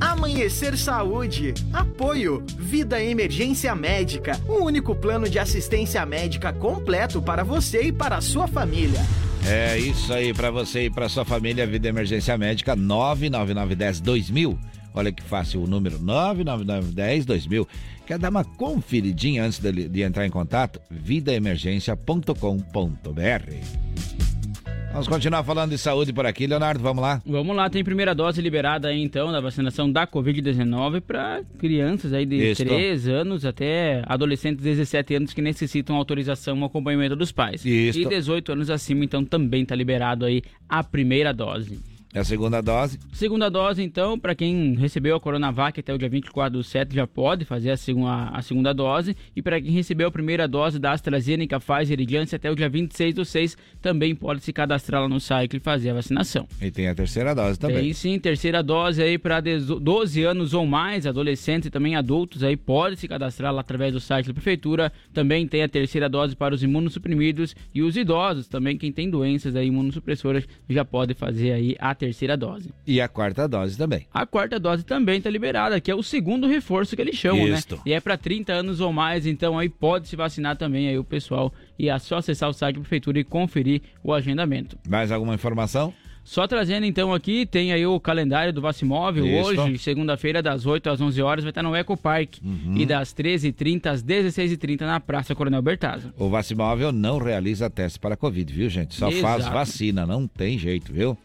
Amanhecer 0.00 0.74
Saúde. 0.78 1.52
Apoio. 1.70 2.42
Vida 2.58 3.02
Emergência 3.02 3.74
Médica. 3.74 4.40
O 4.48 4.64
único 4.64 4.94
plano 4.94 5.28
de 5.28 5.38
assistência 5.38 6.06
médica 6.06 6.50
completo 6.50 7.20
para 7.20 7.44
você 7.44 7.88
e 7.88 7.92
para 7.92 8.16
a 8.16 8.20
sua 8.22 8.46
família. 8.48 9.00
É 9.46 9.78
isso 9.78 10.10
aí 10.12 10.32
pra 10.32 10.50
você 10.50 10.86
e 10.86 10.90
pra 10.90 11.10
sua 11.10 11.26
família, 11.26 11.66
Vida 11.66 11.88
Emergência 11.88 12.38
Médica 12.38 12.74
99910-2000. 12.74 14.58
Olha 14.94 15.12
que 15.12 15.22
fácil 15.22 15.62
o 15.62 15.66
número 15.66 15.98
99910-2000. 15.98 17.66
Quer 18.06 18.18
dar 18.18 18.30
uma 18.30 18.44
conferidinha 18.44 19.44
antes 19.44 19.58
de, 19.58 19.88
de 19.88 20.02
entrar 20.02 20.24
em 20.24 20.30
contato? 20.30 20.80
vidaemergência.com.br. 20.88 22.32
Vamos 24.92 25.08
continuar 25.08 25.42
falando 25.42 25.72
de 25.72 25.78
saúde 25.78 26.12
por 26.12 26.24
aqui, 26.24 26.46
Leonardo, 26.46 26.80
vamos 26.80 27.02
lá? 27.02 27.20
Vamos 27.26 27.54
lá, 27.54 27.68
tem 27.68 27.84
primeira 27.84 28.14
dose 28.14 28.40
liberada 28.40 28.88
aí 28.88 29.02
então 29.02 29.30
da 29.30 29.40
vacinação 29.40 29.90
da 29.90 30.06
Covid-19 30.06 31.02
para 31.02 31.42
crianças 31.58 32.14
aí 32.14 32.24
de 32.24 32.52
Isso. 32.52 32.64
3 32.64 33.08
anos 33.08 33.44
até 33.44 34.02
adolescentes 34.06 34.62
de 34.62 34.70
17 34.70 35.16
anos 35.16 35.34
que 35.34 35.42
necessitam 35.42 35.96
autorização 35.96 36.60
ou 36.60 36.66
acompanhamento 36.66 37.16
dos 37.16 37.32
pais. 37.32 37.66
Isso. 37.66 37.98
E 37.98 38.06
18 38.06 38.52
anos 38.52 38.70
acima, 38.70 39.04
então 39.04 39.24
também 39.24 39.64
está 39.64 39.74
liberado 39.74 40.24
aí 40.24 40.42
a 40.68 40.82
primeira 40.82 41.34
dose. 41.34 41.78
É 42.14 42.20
a 42.20 42.24
segunda 42.24 42.62
dose? 42.62 42.98
Segunda 43.12 43.50
dose, 43.50 43.82
então, 43.82 44.18
para 44.18 44.34
quem 44.34 44.74
recebeu 44.74 45.16
a 45.16 45.20
Coronavac 45.20 45.78
até 45.78 45.92
o 45.92 45.98
dia 45.98 46.08
24 46.08 46.56
do 46.58 46.64
7 46.64 46.94
já 46.94 47.06
pode 47.06 47.44
fazer 47.44 47.70
a, 47.72 47.76
segu- 47.76 48.06
a 48.06 48.40
segunda 48.40 48.72
dose. 48.72 49.14
E 49.34 49.42
para 49.42 49.60
quem 49.60 49.70
recebeu 49.70 50.08
a 50.08 50.10
primeira 50.10 50.48
dose 50.48 50.78
da 50.78 50.92
AstraZeneca, 50.92 51.60
Pfizer 51.60 52.00
e 52.00 52.06
Janssen 52.10 52.36
até 52.38 52.50
o 52.50 52.54
dia 52.54 52.70
26 52.70 53.14
do 53.14 53.22
6 53.24 53.54
também 53.82 54.14
pode 54.14 54.40
se 54.42 54.50
cadastrar 54.50 55.02
lá 55.02 55.08
no 55.08 55.20
site 55.20 55.58
e 55.58 55.60
fazer 55.60 55.90
a 55.90 55.94
vacinação. 55.94 56.48
E 56.62 56.70
tem 56.70 56.88
a 56.88 56.94
terceira 56.94 57.34
dose 57.34 57.58
também. 57.58 57.82
Tem 57.82 57.92
sim, 57.92 58.18
terceira 58.18 58.62
dose 58.62 59.02
aí 59.02 59.18
para 59.18 59.42
12 59.42 60.22
anos 60.22 60.54
ou 60.54 60.64
mais, 60.64 61.06
adolescentes 61.06 61.66
e 61.66 61.70
também 61.70 61.96
adultos 61.96 62.42
aí 62.42 62.56
pode 62.56 62.96
se 62.96 63.06
cadastrar 63.06 63.52
lá 63.52 63.60
através 63.60 63.92
do 63.92 64.00
site 64.00 64.26
da 64.28 64.32
prefeitura. 64.32 64.90
Também 65.12 65.46
tem 65.46 65.62
a 65.62 65.68
terceira 65.68 66.08
dose 66.08 66.34
para 66.34 66.54
os 66.54 66.62
imunossuprimidos 66.62 67.54
e 67.74 67.82
os 67.82 67.94
idosos, 67.94 68.48
também 68.48 68.78
quem 68.78 68.90
tem 68.90 69.10
doenças 69.10 69.54
aí 69.54 69.66
imunossupressoras 69.66 70.44
já 70.70 70.82
pode 70.84 71.12
fazer 71.12 71.52
aí 71.52 71.76
a 71.78 71.94
terceira 71.94 72.05
dose. 72.36 72.70
E 72.86 73.00
a 73.00 73.08
quarta 73.08 73.48
dose 73.48 73.76
também. 73.76 74.06
A 74.12 74.26
quarta 74.26 74.58
dose 74.58 74.84
também 74.84 75.18
está 75.18 75.30
liberada, 75.30 75.80
que 75.80 75.90
é 75.90 75.94
o 75.94 76.02
segundo 76.02 76.46
reforço 76.46 76.94
que 76.94 77.02
eles 77.02 77.16
chamam, 77.16 77.48
Isto. 77.48 77.76
né? 77.76 77.82
E 77.86 77.92
é 77.92 78.00
para 78.00 78.16
30 78.16 78.52
anos 78.52 78.80
ou 78.80 78.92
mais, 78.92 79.26
então 79.26 79.58
aí 79.58 79.68
pode 79.68 80.08
se 80.08 80.16
vacinar 80.16 80.56
também 80.56 80.88
aí 80.88 80.98
o 80.98 81.04
pessoal 81.04 81.52
e 81.78 81.88
é 81.88 81.98
só 81.98 82.18
acessar 82.18 82.48
o 82.48 82.52
site 82.52 82.76
da 82.76 82.80
prefeitura 82.80 83.18
e 83.18 83.24
conferir 83.24 83.82
o 84.02 84.12
agendamento. 84.12 84.78
Mais 84.88 85.10
alguma 85.10 85.34
informação? 85.34 85.92
Só 86.26 86.44
trazendo 86.48 86.84
então 86.84 87.14
aqui, 87.14 87.46
tem 87.46 87.72
aí 87.72 87.86
o 87.86 88.00
calendário 88.00 88.52
do 88.52 88.60
Vacimóvel. 88.60 89.24
Isso. 89.24 89.60
Hoje, 89.60 89.78
segunda-feira, 89.78 90.42
das 90.42 90.66
8 90.66 90.90
às 90.90 91.00
11 91.00 91.22
horas, 91.22 91.44
vai 91.44 91.52
estar 91.52 91.62
no 91.62 91.72
Eco 91.72 91.96
Park. 91.96 92.38
Uhum. 92.44 92.74
E 92.76 92.84
das 92.84 93.14
13h30 93.14 93.86
às 93.86 94.02
16h30 94.02 94.80
na 94.80 94.98
Praça 94.98 95.36
Coronel 95.36 95.62
Bertazzo. 95.62 96.12
O 96.18 96.28
Vacimóvel 96.28 96.90
não 96.90 97.18
realiza 97.18 97.70
teste 97.70 98.00
para 98.00 98.16
Covid, 98.16 98.52
viu, 98.52 98.68
gente? 98.68 98.96
Só 98.96 99.08
faz 99.08 99.42
Exato. 99.42 99.54
vacina, 99.54 100.04
não 100.04 100.26
tem 100.26 100.58
jeito, 100.58 100.92
viu? 100.92 101.16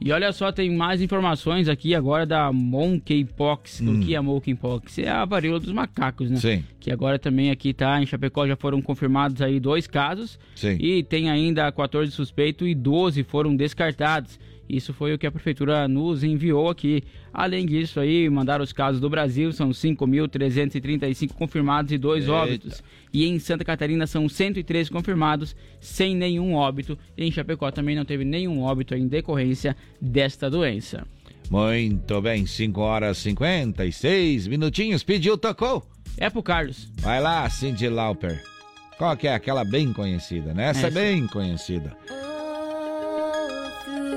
E 0.00 0.12
olha 0.12 0.32
só, 0.32 0.52
tem 0.52 0.70
mais 0.76 1.02
informações 1.02 1.68
aqui 1.68 1.94
agora 1.94 2.24
da 2.24 2.52
Monkeypox. 2.52 3.80
Hum. 3.80 3.96
O 3.96 4.00
que 4.00 4.14
é 4.14 4.20
Monkeypox? 4.20 4.98
É 4.98 5.08
a 5.08 5.24
varíola 5.24 5.58
dos 5.58 5.72
macacos, 5.72 6.30
né? 6.30 6.36
Sim. 6.36 6.64
Que 6.78 6.92
agora 6.92 7.18
também 7.18 7.50
aqui 7.50 7.74
tá 7.74 8.00
em 8.00 8.06
Chapecó 8.06 8.46
já 8.46 8.54
foram 8.54 8.80
confirmados 8.80 9.42
aí 9.42 9.58
dois 9.58 9.86
casos. 9.86 10.38
Sim. 10.54 10.76
E 10.78 11.02
tem 11.02 11.28
ainda 11.28 11.70
14 11.72 12.12
suspeitos 12.12 12.68
e 12.68 12.74
12 12.74 13.24
foram 13.24 13.56
descartados. 13.56 14.38
Isso 14.68 14.92
foi 14.92 15.14
o 15.14 15.18
que 15.18 15.26
a 15.26 15.30
prefeitura 15.32 15.88
nos 15.88 16.22
enviou 16.22 16.68
aqui. 16.68 17.02
Além 17.32 17.64
disso 17.64 17.98
aí, 17.98 18.28
mandaram 18.28 18.62
os 18.62 18.72
casos 18.72 19.00
do 19.00 19.08
Brasil, 19.08 19.52
são 19.52 19.70
5.335 19.70 21.32
confirmados 21.32 21.92
e 21.92 21.98
dois 21.98 22.24
Eita. 22.24 22.32
óbitos. 22.34 22.82
E 23.12 23.24
em 23.26 23.38
Santa 23.38 23.64
Catarina 23.64 24.06
são 24.06 24.28
103 24.28 24.88
confirmados, 24.90 25.56
sem 25.80 26.14
nenhum 26.14 26.54
óbito. 26.54 26.98
E 27.16 27.24
em 27.24 27.32
Chapecó 27.32 27.70
também 27.70 27.96
não 27.96 28.04
teve 28.04 28.24
nenhum 28.24 28.60
óbito 28.62 28.94
em 28.94 29.08
decorrência 29.08 29.76
desta 30.00 30.50
doença. 30.50 31.06
Muito 31.50 32.20
bem, 32.20 32.44
5 32.44 32.78
horas 32.80 33.18
e 33.18 33.22
56 33.22 34.46
minutinhos. 34.48 35.02
Pediu, 35.02 35.38
tocou? 35.38 35.82
É 36.18 36.28
pro 36.28 36.42
Carlos. 36.42 36.88
Vai 37.00 37.22
lá, 37.22 37.48
Cindy 37.48 37.88
Lauper. 37.88 38.42
Qual 38.98 39.16
que 39.16 39.28
é 39.28 39.34
aquela 39.34 39.64
bem 39.64 39.92
conhecida, 39.92 40.52
né? 40.52 40.70
Essa 40.70 40.86
é 40.86 40.88
Essa. 40.88 41.00
bem 41.00 41.26
conhecida. 41.28 41.96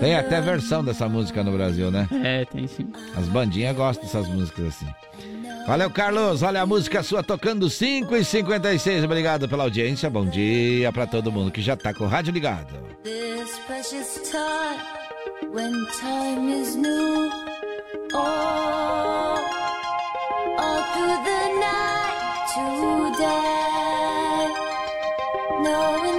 Tem 0.02 0.16
até 0.16 0.42
versão 0.42 0.84
dessa 0.84 1.08
música 1.08 1.44
no 1.44 1.52
Brasil, 1.52 1.92
né? 1.92 2.08
É, 2.24 2.44
tem 2.44 2.66
sim. 2.66 2.92
As 3.16 3.28
bandinhas 3.28 3.76
gostam 3.76 4.04
dessas 4.04 4.28
músicas 4.28 4.70
assim. 4.70 4.88
Valeu, 5.68 5.92
Carlos. 5.92 6.42
Olha 6.42 6.64
a 6.64 6.66
música 6.66 7.04
sua 7.04 7.22
tocando 7.22 7.70
5 7.70 8.16
e 8.16 8.26
56 8.26 9.04
Obrigado 9.04 9.48
pela 9.48 9.62
audiência. 9.64 10.10
Bom 10.10 10.26
dia 10.26 10.92
pra 10.92 11.06
todo 11.06 11.32
mundo 11.32 11.52
que 11.52 11.62
já 11.62 11.78
tá 11.78 11.94
com 11.94 12.06
o 12.06 12.08
rádio 12.08 12.34
ligado. 12.34 12.74
This 13.04 13.60
precious 13.68 14.20
time 14.32 14.82
when 15.54 15.86
time 16.00 16.52
is 16.60 16.76
new. 16.76 17.30
Oh, 18.14 19.38
all 20.58 20.84
through 20.94 21.24
the 21.24 21.48
night 21.62 22.48
today, 22.56 24.50
knowing 25.62 26.11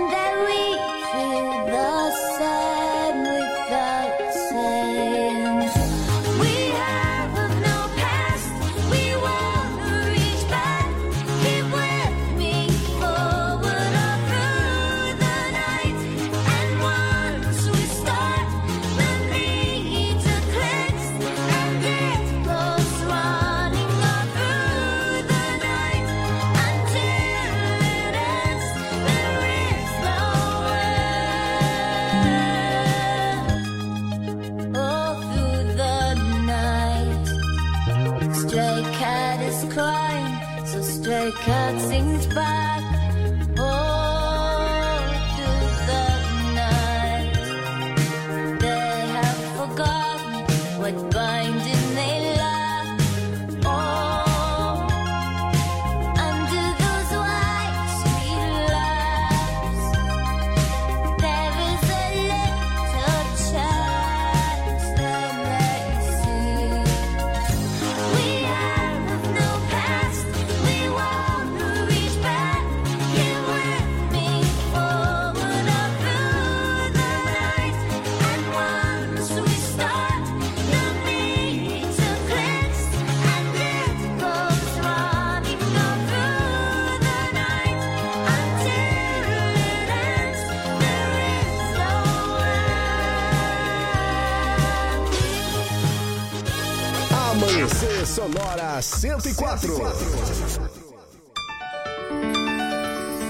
Sonora 98.22 98.80
104. 98.80 99.82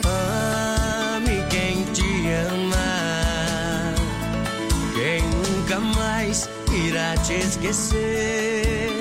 Ame 0.05 1.47
quem 1.49 1.83
te 1.95 2.29
ama, 2.51 3.95
quem 4.95 5.23
nunca 5.23 5.81
mais 5.81 6.47
irá 6.71 7.17
te 7.25 7.33
esquecer. 7.33 8.92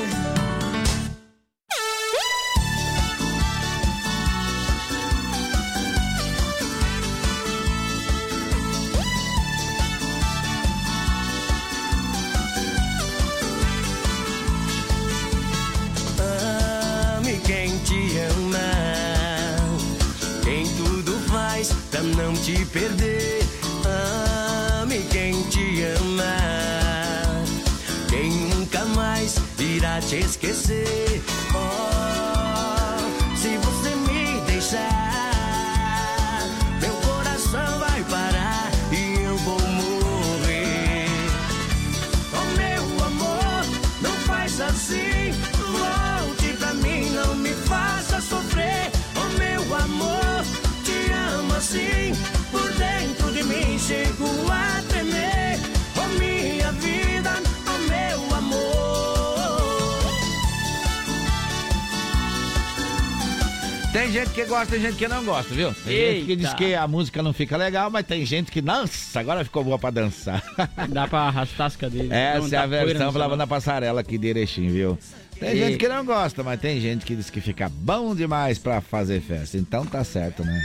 Gosta 64.61 64.75
e 64.77 64.79
gente 64.81 64.95
que 64.97 65.07
não 65.07 65.23
gosta, 65.25 65.53
viu? 65.53 65.73
Tem 65.73 65.95
gente 66.15 66.25
que 66.27 66.35
diz 66.35 66.45
Eita. 66.45 66.57
que 66.57 66.75
a 66.75 66.87
música 66.87 67.23
não 67.23 67.33
fica 67.33 67.57
legal, 67.57 67.89
mas 67.89 68.05
tem 68.05 68.23
gente 68.25 68.51
que, 68.51 68.61
nossa, 68.61 69.19
agora 69.19 69.43
ficou 69.43 69.63
boa 69.63 69.79
pra 69.79 69.89
dançar. 69.89 70.43
Dá 70.89 71.07
pra 71.07 71.21
arrastar 71.21 71.67
as 71.67 71.75
cadeiras. 71.75 72.11
Essa 72.11 72.55
é 72.55 72.59
a 72.59 72.65
versão 72.67 73.11
pra 73.11 73.35
na 73.35 73.47
passarela 73.47 74.01
aqui 74.01 74.17
de 74.17 74.27
Erechim, 74.27 74.69
viu? 74.69 74.97
Tem 75.39 75.53
E- 75.53 75.57
gente 75.57 75.77
que 75.77 75.87
não 75.87 76.05
gosta, 76.05 76.43
mas 76.43 76.59
tem 76.59 76.79
gente 76.79 77.03
que 77.03 77.15
diz 77.15 77.29
que 77.31 77.41
fica 77.41 77.67
bom 77.69 78.13
demais 78.13 78.59
pra 78.59 78.79
fazer 78.81 79.19
festa. 79.21 79.57
Então 79.57 79.83
tá 79.83 80.03
certo, 80.03 80.43
né? 80.43 80.61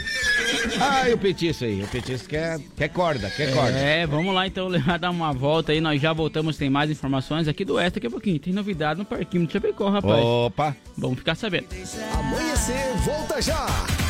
Ah, 0.79 1.09
e 1.09 1.13
o 1.13 1.17
petiço 1.17 1.65
aí? 1.65 1.81
O 1.83 1.87
petiço 1.87 2.27
quer, 2.27 2.59
quer 2.75 2.89
corda, 2.89 3.29
quer 3.29 3.53
corda. 3.53 3.77
É, 3.77 4.05
vamos 4.05 4.33
lá 4.33 4.47
então 4.47 4.67
levar 4.67 4.97
dar 4.97 5.11
uma 5.11 5.31
volta 5.33 5.71
aí. 5.71 5.81
Nós 5.81 6.01
já 6.01 6.13
voltamos, 6.13 6.57
tem 6.57 6.69
mais 6.69 6.89
informações 6.89 7.47
aqui 7.47 7.63
do 7.63 7.75
Oeste 7.75 7.95
daqui 7.95 8.07
a 8.07 8.11
pouquinho. 8.11 8.39
Tem 8.39 8.53
novidade 8.53 8.99
no 8.99 9.05
Parquinho 9.05 9.45
de 9.45 9.53
Chapecó, 9.53 9.89
rapaz. 9.89 10.23
Opa! 10.23 10.75
Vamos 10.97 11.19
ficar 11.19 11.35
sabendo. 11.35 11.67
Amanhecer, 12.13 12.95
volta 13.05 13.41
já! 13.41 13.65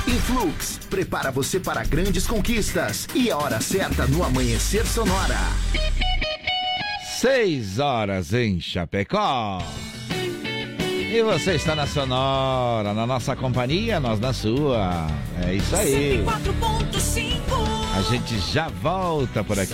Influx, 0.08 0.80
prepara 0.90 1.32
você 1.32 1.60
para 1.60 1.84
grandes 1.84 2.26
conquistas. 2.26 3.08
E 3.14 3.30
a 3.30 3.38
hora 3.38 3.60
certa 3.60 4.08
no 4.08 4.24
Amanhecer 4.24 4.86
Sonora. 4.86 5.38
6 7.20 7.80
horas 7.80 8.34
em 8.34 8.60
Chapecó. 8.60 9.62
E 11.10 11.22
você 11.22 11.54
está 11.56 11.74
na 11.74 11.88
Sonora, 11.88 12.94
na 12.94 13.08
nossa 13.08 13.34
companhia, 13.34 13.98
nós 13.98 14.20
na 14.20 14.34
sua. 14.34 15.08
É 15.42 15.54
isso 15.56 15.74
aí. 15.74 16.22
104.5 16.24 17.38
A 17.98 18.02
gente 18.02 18.38
já 18.52 18.68
volta 18.68 19.42
por 19.42 19.58
aqui. 19.58 19.74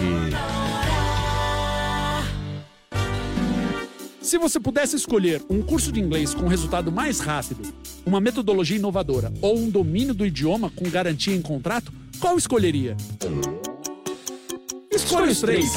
Se 4.21 4.38
você 4.38 4.59
pudesse 4.59 4.95
escolher 4.95 5.41
um 5.49 5.61
curso 5.63 5.91
de 5.91 5.99
inglês 5.99 6.36
com 6.36 6.47
resultado 6.47 6.91
mais 6.91 7.19
rápido, 7.19 7.73
uma 8.05 8.21
metodologia 8.21 8.77
inovadora 8.77 9.34
ou 9.41 9.57
um 9.57 9.69
domínio 9.69 10.13
do 10.13 10.25
idioma 10.25 10.69
com 10.69 10.88
garantia 10.89 11.36
em 11.36 11.41
contrato, 11.41 11.91
qual 12.19 12.38
escolheria? 12.38 12.95
Escolha 14.91 15.31
os 15.31 15.41
três. 15.41 15.71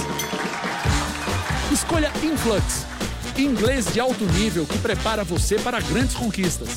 Escolha 1.73 2.13
Influx. 2.23 2.96
Inglês 3.39 3.93
de 3.93 4.01
alto 4.01 4.25
nível 4.25 4.65
que 4.65 4.79
prepara 4.79 5.23
você 5.23 5.57
para 5.57 5.81
grandes 5.81 6.15
conquistas. 6.15 6.69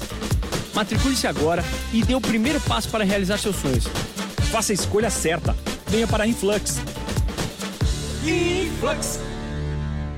Matricule-se 0.73 1.25
agora 1.27 1.63
e 1.93 2.03
dê 2.03 2.15
o 2.15 2.21
primeiro 2.21 2.59
passo 2.61 2.89
para 2.89 3.03
realizar 3.03 3.37
seus 3.37 3.55
sonhos. 3.55 3.85
Faça 4.51 4.73
a 4.73 4.75
escolha 4.75 5.09
certa. 5.09 5.55
Venha 5.87 6.07
para 6.07 6.25
a 6.25 6.27
Influx. 6.27 6.77
Influx. 8.23 9.19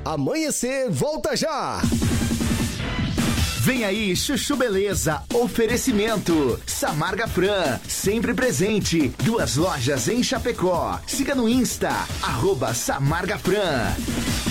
Amanhecer, 0.04 0.90
volta 0.90 1.36
já! 1.36 1.80
Vem 3.60 3.86
aí, 3.86 4.16
Chuchu 4.16 4.56
Beleza, 4.56 5.22
oferecimento. 5.32 6.60
Samarga 6.66 7.28
Fran, 7.28 7.80
sempre 7.88 8.34
presente. 8.34 9.14
Duas 9.24 9.56
lojas 9.56 10.08
em 10.08 10.24
Chapecó. 10.24 11.00
Siga 11.06 11.36
no 11.36 11.48
Insta, 11.48 11.92
arroba 12.24 12.74
Samarga 12.74 13.38
Fran. 13.38 14.51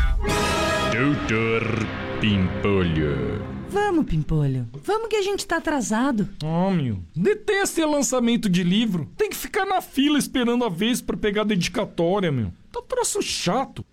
Doutor 0.91 1.63
Pimpolho. 2.19 3.41
Vamos, 3.69 4.05
Pimpolho. 4.05 4.67
Vamos 4.83 5.07
que 5.07 5.15
a 5.15 5.21
gente 5.21 5.47
tá 5.47 5.55
atrasado. 5.55 6.27
Oh, 6.43 6.69
meu. 6.69 6.99
Detesto 7.15 7.79
esse 7.79 7.85
lançamento 7.85 8.49
de 8.49 8.61
livro. 8.61 9.09
Tem 9.15 9.29
que 9.29 9.37
ficar 9.37 9.65
na 9.65 9.79
fila 9.79 10.19
esperando 10.19 10.65
a 10.65 10.69
vez 10.69 11.01
pra 11.01 11.15
pegar 11.15 11.43
a 11.43 11.45
dedicatória, 11.45 12.29
meu. 12.29 12.51
Tá 12.69 12.81
troço 12.81 13.21
chato. 13.21 13.85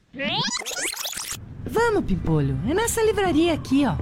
Vamos, 1.65 2.05
Pimpolho. 2.05 2.59
É 2.69 2.75
nessa 2.75 3.01
livraria 3.03 3.55
aqui, 3.55 3.85
ó. 3.87 3.95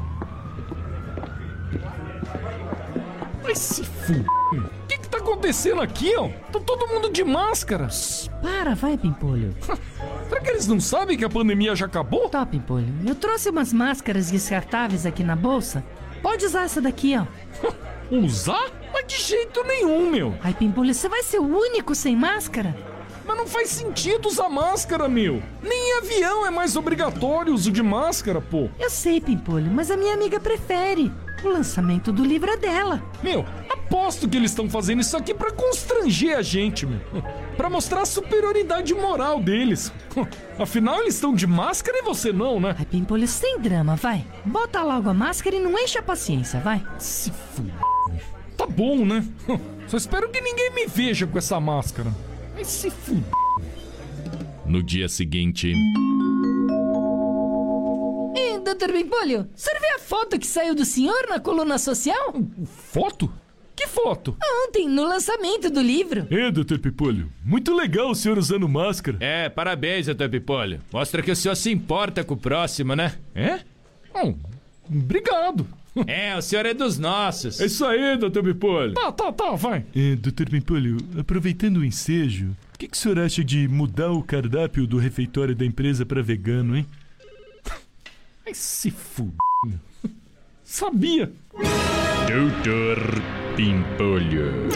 Vai 3.42 3.54
se 3.54 3.82
f... 3.82 4.24
Tá 5.16 5.22
acontecendo 5.22 5.80
aqui, 5.80 6.14
ó? 6.14 6.28
Tá 6.52 6.60
todo 6.60 6.88
mundo 6.88 7.10
de 7.10 7.24
máscara. 7.24 7.88
Para, 8.42 8.74
vai, 8.74 8.98
Pimpolho. 8.98 9.56
Será 10.28 10.40
que 10.42 10.50
eles 10.50 10.66
não 10.66 10.78
sabem 10.78 11.16
que 11.16 11.24
a 11.24 11.28
pandemia 11.30 11.74
já 11.74 11.86
acabou? 11.86 12.28
Tá, 12.28 12.44
Pimpolho. 12.44 12.92
Eu 13.06 13.14
trouxe 13.14 13.48
umas 13.48 13.72
máscaras 13.72 14.30
descartáveis 14.30 15.06
aqui 15.06 15.24
na 15.24 15.34
bolsa. 15.34 15.82
Pode 16.20 16.44
usar 16.44 16.64
essa 16.64 16.82
daqui, 16.82 17.16
ó. 17.16 17.24
Usar? 18.14 18.70
Mas 18.92 19.06
de 19.06 19.16
jeito 19.16 19.64
nenhum, 19.64 20.10
meu. 20.10 20.34
Ai, 20.42 20.52
Pimpolho, 20.52 20.92
você 20.92 21.08
vai 21.08 21.22
ser 21.22 21.38
o 21.38 21.46
único 21.46 21.94
sem 21.94 22.14
máscara? 22.14 22.76
Mas 23.24 23.36
não 23.38 23.46
faz 23.46 23.70
sentido 23.70 24.28
usar 24.28 24.50
máscara, 24.50 25.08
meu. 25.08 25.42
Nem 25.62 25.92
em 25.92 25.98
avião 25.98 26.46
é 26.46 26.50
mais 26.50 26.76
obrigatório 26.76 27.52
o 27.52 27.54
uso 27.54 27.72
de 27.72 27.82
máscara, 27.82 28.40
pô. 28.40 28.68
Eu 28.78 28.90
sei, 28.90 29.18
Pimpolho, 29.18 29.70
mas 29.70 29.90
a 29.90 29.96
minha 29.96 30.12
amiga 30.12 30.38
prefere. 30.38 31.10
O 31.46 31.48
lançamento 31.48 32.10
do 32.10 32.24
livro 32.24 32.50
é 32.50 32.56
dela. 32.56 33.00
Meu, 33.22 33.44
aposto 33.70 34.28
que 34.28 34.36
eles 34.36 34.50
estão 34.50 34.68
fazendo 34.68 35.00
isso 35.00 35.16
aqui 35.16 35.32
pra 35.32 35.52
constranger 35.52 36.36
a 36.36 36.42
gente, 36.42 36.84
meu. 36.84 37.00
Pra 37.56 37.70
mostrar 37.70 38.02
a 38.02 38.04
superioridade 38.04 38.92
moral 38.92 39.40
deles. 39.40 39.90
Afinal, 40.58 41.00
eles 41.00 41.14
estão 41.14 41.32
de 41.34 41.46
máscara 41.46 41.98
e 41.98 42.02
você 42.02 42.30
não, 42.30 42.60
né? 42.60 42.74
Ai, 42.78 42.84
Pimpolho, 42.84 43.26
sem 43.26 43.58
drama, 43.58 43.96
vai. 43.96 44.26
Bota 44.44 44.82
logo 44.82 45.08
a 45.08 45.14
máscara 45.14 45.56
e 45.56 45.60
não 45.60 45.78
enche 45.78 45.96
a 45.96 46.02
paciência, 46.02 46.60
vai. 46.60 46.84
Se 46.98 47.30
f... 47.30 47.62
Tá 48.58 48.66
bom, 48.66 49.06
né? 49.06 49.24
Só 49.88 49.96
espero 49.96 50.28
que 50.28 50.40
ninguém 50.40 50.74
me 50.74 50.86
veja 50.86 51.26
com 51.26 51.38
essa 51.38 51.58
máscara. 51.58 52.12
Vai 52.54 52.64
se 52.64 52.88
f... 52.88 53.22
No 54.66 54.82
dia 54.82 55.08
seguinte. 55.08 55.72
E, 58.36 58.58
doutor 58.58 58.92
Pimpolho, 58.92 59.48
o 59.54 59.58
senhor 59.58 59.80
viu 59.80 59.94
a 59.96 59.98
foto 59.98 60.38
que 60.38 60.46
saiu 60.46 60.74
do 60.74 60.84
senhor 60.84 61.26
na 61.28 61.40
coluna 61.40 61.78
social? 61.78 62.34
Foto? 62.66 63.32
Que 63.74 63.86
foto? 63.86 64.36
Ontem, 64.66 64.88
no 64.88 65.04
lançamento 65.04 65.70
do 65.70 65.80
livro. 65.80 66.26
É, 66.30 66.50
doutor 66.50 66.78
Pipolho. 66.78 67.30
Muito 67.44 67.74
legal 67.74 68.10
o 68.10 68.14
senhor 68.14 68.38
usando 68.38 68.66
máscara. 68.68 69.18
É, 69.20 69.48
parabéns, 69.48 70.06
doutor 70.06 70.28
Pipolho. 70.30 70.80
Mostra 70.92 71.22
que 71.22 71.30
o 71.30 71.36
senhor 71.36 71.54
se 71.54 71.70
importa 71.70 72.24
com 72.24 72.34
o 72.34 72.38
próximo, 72.38 72.94
né? 72.94 73.14
É? 73.34 73.60
Bom, 74.12 74.34
obrigado. 74.90 75.66
É, 76.06 76.36
o 76.36 76.42
senhor 76.42 76.66
é 76.66 76.74
dos 76.74 76.98
nossos. 76.98 77.60
É 77.60 77.66
isso 77.66 77.84
aí, 77.84 78.18
doutor 78.18 78.42
Pipolho. 78.42 78.94
Tá, 78.94 79.12
tá, 79.12 79.32
tá, 79.32 79.52
vai. 79.52 79.84
É, 79.94 80.16
doutor 80.16 80.48
Pimpolho, 80.48 80.96
aproveitando 81.18 81.78
o 81.78 81.84
ensejo, 81.84 82.54
o 82.74 82.78
que, 82.78 82.88
que 82.88 82.96
o 82.96 83.00
senhor 83.00 83.18
acha 83.18 83.42
de 83.42 83.66
mudar 83.68 84.10
o 84.10 84.22
cardápio 84.22 84.86
do 84.86 84.98
refeitório 84.98 85.54
da 85.54 85.64
empresa 85.64 86.04
pra 86.04 86.20
vegano, 86.20 86.76
hein? 86.76 86.86
Ai, 88.46 88.54
se 88.54 88.88
f... 88.90 89.24
Sabia. 90.62 91.32
Doutor 92.28 92.98
Pimpolho. 93.56 94.68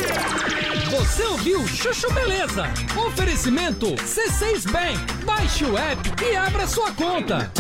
Você 0.91 1.23
ouviu 1.27 1.65
Chuchu 1.69 2.13
Beleza? 2.13 2.65
Oferecimento 3.07 3.87
C6 3.95 4.69
Bank. 4.73 5.25
Baixe 5.25 5.65
o 5.65 5.79
app 5.79 6.01
e 6.21 6.35
abra 6.35 6.67
sua 6.67 6.91
conta. 6.93 7.53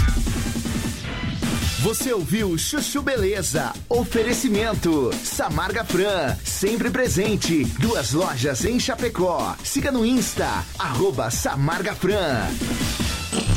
Você 1.81 2.13
ouviu 2.13 2.59
Chuchu 2.59 3.03
Beleza? 3.03 3.73
Oferecimento 3.89 5.13
Samarga 5.23 5.85
Fran, 5.85 6.37
sempre 6.45 6.91
presente. 6.91 7.65
Duas 7.79 8.13
lojas 8.13 8.65
em 8.65 8.81
Chapecó. 8.81 9.57
Siga 9.63 9.93
no 9.93 10.05
Insta, 10.05 10.65
arroba 10.77 11.31
Samarga 11.31 11.95
Fran. 11.95 12.49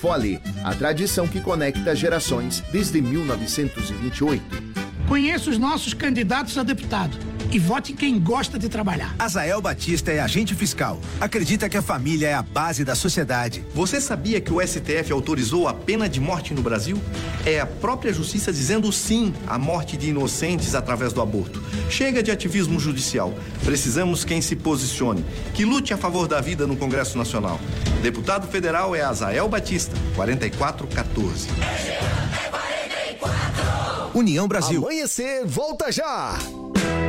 Fole, 0.00 0.40
a 0.64 0.74
tradição 0.74 1.26
que 1.26 1.40
conecta 1.40 1.96
gerações 1.96 2.62
desde 2.70 3.00
1928. 3.00 4.42
Conheça 5.08 5.50
os 5.50 5.58
nossos 5.58 5.94
candidatos 5.94 6.56
a 6.58 6.62
deputado 6.62 7.35
e 7.52 7.58
vote 7.58 7.92
em 7.92 7.96
quem 7.96 8.18
gosta 8.18 8.58
de 8.58 8.68
trabalhar. 8.68 9.14
Azael 9.18 9.60
Batista 9.60 10.12
é 10.12 10.20
agente 10.20 10.54
fiscal. 10.54 11.00
Acredita 11.20 11.68
que 11.68 11.76
a 11.76 11.82
família 11.82 12.28
é 12.28 12.34
a 12.34 12.42
base 12.42 12.84
da 12.84 12.94
sociedade. 12.94 13.64
Você 13.74 14.00
sabia 14.00 14.40
que 14.40 14.52
o 14.52 14.60
STF 14.60 15.12
autorizou 15.12 15.68
a 15.68 15.74
pena 15.74 16.08
de 16.08 16.20
morte 16.20 16.54
no 16.54 16.62
Brasil? 16.62 17.00
É 17.44 17.60
a 17.60 17.66
própria 17.66 18.12
justiça 18.12 18.52
dizendo 18.52 18.90
sim 18.92 19.32
à 19.46 19.58
morte 19.58 19.96
de 19.96 20.10
inocentes 20.10 20.74
através 20.74 21.12
do 21.12 21.20
aborto. 21.20 21.62
Chega 21.88 22.22
de 22.22 22.30
ativismo 22.30 22.78
judicial. 22.80 23.32
Precisamos 23.64 24.24
quem 24.24 24.40
se 24.40 24.56
posicione, 24.56 25.24
que 25.54 25.64
lute 25.64 25.94
a 25.94 25.96
favor 25.96 26.26
da 26.26 26.40
vida 26.40 26.66
no 26.66 26.76
Congresso 26.76 27.16
Nacional. 27.16 27.60
Deputado 28.02 28.46
federal 28.48 28.94
é 28.94 29.02
Azael 29.02 29.48
Batista, 29.48 29.94
4414. 30.14 31.48
União 34.14 34.48
Brasil. 34.48 34.82
Amanhecer, 34.82 35.44
volta 35.44 35.92
já! 35.92 36.38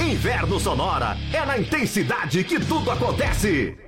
Inverno 0.00 0.60
Sonora 0.60 1.16
é 1.32 1.44
na 1.44 1.58
intensidade 1.58 2.44
que 2.44 2.60
tudo 2.60 2.90
acontece. 2.90 3.87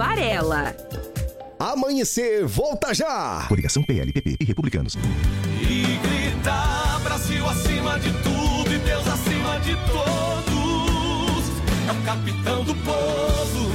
Amanhecer, 1.59 2.43
volta 2.47 2.91
já! 2.91 3.45
Coligação 3.47 3.83
PLPP 3.83 4.35
e 4.39 4.45
Republicanos. 4.45 4.97
E 5.61 5.99
gritar 5.99 6.99
Brasil 7.03 7.47
acima 7.47 7.99
de 7.99 8.11
tudo 8.23 8.73
e 8.73 8.79
Deus 8.79 9.07
acima 9.07 9.59
de 9.59 9.75
todos. 9.75 11.45
É 11.87 11.91
o 11.91 12.01
capitão 12.03 12.63
do 12.63 12.73
povo 12.77 13.71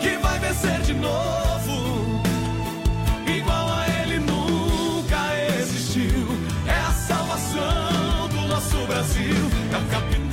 que 0.00 0.16
vai 0.18 0.38
vencer 0.38 0.80
de 0.82 0.94
novo. 0.94 2.22
Igual 3.26 3.68
a 3.72 3.86
ele 4.00 4.20
nunca 4.20 5.18
existiu. 5.58 6.28
É 6.68 6.78
a 6.78 6.92
salvação 6.92 8.28
do 8.28 8.46
nosso 8.46 8.86
Brasil. 8.86 9.50
É 9.72 9.76
o 9.76 9.90
capitão 9.90 10.23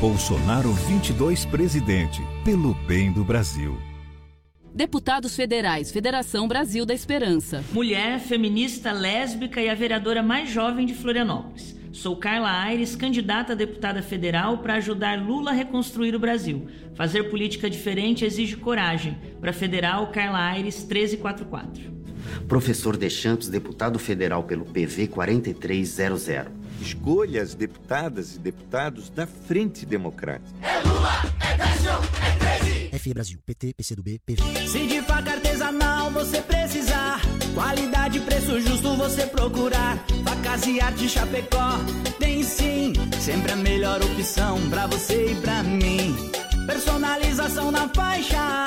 Bolsonaro 0.00 0.72
22 0.72 1.46
presidente, 1.46 2.22
pelo 2.44 2.74
bem 2.86 3.10
do 3.10 3.24
Brasil. 3.24 3.78
Deputados 4.74 5.34
Federais, 5.34 5.90
Federação 5.90 6.46
Brasil 6.46 6.84
da 6.84 6.92
Esperança. 6.92 7.64
Mulher, 7.72 8.20
feminista, 8.20 8.92
lésbica 8.92 9.58
e 9.58 9.70
a 9.70 9.74
vereadora 9.74 10.22
mais 10.22 10.50
jovem 10.50 10.84
de 10.84 10.92
Florianópolis. 10.92 11.74
Sou 11.94 12.14
Carla 12.14 12.50
Aires, 12.50 12.94
candidata 12.94 13.54
a 13.54 13.56
deputada 13.56 14.02
federal 14.02 14.58
para 14.58 14.74
ajudar 14.74 15.18
Lula 15.18 15.50
a 15.50 15.54
reconstruir 15.54 16.14
o 16.14 16.18
Brasil. 16.18 16.66
Fazer 16.94 17.30
política 17.30 17.70
diferente 17.70 18.22
exige 18.22 18.54
coragem. 18.54 19.16
Para 19.40 19.54
federal, 19.54 20.08
Carla 20.08 20.40
Aires 20.40 20.76
1344. 20.84 21.96
Professor 22.46 22.98
Deschamps, 22.98 23.48
deputado 23.48 23.98
federal 23.98 24.44
pelo 24.44 24.66
PV 24.66 25.06
4300. 25.06 26.65
Escolha 26.80 27.42
as 27.42 27.54
deputadas 27.54 28.36
e 28.36 28.38
deputados 28.38 29.10
da 29.10 29.26
Frente 29.26 29.84
Democrática. 29.84 30.54
FE 32.98 33.14
Brasil, 33.14 33.38
PT, 33.44 33.74
PCdoB, 33.74 34.20
PV. 34.24 34.66
Se 34.66 34.86
de 34.86 35.00
faca 35.02 35.32
artesanal 35.32 36.10
você 36.10 36.40
precisar, 36.40 37.20
qualidade 37.54 38.18
e 38.18 38.20
preço 38.20 38.60
justo 38.60 38.96
você 38.96 39.26
procurar. 39.26 40.04
Facas 40.24 40.66
e 40.66 40.80
arte 40.80 41.08
Chapecó, 41.08 41.78
tem 42.18 42.42
sim, 42.42 42.92
sempre 43.20 43.52
a 43.52 43.56
melhor 43.56 44.02
opção 44.02 44.58
pra 44.70 44.86
você 44.86 45.32
e 45.32 45.34
pra 45.36 45.62
mim. 45.62 46.16
Personalização 46.66 47.70
na 47.70 47.88
faixa, 47.88 48.66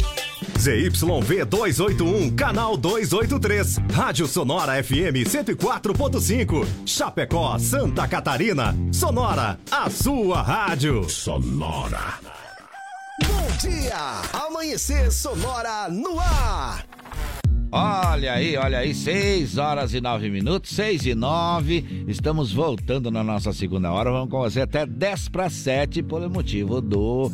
ZYV 0.61 1.43
281, 1.45 2.35
canal 2.35 2.77
283. 2.77 3.79
Rádio 3.91 4.27
Sonora 4.27 4.83
FM 4.83 5.25
104.5. 5.25 6.67
Chapecó, 6.85 7.57
Santa 7.57 8.07
Catarina. 8.07 8.75
Sonora, 8.91 9.57
a 9.71 9.89
sua 9.89 10.43
rádio. 10.43 11.09
Sonora. 11.09 12.19
Bom 13.25 13.47
dia! 13.59 14.21
Amanhecer 14.33 15.11
Sonora 15.11 15.89
no 15.89 16.19
ar! 16.19 16.85
Olha 17.71 18.33
aí, 18.33 18.55
olha 18.55 18.79
aí, 18.79 18.93
6 18.93 19.57
horas 19.57 19.95
e 19.95 20.01
9 20.01 20.29
minutos, 20.29 20.75
6 20.75 21.07
e 21.07 21.15
9. 21.15 22.05
Estamos 22.07 22.53
voltando 22.53 23.09
na 23.09 23.23
nossa 23.23 23.51
segunda 23.51 23.91
hora. 23.91 24.11
Vamos 24.11 24.29
com 24.29 24.41
você 24.41 24.61
até 24.61 24.85
10 24.85 25.29
para 25.29 25.49
7 25.49 26.03
por 26.03 26.21
motivo 26.29 26.81
do, 26.81 27.31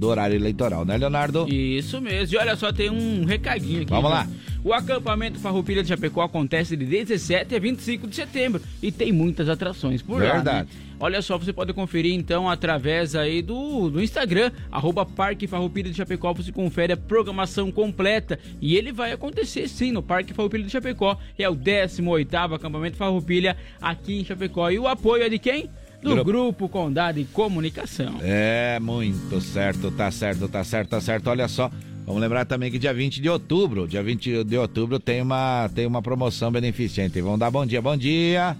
do 0.00 0.08
horário 0.08 0.34
eleitoral, 0.34 0.82
né, 0.86 0.96
Leonardo? 0.96 1.46
Isso 1.46 2.00
mesmo. 2.00 2.34
E 2.34 2.38
olha 2.38 2.56
só, 2.56 2.72
tem 2.72 2.88
um 2.88 3.26
recadinho 3.26 3.82
aqui. 3.82 3.90
Vamos 3.90 4.10
né? 4.10 4.16
lá. 4.16 4.28
O 4.64 4.72
acampamento 4.72 5.38
Farroupilha 5.38 5.82
de 5.82 5.90
Chapecó 5.90 6.22
acontece 6.22 6.74
de 6.74 6.86
17 6.86 7.54
a 7.54 7.58
25 7.58 8.08
de 8.08 8.16
setembro 8.16 8.62
e 8.82 8.90
tem 8.90 9.12
muitas 9.12 9.46
atrações 9.46 10.00
por 10.00 10.22
lá. 10.22 10.32
Verdade. 10.32 10.68
né? 10.70 10.90
Olha 10.98 11.20
só, 11.20 11.36
você 11.36 11.52
pode 11.52 11.74
conferir 11.74 12.14
então 12.14 12.48
através 12.48 13.14
aí 13.14 13.42
do, 13.42 13.90
do 13.90 14.02
Instagram, 14.02 14.50
arroba 14.72 15.04
Parque 15.04 15.46
Farroupilha 15.46 15.90
de 15.90 15.96
Chapecó, 15.96 16.32
você 16.32 16.50
confere 16.50 16.94
a 16.94 16.96
programação 16.96 17.70
completa 17.70 18.38
e 18.60 18.76
ele 18.76 18.92
vai 18.92 19.12
acontecer 19.12 19.68
sim 19.68 19.92
no 19.92 20.02
Parque 20.02 20.32
Farroupilha 20.32 20.64
de 20.64 20.70
Chapecó. 20.70 21.18
É 21.38 21.48
o 21.48 21.54
18º 21.54 22.54
acampamento 22.54 22.96
Farroupilha 22.96 23.54
aqui 23.80 24.20
em 24.20 24.24
Chapecó. 24.24 24.70
E 24.70 24.78
o 24.78 24.88
apoio 24.88 25.22
é 25.22 25.28
de 25.28 25.38
quem? 25.38 25.68
Do 26.02 26.10
Grupo. 26.10 26.24
Grupo 26.24 26.68
Condado 26.68 27.18
de 27.18 27.24
Comunicação. 27.26 28.16
É, 28.22 28.78
muito 28.80 29.40
certo, 29.40 29.90
tá 29.90 30.10
certo, 30.10 30.48
tá 30.48 30.64
certo, 30.64 30.88
tá 30.88 31.00
certo. 31.00 31.28
Olha 31.28 31.46
só, 31.46 31.70
vamos 32.06 32.20
lembrar 32.20 32.46
também 32.46 32.70
que 32.70 32.78
dia 32.78 32.94
20 32.94 33.20
de 33.20 33.28
outubro, 33.28 33.86
dia 33.86 34.02
20 34.02 34.44
de 34.44 34.56
outubro 34.56 34.98
tem 34.98 35.20
uma, 35.20 35.68
tem 35.74 35.86
uma 35.86 36.00
promoção 36.00 36.50
beneficente. 36.50 37.20
Vamos 37.20 37.38
dar 37.38 37.50
bom 37.50 37.66
dia, 37.66 37.82
bom 37.82 37.96
dia. 37.96 38.56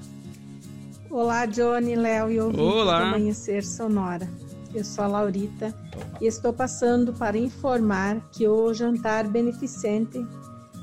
Olá, 1.09 1.47
Johnny, 1.47 1.97
Léo 1.97 2.31
e 2.31 2.41
ouvintes 2.41 2.65
Olá. 2.65 2.99
do 3.01 3.05
Amanhecer 3.07 3.65
Sonora. 3.65 4.29
Eu 4.73 4.85
sou 4.85 5.05
a 5.05 5.09
Laurita 5.09 5.75
e 6.21 6.27
estou 6.27 6.53
passando 6.53 7.13
para 7.13 7.37
informar 7.37 8.21
que 8.31 8.47
o 8.47 8.73
jantar 8.73 9.27
beneficente 9.27 10.25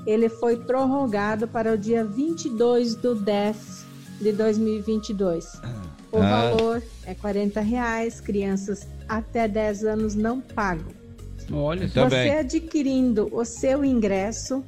ele 0.05 0.27
foi 0.27 0.57
prorrogado 0.57 1.47
para 1.47 1.73
o 1.73 1.77
dia 1.77 2.03
22 2.03 2.95
do 2.95 3.15
10 3.15 3.85
de 4.19 4.31
2022. 4.33 5.61
O 6.11 6.17
Ah. 6.17 6.49
valor 6.51 6.83
é 7.05 7.13
40 7.13 7.59
reais, 7.61 8.19
crianças 8.21 8.87
até 9.07 9.47
10 9.47 9.83
anos 9.83 10.15
não 10.15 10.39
pagam. 10.41 10.87
Olha, 11.51 11.87
Você 11.87 12.29
adquirindo 12.39 13.29
o 13.31 13.45
seu 13.45 13.83
ingresso, 13.85 14.63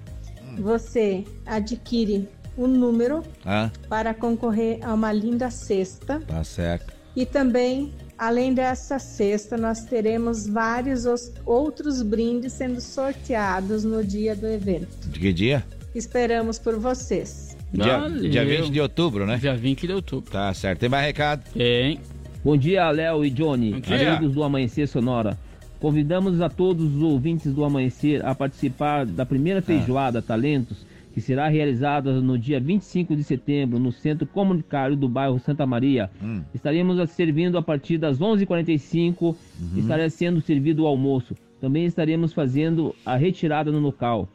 você 0.58 1.24
adquire 1.46 2.28
o 2.58 2.68
número 2.68 3.24
Ah, 3.46 3.70
para 3.88 4.14
concorrer 4.14 4.80
a 4.82 4.94
uma 4.94 5.12
linda 5.12 5.50
cesta. 5.50 6.20
tá 6.26 6.44
certo. 6.44 6.94
E 7.16 7.26
também, 7.26 7.94
além 8.18 8.54
dessa 8.54 8.98
cesta, 9.00 9.58
nós 9.58 9.82
teremos 9.84 10.48
vários 10.48 11.06
os- 11.06 11.32
outros 11.46 12.02
brindes 12.02 12.54
sendo 12.54 12.80
sorteados 12.80 13.84
no 13.84 14.04
dia 14.04 14.36
do 14.36 14.48
evento. 14.48 15.10
De 15.10 15.20
que 15.20 15.34
dia? 15.34 15.66
Esperamos 15.96 16.60
por 16.60 16.78
vocês. 16.78 17.49
Dia, 17.72 18.10
dia 18.30 18.46
20 18.46 18.72
de 18.72 18.82
outubro, 18.82 19.26
né? 19.26 19.38
Dia 19.38 19.56
20 19.56 19.86
de 19.88 19.94
outubro. 19.94 20.32
Tá 20.32 20.54
certo. 20.54 20.80
Tem 20.80 20.90
mais 20.90 21.06
recado? 21.06 21.44
Tem. 21.54 22.00
Bom 22.44 22.58
dia, 22.58 22.90
Léo 22.90 23.24
e 23.24 23.30
Johnny, 23.30 23.74
Bom 23.74 23.80
dia. 23.82 24.14
amigos 24.16 24.34
do 24.34 24.44
Amanhecer 24.44 24.88
Sonora. 24.88 25.38
Convidamos 25.80 26.42
a 26.42 26.50
todos 26.50 26.96
os 26.96 27.02
ouvintes 27.02 27.54
do 27.54 27.64
Amanhecer 27.64 28.26
a 28.26 28.34
participar 28.34 29.06
da 29.06 29.24
Ah. 29.24 29.26
primeira 29.26 29.62
feijoada 29.62 30.22
Talentos, 30.22 30.86
que 31.14 31.22
será 31.22 31.48
realizada 31.48 32.20
no 32.22 32.38
dia 32.38 32.60
25 32.60 33.16
de 33.16 33.24
setembro 33.24 33.78
no 33.80 33.92
Centro 33.92 34.26
Comunitário 34.26 34.96
do 34.96 35.08
bairro 35.08 35.40
Santa 35.40 35.66
Maria. 35.66 36.10
Hum. 36.24 36.42
Estaremos 36.54 37.10
servindo 37.12 37.58
a 37.58 37.62
partir 37.62 37.98
das 37.98 38.20
11h45, 38.20 39.36
Uhum. 39.60 39.78
estará 39.78 40.10
sendo 40.10 40.42
servido 40.42 40.84
o 40.84 40.88
almoço. 40.88 41.36
Também 41.62 41.86
estaremos 41.86 42.32
fazendo 42.34 42.96
a 43.06 43.16
retirada 43.16 43.72
no 43.72 43.80
local. 43.80 44.28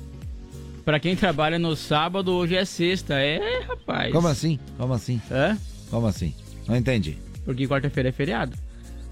Pra 0.84 0.99
quem 0.99 1.16
trabalha 1.16 1.60
no 1.60 1.76
sábado, 1.76 2.32
hoje 2.32 2.55
é 2.55 2.66
sexta. 2.66 3.20
É, 3.22 3.60
rapaz. 3.68 4.12
Como 4.12 4.28
assim? 4.28 4.57
Como 4.78 4.93
assim? 4.93 5.22
Hã? 5.30 5.55
Como 5.91 6.07
assim? 6.07 6.34
Não 6.68 6.76
entendi. 6.76 7.18
Porque 7.45 7.68
quarta-feira 7.68 8.10
é 8.10 8.12
feriado. 8.12 8.57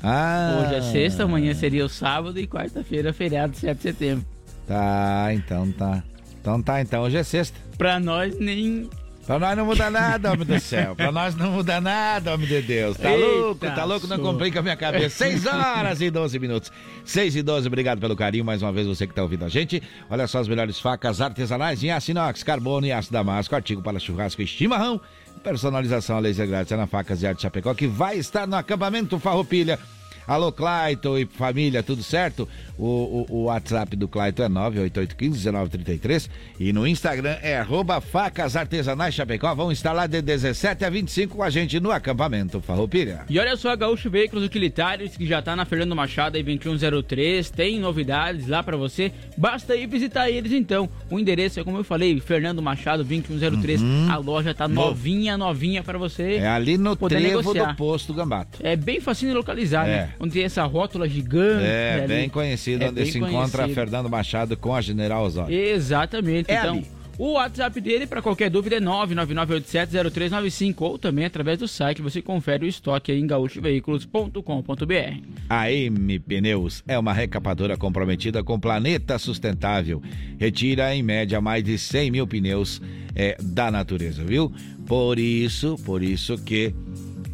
Ah. 0.01 0.63
Hoje 0.63 0.75
é 0.75 0.81
sexta, 0.81 1.23
amanhã 1.23 1.53
seria 1.53 1.85
o 1.85 1.89
sábado 1.89 2.39
e 2.39 2.47
quarta-feira 2.47 3.11
feriado, 3.13 3.55
7 3.55 3.75
de 3.77 3.83
setembro. 3.83 4.25
Tá, 4.67 5.29
então 5.33 5.71
tá. 5.71 6.03
Então 6.39 6.61
tá, 6.61 6.81
então 6.81 7.03
hoje 7.03 7.17
é 7.17 7.23
sexta. 7.23 7.57
Pra 7.77 7.99
nós, 7.99 8.37
nem. 8.39 8.89
Pra 9.25 9.37
nós 9.37 9.57
não 9.57 9.65
muda 9.65 9.89
nada, 9.89 10.31
homem 10.31 10.45
do 10.45 10.59
céu. 10.61 10.95
Pra 10.95 11.11
nós 11.11 11.35
não 11.35 11.51
muda 11.51 11.81
nada, 11.81 12.33
homem 12.33 12.47
de 12.47 12.61
Deus. 12.61 12.95
Tá 12.95 13.11
Eita, 13.11 13.25
louco? 13.25 13.65
Tá 13.65 13.83
louco? 13.83 14.07
Não 14.07 14.19
complica 14.19 14.59
a 14.59 14.61
minha 14.61 14.77
cabeça. 14.77 15.17
6 15.25 15.45
horas 15.45 15.99
e 15.99 16.09
12 16.09 16.39
minutos. 16.39 16.71
6 17.03 17.35
e 17.35 17.41
12, 17.41 17.67
obrigado 17.67 17.99
pelo 17.99 18.15
carinho. 18.15 18.45
Mais 18.45 18.61
uma 18.61 18.71
vez 18.71 18.87
você 18.87 19.05
que 19.05 19.13
tá 19.13 19.21
ouvindo 19.23 19.43
a 19.43 19.49
gente. 19.49 19.83
Olha 20.09 20.27
só 20.27 20.39
as 20.39 20.47
melhores 20.47 20.79
facas 20.79 21.19
artesanais 21.19 21.83
em 21.83 21.91
aço 21.91 22.11
inox, 22.11 22.41
carbono 22.43 22.85
e 22.87 22.91
aço 22.93 23.11
damasco, 23.11 23.53
artigo 23.53 23.81
para 23.81 23.99
churrasco 23.99 24.41
e 24.41 24.47
chimarrão. 24.47 25.01
Personalização 25.47 26.17
a 26.17 26.19
laser 26.19 26.45
grátis 26.45 26.73
é 26.73 26.75
na 26.75 26.87
Facas 26.87 27.19
de 27.19 27.25
Arte 27.25 27.43
Chapecó, 27.43 27.73
que 27.73 27.87
vai 27.87 28.17
estar 28.17 28.45
no 28.45 28.57
acampamento 28.57 29.17
Farroupilha. 29.17 29.79
Alô, 30.27 30.51
Clayton 30.51 31.17
e 31.17 31.25
família, 31.25 31.81
tudo 31.81 32.03
certo? 32.03 32.49
O, 32.77 32.85
o, 32.85 33.25
o 33.29 33.43
WhatsApp 33.45 33.95
do 33.95 34.07
Clayton 34.09 34.43
é 34.43 34.49
988151933 34.49 36.29
e 36.59 36.73
no 36.73 36.85
Instagram 36.85 37.37
é 37.41 37.57
arroba 37.57 37.99
facas 38.01 38.55
artesanais 38.55 39.15
Chapecó. 39.15 39.55
Vão 39.55 39.71
estar 39.71 39.93
lá 39.93 40.05
de 40.05 40.21
17 40.21 40.83
a 40.85 40.89
25 40.89 41.37
com 41.37 41.43
a 41.43 41.49
gente 41.49 41.79
no 41.79 41.91
acampamento 41.91 42.61
Farroupilha. 42.61 43.21
E 43.29 43.39
olha 43.39 43.55
só, 43.55 43.75
Gaúcho 43.75 44.09
Veículos 44.09 44.43
Utilitários, 44.43 45.15
que 45.15 45.25
já 45.25 45.41
tá 45.41 45.55
na 45.55 45.65
Fernando 45.65 45.95
Machado 45.95 46.35
aí 46.37 46.43
2103, 46.43 47.49
tem 47.49 47.79
novidades 47.79 48.47
lá 48.47 48.61
pra 48.61 48.75
você. 48.77 49.11
Basta 49.37 49.75
ir 49.75 49.87
visitar 49.87 50.29
eles 50.29 50.51
então. 50.51 50.89
O 51.09 51.17
endereço 51.17 51.59
é 51.59 51.63
como 51.63 51.77
eu 51.77 51.83
falei, 51.83 52.19
Fernando 52.19 52.61
Machado 52.61 53.03
2103. 53.03 53.81
Uhum. 53.81 54.11
A 54.11 54.17
loja 54.17 54.53
tá 54.53 54.67
novinha, 54.67 55.37
novinha 55.37 55.81
pra 55.83 55.97
você. 55.97 56.35
É 56.35 56.47
ali 56.47 56.77
no 56.77 56.95
trevo 56.95 57.23
negociar. 57.37 57.71
do 57.71 57.75
posto 57.77 58.13
Gambato. 58.13 58.59
É 58.61 58.75
bem 58.75 58.99
facinho 58.99 59.31
de 59.31 59.37
localizar, 59.37 59.87
É. 59.87 59.91
né? 59.91 60.09
Onde 60.19 60.33
tem 60.33 60.43
essa 60.43 60.63
rótula 60.63 61.07
gigante. 61.07 61.65
É, 61.65 61.99
ali. 61.99 62.07
bem 62.07 62.29
conhecido, 62.29 62.83
É 62.83 62.87
onde 62.87 63.01
bem 63.01 63.11
se 63.11 63.17
encontra 63.17 63.63
conhecido. 63.63 63.73
Fernando 63.73 64.09
Machado 64.09 64.57
com 64.57 64.73
a 64.73 64.81
General 64.81 65.23
Osório. 65.23 65.55
Exatamente. 65.55 66.51
É 66.51 66.59
então, 66.59 66.75
ali. 66.77 66.87
o 67.17 67.33
WhatsApp 67.33 67.79
dele, 67.81 68.07
para 68.07 68.21
qualquer 68.21 68.49
dúvida, 68.49 68.77
é 68.77 68.79
999870395 68.79 70.75
ou 70.79 70.97
também 70.97 71.25
através 71.25 71.59
do 71.59 71.67
site 71.67 72.01
você 72.01 72.21
confere 72.21 72.65
o 72.65 72.67
estoque 72.67 73.11
aí 73.11 73.19
em 73.19 73.27
gaúchoveículos.com.br. 73.27 75.21
A 75.49 75.71
M 75.71 76.19
Pneus 76.19 76.83
é 76.87 76.97
uma 76.97 77.13
recapadora 77.13 77.77
comprometida 77.77 78.43
com 78.43 78.55
o 78.55 78.59
planeta 78.59 79.17
sustentável. 79.19 80.01
Retira, 80.39 80.93
em 80.95 81.03
média, 81.03 81.39
mais 81.41 81.63
de 81.63 81.77
100 81.77 82.11
mil 82.11 82.27
pneus 82.27 82.81
é, 83.15 83.37
da 83.41 83.71
natureza, 83.71 84.23
viu? 84.23 84.51
Por 84.85 85.19
isso, 85.19 85.75
por 85.83 86.01
isso 86.01 86.37
que 86.37 86.73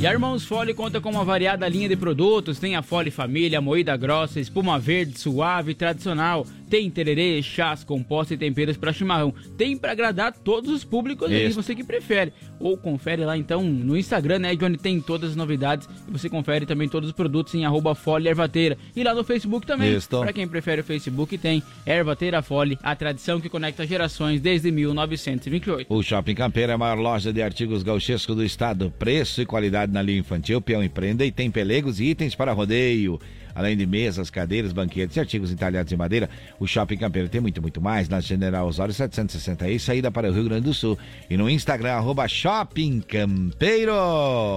E 0.00 0.06
a 0.06 0.12
Irmãos 0.12 0.44
Fole 0.44 0.74
conta 0.74 1.00
com 1.00 1.10
uma 1.10 1.24
variada 1.24 1.68
linha 1.68 1.88
de 1.88 1.96
produtos. 1.96 2.58
Tem 2.58 2.74
a 2.74 2.82
Fole 2.82 3.10
Família, 3.10 3.60
moída 3.60 3.96
grossa, 3.96 4.40
espuma 4.40 4.78
verde, 4.78 5.18
suave 5.18 5.70
e 5.70 5.74
tradicional. 5.74 6.46
Tem 6.68 6.90
tererê, 6.90 7.40
chás, 7.42 7.84
compostos 7.84 8.32
e 8.32 8.36
temperos 8.36 8.76
para 8.76 8.92
chimarrão. 8.92 9.34
Tem 9.56 9.76
para 9.76 9.92
agradar 9.92 10.32
todos 10.32 10.70
os 10.70 10.84
públicos 10.84 11.30
aí, 11.30 11.52
você 11.52 11.74
que 11.74 11.84
prefere. 11.84 12.32
Ou 12.58 12.76
confere 12.76 13.24
lá 13.24 13.36
então 13.36 13.62
no 13.62 13.96
Instagram, 13.96 14.38
né, 14.40 14.52
onde 14.62 14.78
tem 14.78 15.00
todas 15.00 15.30
as 15.30 15.36
novidades. 15.36 15.88
E 16.08 16.10
você 16.10 16.28
confere 16.28 16.66
também 16.66 16.88
todos 16.88 17.10
os 17.10 17.14
produtos 17.14 17.54
em 17.54 17.64
arroba 17.64 17.94
Fole 17.94 18.28
Ervateira. 18.28 18.76
E 18.94 19.02
lá 19.02 19.14
no 19.14 19.24
Facebook 19.24 19.66
também. 19.66 19.98
Para 20.00 20.32
quem 20.32 20.48
prefere 20.48 20.80
o 20.80 20.84
Facebook, 20.84 21.36
tem 21.38 21.62
Ervateira 21.86 22.42
Fole, 22.42 22.78
a 22.82 22.94
tradição 22.96 23.40
que 23.40 23.48
conecta 23.48 23.86
gerações 23.86 24.40
desde 24.40 24.70
1928. 24.70 25.92
O 25.92 26.02
Shopping 26.02 26.34
Campeiro 26.34 26.72
é 26.72 26.74
a 26.74 26.78
maior 26.78 26.98
loja 26.98 27.32
de 27.32 27.42
artigos 27.42 27.82
gauchescos 27.82 28.34
do 28.34 28.44
estado. 28.44 28.92
Preço 28.98 29.42
e 29.42 29.46
qualidade 29.46 29.92
na 29.92 30.02
linha 30.02 30.20
infantil, 30.20 30.60
peão 30.60 30.82
e 30.82 30.88
prenda 30.88 31.24
e 31.24 31.30
tem 31.30 31.50
pelegos 31.50 32.00
e 32.00 32.04
itens 32.06 32.34
para 32.34 32.52
rodeio. 32.52 33.20
Além 33.54 33.76
de 33.76 33.86
mesas, 33.86 34.30
cadeiras, 34.30 34.72
banquetes 34.72 35.16
e 35.16 35.20
artigos 35.20 35.52
entalhados 35.52 35.92
em 35.92 35.96
madeira, 35.96 36.28
o 36.58 36.66
Shopping 36.66 36.96
Campeiro 36.96 37.28
tem 37.28 37.40
muito, 37.40 37.62
muito 37.62 37.80
mais 37.80 38.08
na 38.08 38.20
General 38.20 38.66
Osório 38.66 38.92
760 38.92 39.68
e 39.68 39.78
saída 39.78 40.10
para 40.10 40.28
o 40.28 40.32
Rio 40.32 40.44
Grande 40.44 40.64
do 40.64 40.74
Sul. 40.74 40.98
E 41.30 41.36
no 41.36 41.48
Instagram, 41.48 41.92
arroba 41.92 42.26
Shopping 42.26 43.00
Campeiro. 43.00 43.92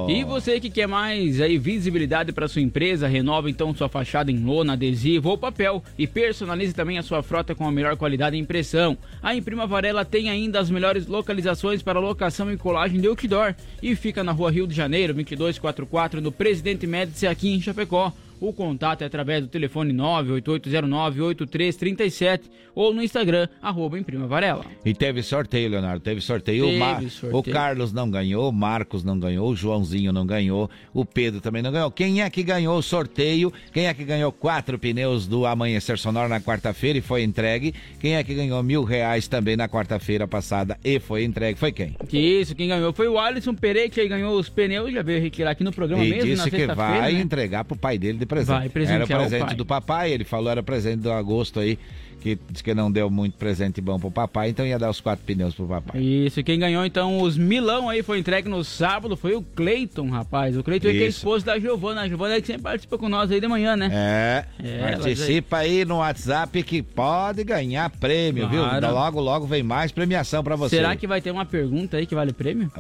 E 0.10 0.24
você 0.24 0.60
que 0.60 0.70
quer 0.70 0.88
mais 0.88 1.40
aí 1.40 1.58
visibilidade 1.58 2.32
para 2.32 2.48
sua 2.48 2.62
empresa, 2.62 3.08
renova 3.08 3.50
então 3.50 3.74
sua 3.76 3.90
fachada 3.90 4.32
em 4.32 4.44
lona, 4.44 4.74
adesivo 4.74 5.30
ou 5.30 5.38
papel 5.38 5.84
e 5.98 6.08
personalize 6.08 6.74
também 6.74 6.98
a 6.98 7.04
sua 7.04 7.22
frota 7.22 7.54
com 7.54 7.68
a 7.68 7.72
melhor 7.72 7.96
qualidade 7.98 8.36
de 8.36 8.42
impressão. 8.42 8.98
A 9.22 9.36
Imprima 9.36 9.68
Varela 9.68 10.04
tem 10.04 10.30
ainda 10.30 10.60
as 10.60 10.70
melhores 10.70 11.08
localizações 11.08 11.82
para 11.82 12.00
locação 12.00 12.52
e 12.52 12.58
colagem 12.58 13.00
de 13.00 13.08
outdoor 13.08 13.54
e 13.82 13.96
fica 13.96 14.24
na 14.24 14.32
Rua 14.32 14.52
Rio 14.52 14.68
de 14.68 14.76
Janeiro, 14.76 15.14
2244, 15.14 16.22
no 16.22 16.32
Presidente 16.32 16.88
Médici 16.88 17.28
aqui 17.28 17.54
em 17.54 17.62
Chapecó. 17.62 18.14
O 18.40 18.54
contato 18.54 19.02
é 19.02 19.06
através 19.06 19.42
do 19.42 19.48
telefone 19.48 19.92
98809-8337 19.94 22.42
ou 22.76 22.94
no 22.94 23.02
Instagram, 23.02 23.48
arroba 23.60 23.98
Imprima 23.98 24.28
Varela. 24.28 24.64
E 24.86 24.94
teve 24.94 25.24
sorteio, 25.24 25.68
Leonardo. 25.72 26.00
Teve 26.00 26.22
sorteio. 26.22 26.66
Teve 26.66 26.76
o, 26.76 26.80
Mar- 26.80 27.02
sorteio. 27.10 27.38
o 27.40 27.44
Carlos 27.44 27.92
não 27.92 28.08
ganhou, 28.10 28.50
o 28.50 28.54
Marcos 28.54 29.04
não 29.04 29.18
ganhou, 29.20 29.50
o 29.50 29.56
Joãozinho 29.56 30.14
não 30.14 30.28
ganhou, 30.28 30.70
o 30.94 31.04
Pedro 31.04 31.42
também 31.42 31.64
não 31.64 31.72
ganhou. 31.72 31.90
Quem 31.90 32.22
é 32.22 32.30
que 32.30 32.44
ganhou 32.44 32.78
o 32.78 32.82
sorteio? 32.84 33.52
Quem 33.74 33.88
é 33.88 33.94
que 33.96 34.04
ganhou 34.04 34.32
quatro 34.32 34.78
pneus 34.78 35.26
do 35.26 35.48
Amanhecer 35.48 35.98
Sonoro 35.98 36.30
na 36.30 36.40
quarta-feira 36.40 37.00
e 37.00 37.02
foi 37.02 37.24
entregue? 37.24 37.74
Quem 38.00 38.16
é 38.16 38.24
que 38.24 38.36
ganhou 38.36 38.62
mil 38.62 38.84
reais 38.84 39.28
também 39.28 39.56
na 39.58 39.68
quarta-feira 39.68 40.28
passada 40.28 40.78
e 40.84 41.00
foi 41.00 41.24
entregue? 41.24 41.58
Foi 41.58 41.72
quem? 41.72 41.96
Que 42.08 42.20
isso, 42.20 42.54
quem 42.56 42.68
ganhou 42.68 42.94
foi 42.94 43.08
o 43.08 43.18
Alisson 43.18 43.56
Pereira, 43.56 43.90
que 43.90 44.08
ganhou 44.08 44.38
os 44.40 44.50
pneus, 44.50 44.94
já 44.94 45.02
veio 45.02 45.20
requirar 45.20 45.50
aqui 45.52 45.64
no 45.64 45.72
programa 45.72 46.06
E 46.06 46.10
mesmo, 46.12 46.36
na 46.36 46.44
disse 46.44 46.52
que 46.52 46.68
vai 46.68 47.14
né? 47.14 47.22
entregar 47.22 47.64
pro 47.66 47.76
pai 47.76 47.98
dele 47.98 48.20
de 48.20 48.27
presente. 48.28 48.58
Vai 48.60 48.70
presentear 48.70 49.10
Era 49.10 49.30
presente 49.30 49.56
do 49.56 49.66
papai, 49.66 50.12
ele 50.12 50.24
falou 50.24 50.52
era 50.52 50.62
presente 50.62 51.02
do 51.02 51.12
agosto 51.12 51.60
aí, 51.60 51.80
que 52.18 52.38
disse 52.50 52.64
que 52.64 52.74
não 52.74 52.92
deu 52.92 53.10
muito 53.10 53.38
presente 53.38 53.80
bom 53.82 54.00
pro 54.00 54.12
papai, 54.12 54.50
então 54.50 54.66
ia 54.66 54.78
dar 54.78 54.90
os 54.90 55.00
quatro 55.00 55.24
pneus 55.26 55.54
pro 55.54 55.68
papai. 55.68 56.02
Isso, 56.02 56.40
e 56.40 56.44
quem 56.44 56.60
ganhou 56.60 56.86
então 56.86 57.22
os 57.22 57.38
milão 57.38 57.90
aí 57.90 58.04
foi 58.04 58.20
entregue 58.20 58.50
no 58.50 58.64
sábado 58.64 59.16
foi 59.16 59.36
o 59.36 59.42
Cleiton, 59.42 60.10
rapaz. 60.10 60.58
O 60.58 60.64
Cleiton 60.64 60.90
é 60.90 60.92
que 60.92 61.04
é 61.04 61.08
esposo 61.08 61.46
da 61.46 61.60
Giovana. 61.60 62.02
A 62.02 62.08
Giovana 62.08 62.36
é 62.36 62.42
que 62.42 62.48
sempre 62.48 62.64
participa 62.64 62.98
com 62.98 63.10
nós 63.10 63.32
aí 63.32 63.40
de 63.40 63.48
manhã, 63.48 63.76
né? 63.76 63.90
É, 63.92 64.46
É, 64.64 64.92
participa 64.92 65.58
aí 65.58 65.86
no 65.86 65.98
WhatsApp 65.98 66.64
que 66.64 66.82
pode 66.82 67.44
ganhar 67.44 67.90
prêmio, 67.90 68.50
viu? 68.50 68.62
Claro. 68.62 68.92
Logo, 68.92 69.20
logo 69.20 69.46
vem 69.46 69.64
mais 69.64 69.92
premiação 69.92 70.44
pra 70.44 70.56
você. 70.56 70.76
Será 70.76 70.96
que 70.96 71.08
vai 71.08 71.22
ter 71.22 71.32
uma 71.32 71.46
pergunta 71.46 71.98
aí 71.98 72.06
que 72.06 72.16
vale 72.16 72.34
prêmio? 72.34 72.72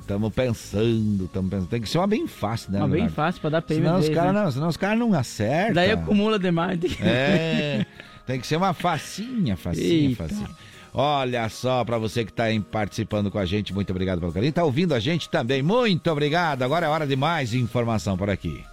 Estamos 0.00 0.32
pensando, 0.32 1.24
estamos 1.24 1.50
pensando. 1.50 1.68
Tem 1.68 1.80
que 1.80 1.88
ser 1.88 1.98
uma 1.98 2.06
bem 2.06 2.26
fácil, 2.26 2.72
né? 2.72 2.78
Uma 2.78 2.88
bem 2.88 3.08
fácil 3.08 3.40
pra 3.40 3.50
dar 3.50 3.62
prêmio. 3.62 3.84
Senão 3.84 3.98
os 3.98 4.04
deles, 4.04 4.16
caras 4.16 4.34
né? 4.34 4.42
não, 4.42 4.50
senão 4.50 4.68
os 4.68 4.76
caras 4.76 4.98
não 4.98 5.14
acertam. 5.14 5.74
Daí 5.74 5.90
acumula 5.90 6.38
demais. 6.38 6.78
É, 7.00 7.86
tem 8.32 8.40
que 8.40 8.46
ser 8.46 8.56
uma 8.56 8.72
facinha, 8.72 9.58
facinha, 9.58 10.08
Eita. 10.08 10.26
facinha. 10.26 10.48
Olha 10.94 11.46
só, 11.50 11.84
pra 11.84 11.98
você 11.98 12.24
que 12.24 12.32
tá 12.32 12.44
aí 12.44 12.58
participando 12.60 13.30
com 13.30 13.38
a 13.38 13.44
gente, 13.44 13.74
muito 13.74 13.90
obrigado 13.90 14.20
pelo 14.20 14.32
carinho. 14.32 14.52
Tá 14.52 14.64
ouvindo 14.64 14.94
a 14.94 14.98
gente 14.98 15.28
também, 15.28 15.62
muito 15.62 16.10
obrigado. 16.10 16.62
Agora 16.62 16.86
é 16.86 16.88
hora 16.88 17.06
de 17.06 17.14
mais 17.14 17.52
informação 17.52 18.16
por 18.16 18.30
aqui. 18.30 18.64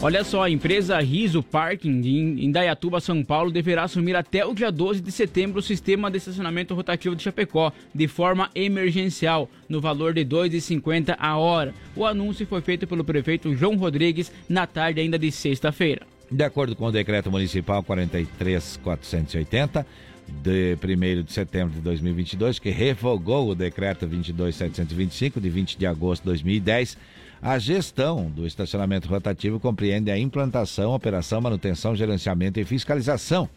Olha 0.00 0.24
só, 0.24 0.44
a 0.44 0.50
empresa 0.50 0.98
Riso 1.00 1.42
Parking 1.42 2.00
de 2.00 2.44
Indaiatuba, 2.44 3.00
São 3.00 3.22
Paulo, 3.22 3.50
deverá 3.50 3.82
assumir 3.82 4.16
até 4.16 4.46
o 4.46 4.54
dia 4.54 4.72
12 4.72 5.02
de 5.02 5.12
setembro 5.12 5.58
o 5.58 5.62
sistema 5.62 6.10
de 6.10 6.16
estacionamento 6.16 6.74
rotativo 6.74 7.16
de 7.16 7.22
Chapecó, 7.22 7.70
de 7.94 8.08
forma 8.08 8.48
emergencial, 8.54 9.50
no 9.68 9.78
valor 9.78 10.14
de 10.14 10.20
R$ 10.20 10.26
2,50 10.26 11.16
a 11.18 11.36
hora. 11.36 11.74
O 11.94 12.06
anúncio 12.06 12.46
foi 12.46 12.62
feito 12.62 12.86
pelo 12.86 13.04
prefeito 13.04 13.54
João 13.54 13.76
Rodrigues 13.76 14.32
na 14.48 14.66
tarde 14.66 15.00
ainda 15.00 15.18
de 15.18 15.30
sexta-feira. 15.30 16.06
De 16.30 16.44
acordo 16.44 16.76
com 16.76 16.84
o 16.84 16.92
decreto 16.92 17.30
municipal 17.30 17.82
43480, 17.82 19.86
de 20.28 20.76
1 20.76 21.22
de 21.22 21.32
setembro 21.32 21.74
de 21.74 21.80
2022, 21.80 22.58
que 22.58 22.68
revogou 22.68 23.48
o 23.48 23.54
decreto 23.54 24.06
22725 24.06 25.40
de 25.40 25.48
20 25.48 25.78
de 25.78 25.86
agosto 25.86 26.22
de 26.22 26.26
2010, 26.26 26.98
a 27.40 27.58
gestão 27.58 28.28
do 28.28 28.46
estacionamento 28.46 29.08
rotativo 29.08 29.58
compreende 29.58 30.10
a 30.10 30.18
implantação, 30.18 30.92
operação, 30.92 31.40
manutenção, 31.40 31.96
gerenciamento 31.96 32.60
e 32.60 32.64
fiscalização. 32.64 33.48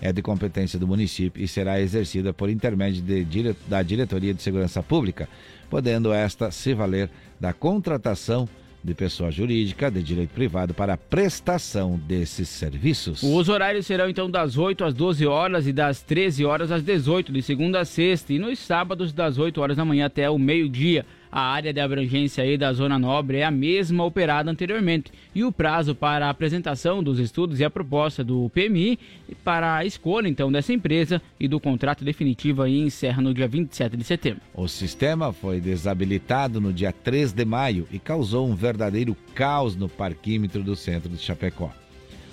É 0.00 0.12
de 0.12 0.22
competência 0.22 0.78
do 0.78 0.86
município 0.86 1.42
e 1.42 1.48
será 1.48 1.80
exercida 1.80 2.32
por 2.32 2.48
intermédio 2.48 3.02
de 3.02 3.56
da 3.66 3.82
Diretoria 3.82 4.32
de 4.32 4.40
Segurança 4.40 4.84
Pública, 4.84 5.28
podendo 5.68 6.12
esta 6.12 6.52
se 6.52 6.74
valer 6.74 7.10
da 7.40 7.52
contratação 7.52 8.48
de 8.82 8.94
pessoa 8.94 9.30
jurídica 9.30 9.90
de 9.90 10.02
direito 10.02 10.30
privado 10.30 10.72
para 10.72 10.94
a 10.94 10.96
prestação 10.96 11.98
desses 12.06 12.48
serviços. 12.48 13.22
Os 13.22 13.48
horários 13.48 13.86
serão 13.86 14.08
então 14.08 14.30
das 14.30 14.56
8 14.56 14.84
às 14.84 14.94
12 14.94 15.26
horas 15.26 15.66
e 15.66 15.72
das 15.72 16.00
13 16.02 16.44
horas 16.44 16.70
às 16.70 16.82
18, 16.82 17.32
de 17.32 17.42
segunda 17.42 17.80
a 17.80 17.84
sexta, 17.84 18.32
e 18.32 18.38
nos 18.38 18.58
sábados 18.58 19.12
das 19.12 19.38
8 19.38 19.60
horas 19.60 19.76
da 19.76 19.84
manhã 19.84 20.06
até 20.06 20.30
o 20.30 20.38
meio-dia. 20.38 21.04
A 21.30 21.40
área 21.40 21.72
de 21.72 21.80
abrangência 21.80 22.42
aí 22.42 22.56
da 22.56 22.72
Zona 22.72 22.98
Nobre 22.98 23.38
é 23.38 23.44
a 23.44 23.50
mesma 23.50 24.04
operada 24.04 24.50
anteriormente. 24.50 25.12
E 25.34 25.44
o 25.44 25.52
prazo 25.52 25.94
para 25.94 26.26
a 26.26 26.30
apresentação 26.30 27.02
dos 27.02 27.18
estudos 27.18 27.60
e 27.60 27.64
a 27.64 27.70
proposta 27.70 28.24
do 28.24 28.50
PMI 28.50 28.98
para 29.44 29.76
a 29.76 29.84
escolha 29.84 30.26
então 30.26 30.50
dessa 30.50 30.72
empresa 30.72 31.20
e 31.38 31.46
do 31.46 31.60
contrato 31.60 32.04
definitivo 32.04 32.62
aí 32.62 32.80
encerra 32.80 33.20
no 33.20 33.34
dia 33.34 33.46
27 33.46 33.96
de 33.96 34.04
setembro. 34.04 34.40
O 34.54 34.66
sistema 34.66 35.32
foi 35.32 35.60
desabilitado 35.60 36.60
no 36.60 36.72
dia 36.72 36.92
3 36.92 37.32
de 37.32 37.44
maio 37.44 37.86
e 37.92 37.98
causou 37.98 38.48
um 38.48 38.54
verdadeiro 38.54 39.16
caos 39.34 39.76
no 39.76 39.88
parquímetro 39.88 40.62
do 40.62 40.74
centro 40.74 41.10
de 41.10 41.18
Chapecó. 41.18 41.70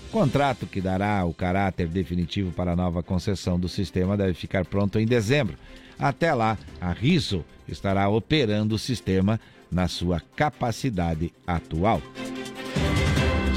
O 0.07 0.11
contrato 0.11 0.65
que 0.65 0.79
dará 0.79 1.25
o 1.25 1.33
caráter 1.33 1.87
definitivo 1.89 2.51
para 2.51 2.71
a 2.71 2.75
nova 2.75 3.03
concessão 3.03 3.59
do 3.59 3.67
sistema 3.67 4.15
deve 4.15 4.33
ficar 4.33 4.63
pronto 4.63 4.97
em 4.97 5.05
dezembro. 5.05 5.57
Até 5.99 6.33
lá, 6.33 6.57
a 6.79 6.91
Riso 6.91 7.43
estará 7.67 8.07
operando 8.09 8.75
o 8.75 8.79
sistema 8.79 9.39
na 9.71 9.87
sua 9.87 10.21
capacidade 10.35 11.33
atual. 11.45 12.01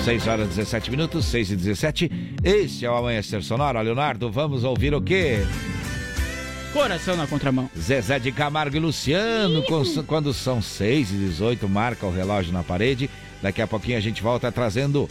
6 0.05 0.27
horas 0.27 0.47
e 0.47 0.49
17 0.51 0.91
minutos, 0.91 1.27
6 1.27 1.51
e 1.51 1.57
17. 1.57 2.11
Este 2.43 2.87
é 2.87 2.91
o 2.91 2.97
Amanhecer 2.97 3.43
Sonora. 3.43 3.81
Leonardo, 3.81 4.31
vamos 4.31 4.65
ouvir 4.65 4.95
o 4.95 5.03
quê? 5.03 5.39
Coração 6.73 7.17
na 7.17 7.27
contramão. 7.27 7.69
Zezé 7.77 8.19
de 8.19 8.31
Camargo 8.31 8.77
e 8.77 8.81
Luciano, 8.81 9.63
quando 10.07 10.33
são 10.33 10.63
6 10.63 11.11
e 11.11 11.15
18, 11.15 11.69
marca 11.69 12.07
o 12.07 12.15
relógio 12.15 12.53
na 12.53 12.63
parede. 12.63 13.11
Daqui 13.43 13.61
a 13.61 13.67
pouquinho 13.67 13.99
a 13.99 14.01
gente 14.01 14.23
volta 14.23 14.51
trazendo 14.53 15.09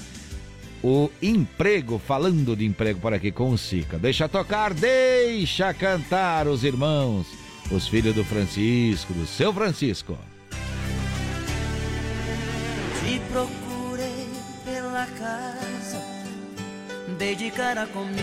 o 0.83 1.09
emprego, 1.21 1.99
falando 1.99 2.55
de 2.55 2.65
emprego 2.65 2.99
por 2.99 3.13
aqui 3.13 3.31
com 3.31 3.49
o 3.49 3.57
Sica. 3.57 3.97
Deixa 3.97 4.29
tocar, 4.29 4.73
deixa 4.73 5.73
cantar 5.73 6.47
os 6.47 6.63
irmãos, 6.63 7.27
os 7.71 7.87
filhos 7.87 8.15
do 8.15 8.23
Francisco, 8.23 9.13
do 9.13 9.25
seu 9.25 9.53
Francisco. 9.53 10.17
Te 12.99 13.19
procurei 13.31 14.29
pela 14.65 15.05
casa, 15.05 16.01
dei 17.17 17.35
de 17.35 17.51
cara 17.51 17.87
comigo. 17.87 18.17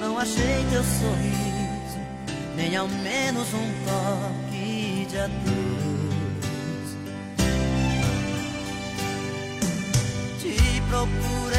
Não 0.00 0.18
achei 0.18 0.64
teu 0.70 0.84
sorriso, 0.84 1.98
nem 2.56 2.76
ao 2.76 2.88
menos 2.88 3.48
um 3.54 3.72
toque 3.84 5.06
de 5.08 5.18
adeus. 5.18 5.56
Te 10.40 10.82
procurei 10.88 11.55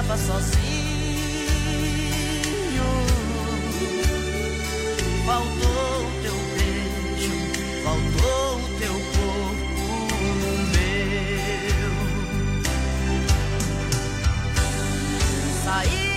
estava 0.00 0.16
sozinho. 0.16 0.60
Faltou 5.26 6.06
o 6.06 6.10
teu 6.22 6.36
beijo, 6.54 7.34
faltou 7.84 8.56
o 8.56 8.60
teu 8.78 8.94
corpo 8.94 9.84
meu. 10.72 11.92
Saí 15.64 16.10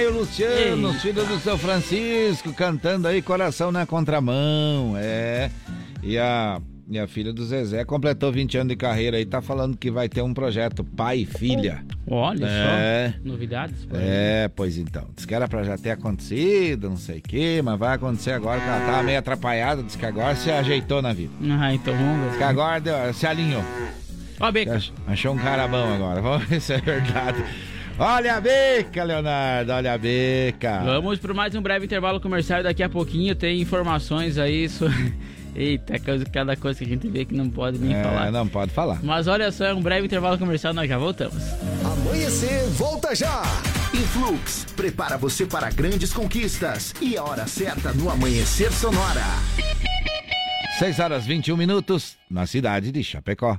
o 0.00 0.02
Zezé 0.02 0.02
e 0.02 0.06
o 0.06 0.12
Luciano, 0.18 0.88
Eita. 0.88 0.98
filhos 1.00 1.28
do 1.28 1.38
seu 1.40 1.58
Francisco, 1.58 2.52
cantando 2.52 3.06
aí 3.08 3.20
Coração 3.22 3.70
na 3.72 3.84
Contramão. 3.86 4.94
É. 4.96 5.50
E 6.02 6.16
a, 6.18 6.60
e 6.88 6.98
a 6.98 7.06
filha 7.06 7.32
do 7.32 7.44
Zezé 7.44 7.84
completou 7.84 8.32
20 8.32 8.56
anos 8.58 8.68
de 8.70 8.76
carreira 8.76 9.16
aí, 9.18 9.26
tá 9.26 9.42
falando 9.42 9.76
que 9.76 9.90
vai 9.90 10.08
ter 10.08 10.22
um 10.22 10.32
projeto 10.32 10.82
pai 10.82 11.18
e 11.20 11.26
filha. 11.26 11.84
Olha 12.06 12.46
É. 12.46 13.12
só. 13.12 13.28
Novidades? 13.28 13.86
aí. 13.92 13.98
É, 14.00 14.50
pois 14.54 14.78
então. 14.78 15.06
Diz 15.14 15.26
que 15.26 15.34
era 15.34 15.46
pra 15.46 15.62
já 15.62 15.76
ter 15.76 15.90
acontecido, 15.90 16.88
não 16.88 16.96
sei 16.96 17.18
o 17.18 17.22
quê, 17.22 17.60
mas 17.62 17.78
vai 17.78 17.94
acontecer 17.94 18.32
agora, 18.32 18.60
que 18.60 18.66
ela 18.66 18.80
tava 18.86 19.02
meio 19.02 19.18
atrapalhada, 19.18 19.82
diz 19.82 19.96
que 19.96 20.06
agora 20.06 20.34
se 20.34 20.50
ajeitou 20.50 21.02
na 21.02 21.12
vida. 21.12 21.32
Ah, 21.50 21.72
então 21.74 21.94
vamos 21.94 22.22
Diz 22.24 22.32
que 22.32 22.38
ver. 22.38 22.44
agora 22.44 22.80
deu- 22.80 23.14
se 23.14 23.26
alinhou. 23.26 23.62
Ó 24.40 24.50
beca. 24.50 24.76
Ach- 24.76 24.90
Achou 25.06 25.34
um 25.34 25.38
cara 25.38 25.68
bom 25.68 25.92
agora. 25.94 26.22
Vamos 26.22 26.46
ver 26.48 26.60
se 26.62 26.72
é 26.72 26.78
verdade. 26.78 27.44
Olha 28.02 28.36
a 28.36 28.40
beca, 28.40 29.04
Leonardo, 29.04 29.72
olha 29.72 29.92
a 29.92 29.98
beca. 29.98 30.80
Vamos 30.86 31.18
para 31.18 31.34
mais 31.34 31.54
um 31.54 31.60
breve 31.60 31.84
intervalo 31.84 32.18
comercial 32.18 32.60
e 32.60 32.62
daqui 32.62 32.82
a 32.82 32.88
pouquinho 32.88 33.34
tem 33.34 33.60
informações 33.60 34.38
aí 34.38 34.70
sobre... 34.70 35.14
Eita, 35.54 35.98
cada 36.32 36.56
coisa 36.56 36.78
que 36.78 36.84
a 36.86 36.88
gente 36.88 37.06
vê 37.08 37.24
que 37.26 37.34
não 37.34 37.50
pode 37.50 37.76
nem 37.76 37.94
É, 37.94 38.02
falar. 38.02 38.30
não 38.30 38.48
pode 38.48 38.70
falar. 38.72 39.00
Mas 39.02 39.26
olha 39.26 39.50
só, 39.52 39.66
é 39.66 39.74
um 39.74 39.82
breve 39.82 40.06
intervalo 40.06 40.38
comercial, 40.38 40.72
nós 40.72 40.88
já 40.88 40.96
voltamos. 40.96 41.42
Amanhecer, 41.84 42.66
volta 42.70 43.14
já! 43.14 43.42
Influx, 43.92 44.64
prepara 44.76 45.18
você 45.18 45.44
para 45.44 45.68
grandes 45.70 46.10
conquistas. 46.12 46.94
E 47.02 47.18
a 47.18 47.24
hora 47.24 47.46
certa 47.48 47.92
no 47.92 48.08
Amanhecer 48.08 48.72
Sonora. 48.72 49.24
6 50.78 51.00
horas 51.00 51.26
21 51.26 51.54
minutos, 51.56 52.16
na 52.30 52.46
cidade 52.46 52.90
de 52.92 53.02
Chapecó. 53.04 53.58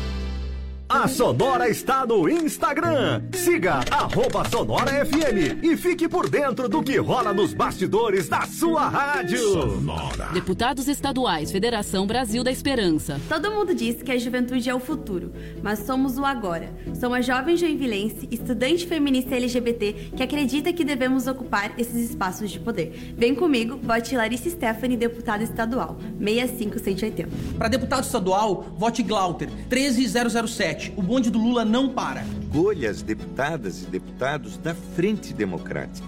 A 0.93 1.07
Sonora 1.07 1.69
está 1.69 2.05
no 2.05 2.27
Instagram. 2.27 3.21
Siga 3.33 3.79
arroba 3.89 4.43
Sonora 4.49 5.05
FM 5.05 5.63
e 5.63 5.77
fique 5.77 6.05
por 6.09 6.29
dentro 6.29 6.67
do 6.67 6.83
que 6.83 6.97
rola 6.97 7.33
nos 7.33 7.53
bastidores 7.53 8.27
da 8.27 8.41
sua 8.41 8.89
rádio. 8.89 9.39
Deputados 10.33 10.89
estaduais, 10.89 11.49
Federação 11.49 12.05
Brasil 12.05 12.43
da 12.43 12.51
Esperança. 12.51 13.21
Todo 13.29 13.51
mundo 13.51 13.73
diz 13.73 14.03
que 14.03 14.11
a 14.11 14.17
juventude 14.19 14.69
é 14.69 14.75
o 14.75 14.81
futuro, 14.81 15.31
mas 15.63 15.79
somos 15.79 16.17
o 16.17 16.25
agora. 16.25 16.73
Sou 16.99 17.07
uma 17.07 17.21
jovem 17.21 17.55
joinvilense, 17.55 18.27
estudante 18.29 18.85
feminista 18.85 19.33
LGBT, 19.33 20.11
que 20.17 20.23
acredita 20.23 20.73
que 20.73 20.83
devemos 20.83 21.25
ocupar 21.25 21.71
esses 21.77 22.09
espaços 22.09 22.51
de 22.51 22.59
poder. 22.59 23.13
Vem 23.17 23.33
comigo, 23.33 23.79
vote 23.81 24.13
Larissa 24.13 24.49
Stephanie, 24.49 24.97
deputada 24.97 25.41
estadual, 25.41 25.97
65180. 26.19 27.29
Para 27.57 27.69
deputado 27.69 28.03
estadual, 28.03 28.75
vote 28.77 29.01
Glauter, 29.01 29.49
13007. 29.69 30.80
O 30.95 31.01
bonde 31.01 31.29
do 31.29 31.39
Lula 31.39 31.63
não 31.63 31.89
para. 31.89 32.23
Escolha 32.43 32.89
as 32.89 33.01
deputadas 33.01 33.81
e 33.83 33.85
deputados 33.85 34.57
da 34.57 34.73
Frente 34.73 35.33
Democrática. 35.33 36.07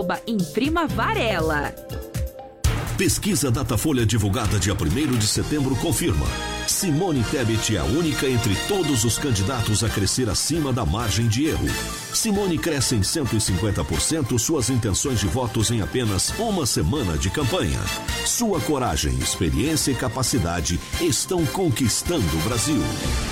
Imprima 0.27 0.87
Varela. 0.87 1.73
Pesquisa 2.97 3.51
Datafolha 3.51 4.05
divulgada 4.05 4.59
dia 4.59 4.73
1 4.73 5.17
de 5.17 5.27
setembro 5.27 5.75
confirma. 5.75 6.25
Simone 6.81 7.23
Tebet 7.29 7.75
é 7.75 7.79
a 7.79 7.83
única 7.83 8.27
entre 8.27 8.55
todos 8.67 9.03
os 9.03 9.19
candidatos 9.19 9.83
a 9.83 9.89
crescer 9.89 10.27
acima 10.27 10.73
da 10.73 10.83
margem 10.83 11.27
de 11.27 11.45
erro. 11.45 11.67
Simone 12.11 12.57
cresce 12.57 12.95
em 12.95 13.01
150% 13.01 14.39
suas 14.39 14.71
intenções 14.71 15.19
de 15.19 15.27
votos 15.27 15.69
em 15.69 15.81
apenas 15.81 16.33
uma 16.39 16.65
semana 16.65 17.19
de 17.19 17.29
campanha. 17.29 17.79
Sua 18.25 18.59
coragem, 18.59 19.13
experiência 19.19 19.91
e 19.91 19.95
capacidade 19.95 20.79
estão 20.99 21.45
conquistando 21.45 22.25
o 22.35 22.41
Brasil. 22.41 22.81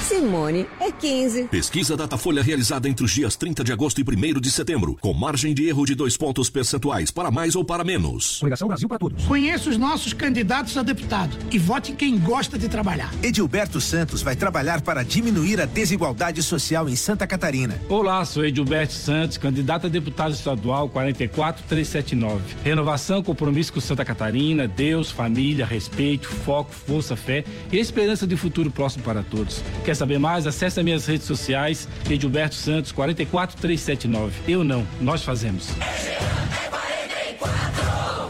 Simone 0.07 0.67
é 0.79 0.91
15. 0.91 1.45
Pesquisa 1.45 1.97
Datafolha 1.97 2.43
realizada 2.43 2.87
entre 2.87 3.03
os 3.03 3.11
dias 3.11 3.35
30 3.35 3.63
de 3.63 3.73
agosto 3.73 3.99
e 3.99 4.03
1 4.03 4.39
de 4.39 4.51
setembro, 4.51 4.95
com 5.01 5.11
margem 5.11 5.55
de 5.55 5.67
erro 5.67 5.87
de 5.87 5.95
dois 5.95 6.15
pontos 6.15 6.51
percentuais, 6.51 7.09
para 7.09 7.31
mais 7.31 7.55
ou 7.55 7.65
para 7.65 7.83
menos. 7.83 8.37
Coligação 8.39 8.67
Brasil 8.67 8.87
para 8.87 8.99
todos. 8.99 9.25
Conheça 9.25 9.71
os 9.71 9.77
nossos 9.77 10.13
candidatos 10.13 10.77
a 10.77 10.83
deputado 10.83 11.35
e 11.51 11.57
vote 11.57 11.91
em 11.91 11.95
quem 11.95 12.19
gosta 12.19 12.55
de 12.55 12.69
trabalhar. 12.69 13.11
Edilberto 13.39 13.79
Santos 13.79 14.21
vai 14.21 14.35
trabalhar 14.35 14.81
para 14.81 15.01
diminuir 15.01 15.61
a 15.61 15.65
desigualdade 15.65 16.43
social 16.43 16.89
em 16.89 16.95
Santa 16.97 17.25
Catarina. 17.25 17.79
Olá, 17.87 18.25
sou 18.25 18.43
Edilberto 18.43 18.91
Santos, 18.91 19.37
candidato 19.37 19.87
a 19.87 19.89
deputado 19.89 20.33
estadual 20.33 20.89
44379. 20.89 22.57
Renovação, 22.65 23.23
compromisso 23.23 23.71
com 23.71 23.79
Santa 23.79 24.03
Catarina, 24.03 24.67
Deus, 24.67 25.09
família, 25.09 25.65
respeito, 25.65 26.27
foco, 26.27 26.73
força, 26.73 27.15
fé 27.15 27.45
e 27.71 27.77
esperança 27.77 28.27
de 28.27 28.35
futuro 28.35 28.69
próximo 28.69 29.05
para 29.05 29.23
todos. 29.23 29.63
Quer 29.85 29.95
saber 29.95 30.19
mais? 30.19 30.45
Acesse 30.45 30.77
as 30.77 30.83
minhas 30.83 31.05
redes 31.05 31.25
sociais, 31.25 31.87
Edilberto 32.09 32.55
Santos 32.55 32.91
44379. 32.91 34.51
Eu 34.51 34.65
não, 34.65 34.85
nós 34.99 35.23
fazemos. 35.23 35.69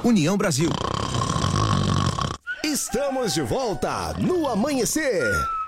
União 0.04 0.38
Brasil. 0.38 0.70
Estamos 2.72 3.34
de 3.34 3.42
volta 3.42 4.14
no 4.20 4.48
amanhecer. 4.48 5.59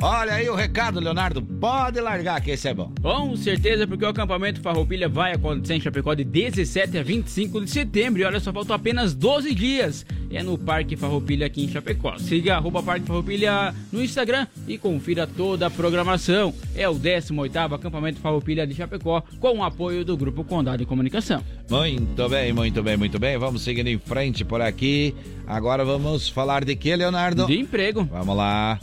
Olha 0.00 0.34
aí 0.34 0.48
o 0.48 0.54
recado, 0.54 1.00
Leonardo. 1.00 1.42
Pode 1.42 2.00
largar 2.00 2.40
que 2.40 2.52
esse 2.52 2.68
é 2.68 2.74
bom. 2.74 2.92
Com 3.02 3.34
certeza, 3.36 3.84
porque 3.84 4.04
o 4.04 4.08
acampamento 4.08 4.60
Farroupilha 4.60 5.08
vai 5.08 5.32
acontecer 5.32 5.74
em 5.74 5.80
Chapecó 5.80 6.14
de 6.14 6.22
17 6.22 6.98
a 6.98 7.02
25 7.02 7.64
de 7.64 7.70
setembro. 7.70 8.22
E 8.22 8.24
olha, 8.24 8.38
só 8.38 8.52
faltam 8.52 8.76
apenas 8.76 9.12
12 9.12 9.52
dias. 9.54 10.06
É 10.30 10.40
no 10.40 10.56
Parque 10.56 10.94
Farroupilha 10.94 11.46
aqui 11.46 11.64
em 11.64 11.68
Chapecó. 11.68 12.16
Siga 12.16 12.54
arroba 12.54 12.80
Parque 12.80 13.06
Farroupilha 13.06 13.74
no 13.90 14.00
Instagram 14.00 14.46
e 14.68 14.78
confira 14.78 15.26
toda 15.26 15.66
a 15.66 15.70
programação. 15.70 16.54
É 16.76 16.88
o 16.88 16.94
18º 16.94 17.74
acampamento 17.74 18.20
Farroupilha 18.20 18.64
de 18.68 18.74
Chapecó 18.74 19.22
com 19.40 19.58
o 19.58 19.64
apoio 19.64 20.04
do 20.04 20.16
Grupo 20.16 20.44
Condado 20.44 20.78
de 20.78 20.86
Comunicação. 20.86 21.42
Muito 21.68 22.28
bem, 22.28 22.52
muito 22.52 22.82
bem, 22.84 22.96
muito 22.96 23.18
bem. 23.18 23.36
Vamos 23.36 23.62
seguindo 23.62 23.88
em 23.88 23.98
frente 23.98 24.44
por 24.44 24.60
aqui. 24.60 25.12
Agora 25.44 25.84
vamos 25.84 26.28
falar 26.28 26.64
de 26.64 26.76
que, 26.76 26.94
Leonardo? 26.94 27.46
De 27.46 27.58
emprego. 27.58 28.04
Vamos 28.04 28.36
lá. 28.36 28.78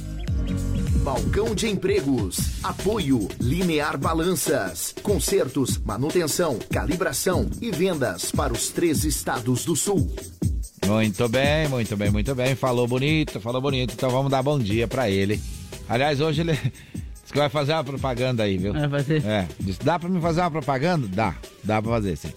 Balcão 1.05 1.53
de 1.53 1.67
Empregos. 1.69 2.63
Apoio 2.63 3.27
Linear 3.39 3.95
Balanças. 3.95 4.95
Consertos, 5.03 5.77
manutenção, 5.77 6.57
calibração 6.73 7.47
e 7.61 7.69
vendas 7.69 8.31
para 8.31 8.51
os 8.51 8.69
três 8.69 9.03
estados 9.03 9.63
do 9.65 9.75
sul. 9.75 10.11
Muito 10.87 11.29
bem, 11.29 11.67
muito 11.69 11.95
bem, 11.95 12.09
muito 12.09 12.33
bem. 12.33 12.55
Falou 12.55 12.87
bonito, 12.87 13.39
falou 13.39 13.61
bonito. 13.61 13.93
Então 13.93 14.09
vamos 14.09 14.31
dar 14.31 14.41
bom 14.41 14.57
dia 14.57 14.87
pra 14.87 15.07
ele. 15.07 15.39
Aliás, 15.87 16.19
hoje 16.19 16.41
ele 16.41 16.53
disse 17.21 17.31
que 17.31 17.37
vai 17.37 17.49
fazer 17.49 17.73
uma 17.73 17.83
propaganda 17.83 18.41
aí, 18.41 18.57
viu? 18.57 18.73
Vai 18.73 18.89
fazer? 18.89 19.23
É. 19.27 19.47
Disse, 19.59 19.79
dá 19.83 19.99
pra 19.99 20.09
me 20.09 20.19
fazer 20.19 20.41
uma 20.41 20.49
propaganda? 20.49 21.07
Dá, 21.07 21.35
dá 21.63 21.83
pra 21.83 21.91
fazer 21.91 22.15
sim. 22.17 22.33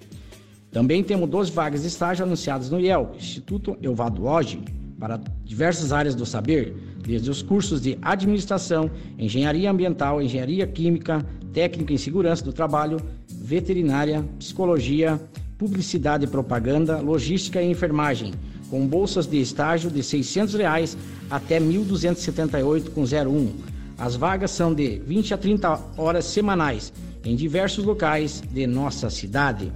Também 0.73 1.05
temos 1.05 1.29
12 1.29 1.53
vagas 1.53 1.83
de 1.83 1.89
estágio 1.89 2.25
anunciadas 2.25 2.71
no 2.71 2.81
IEL, 2.81 3.13
Instituto 3.17 3.77
Elvado 3.81 4.23
Lodge, 4.23 4.61
para 4.99 5.21
diversas 5.45 5.93
áreas 5.93 6.15
do 6.15 6.25
saber, 6.25 6.75
desde 6.99 7.31
os 7.31 7.43
cursos 7.43 7.81
de 7.81 7.99
administração, 8.01 8.91
engenharia 9.19 9.71
ambiental, 9.71 10.23
engenharia 10.23 10.67
química, 10.67 11.25
técnica 11.53 11.93
em 11.93 11.99
segurança 11.99 12.45
do 12.45 12.53
trabalho, 12.53 13.01
veterinária, 13.43 14.24
psicologia, 14.39 15.20
publicidade 15.59 16.24
e 16.24 16.28
propaganda, 16.28 17.01
logística 17.01 17.60
e 17.60 17.69
enfermagem, 17.69 18.32
com 18.70 18.86
bolsas 18.86 19.27
de 19.27 19.40
estágio 19.40 19.90
de 19.90 20.01
600 20.02 20.55
reais 20.55 20.97
até 21.28 21.59
R$ 21.59 21.64
1.278 21.64 22.90
com 22.90 23.02
01. 23.02 23.52
As 23.98 24.16
vagas 24.16 24.52
são 24.52 24.73
de 24.73 25.01
20 25.01 25.35
a 25.35 25.39
30 25.39 25.81
horas 25.98 26.24
semanais 26.24 26.93
em 27.24 27.36
diversos 27.36 27.85
locais 27.85 28.43
de 28.51 28.66
nossa 28.66 29.09
cidade. 29.10 29.70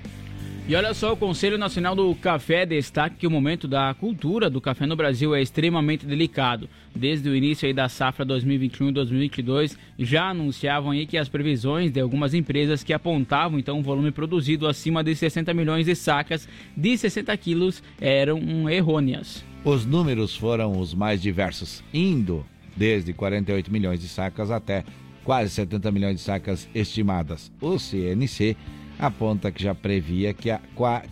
E 0.70 0.76
olha 0.76 0.94
só, 0.94 1.14
o 1.14 1.18
Conselho 1.18 1.58
Nacional 1.58 1.96
do 1.96 2.14
Café 2.16 2.66
destaca 2.66 3.16
que 3.18 3.26
o 3.26 3.32
momento 3.32 3.70
da 3.70 3.94
cultura 3.94 4.50
do 4.50 4.60
café 4.60 4.86
no 4.86 4.98
Brasil 4.98 5.34
é 5.34 5.42
extremamente 5.42 6.06
delicado. 6.06 6.68
Desde 6.94 7.30
o 7.30 7.34
início 7.34 7.74
da 7.74 7.88
safra 7.88 8.26
2021 8.26 8.90
e 8.90 8.92
2022, 8.92 9.78
já 9.98 10.26
anunciavam 10.26 10.92
aí 10.92 11.06
que 11.06 11.18
as 11.18 11.30
previsões 11.30 11.90
de 11.90 12.02
algumas 12.02 12.34
empresas 12.34 12.84
que 12.84 12.92
apontavam 12.92 13.58
então 13.58 13.80
um 13.80 13.82
volume 13.82 14.12
produzido 14.12 14.68
acima 14.68 15.02
de 15.02 15.16
60 15.16 15.54
milhões 15.54 15.86
de 15.86 15.96
sacas 15.96 16.50
de 16.76 16.98
60 16.98 17.38
quilos 17.38 17.82
eram 18.02 18.38
hum, 18.38 18.70
errôneas. 18.70 19.46
Os 19.64 19.86
números 19.86 20.36
foram 20.36 20.78
os 20.78 20.94
mais 20.94 21.22
diversos, 21.22 21.82
indo 21.94 22.46
desde 22.76 23.14
48 23.14 23.72
milhões 23.72 24.02
de 24.02 24.10
sacas 24.10 24.52
até 24.52 24.84
quase 25.24 25.50
70 25.50 25.92
milhões 25.94 26.18
de 26.18 26.22
sacas 26.24 26.68
estimadas. 26.76 27.50
O 27.62 27.80
CNC 27.80 28.58
aponta 29.00 29.52
que 29.52 29.62
já 29.62 29.74
previa 29.76 30.34
que 30.34 30.50
a 30.50 30.60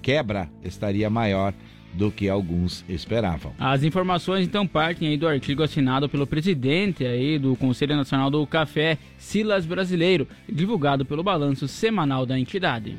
quebra 0.02 0.50
estaria 0.64 1.10
maior 1.10 1.54
do 1.94 2.12
que 2.12 2.28
alguns 2.28 2.84
esperavam. 2.90 3.54
As 3.58 3.84
informações 3.84 4.46
então 4.46 4.68
partem 4.68 5.08
aí 5.08 5.18
do 5.18 5.28
artigo 5.28 5.64
assinado 5.64 6.10
pelo 6.10 6.28
presidente 6.28 7.06
aí 7.06 7.40
do 7.40 7.56
Conselho 7.56 7.96
Nacional 7.96 8.30
do 8.30 8.46
Café, 8.46 8.98
Silas 9.18 9.66
Brasileiro, 9.66 10.28
divulgado 10.48 11.06
pelo 11.06 11.24
balanço 11.24 11.68
semanal 11.70 12.26
da 12.26 12.38
entidade. 12.38 12.98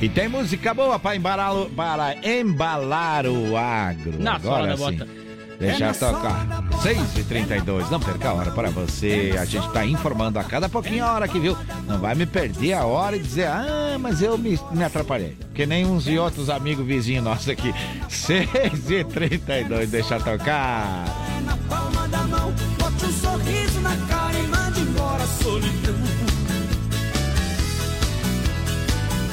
E 0.00 0.08
tem 0.08 0.28
música 0.28 0.72
boa 0.72 0.98
para 0.98 1.16
embalar, 1.16 1.56
o- 1.56 1.70
para 1.70 2.14
embalar 2.40 3.26
o 3.26 3.56
agro. 3.56 4.20
Na 4.20 4.34
Agora 4.36 4.68
da 4.68 4.76
sim. 4.76 4.82
bota. 4.82 5.04
Deixa 5.04 5.17
Na 5.60 5.92
tocar. 5.92 6.46
6h32, 6.84 7.90
não 7.90 7.98
perca 7.98 8.28
a 8.28 8.34
hora 8.34 8.50
para 8.52 8.70
você. 8.70 9.34
A 9.38 9.44
gente 9.44 9.68
tá 9.70 9.84
informando 9.84 10.38
a 10.38 10.44
cada 10.44 10.68
pouquinho 10.68 11.04
a 11.04 11.12
hora 11.12 11.24
aqui, 11.24 11.40
viu? 11.40 11.56
Não 11.84 11.98
vai 11.98 12.14
me 12.14 12.26
perder 12.26 12.74
a 12.74 12.84
hora 12.84 13.16
e 13.16 13.18
dizer, 13.18 13.48
ah, 13.48 13.96
mas 13.98 14.22
eu 14.22 14.38
me, 14.38 14.58
me 14.70 14.84
atrapalhei. 14.84 15.36
Que 15.52 15.66
nem 15.66 15.84
uns 15.84 16.06
e 16.06 16.16
outros 16.16 16.48
amigos 16.48 16.86
vizinhos 16.86 17.24
nossos 17.24 17.48
aqui. 17.48 17.74
6h32, 18.08 19.86
deixa 19.86 20.20
tocar. 20.20 21.04
na 21.44 21.56
palma 21.68 22.06
da 22.06 22.22
mão, 22.22 22.52
bote 22.78 23.04
um 23.06 23.12
sorriso 23.12 23.80
na 23.80 23.96
cara 24.06 24.38
e 24.38 24.46
mande 24.46 24.80
embora 24.80 25.24
a 25.24 25.26
solidão. 25.26 25.94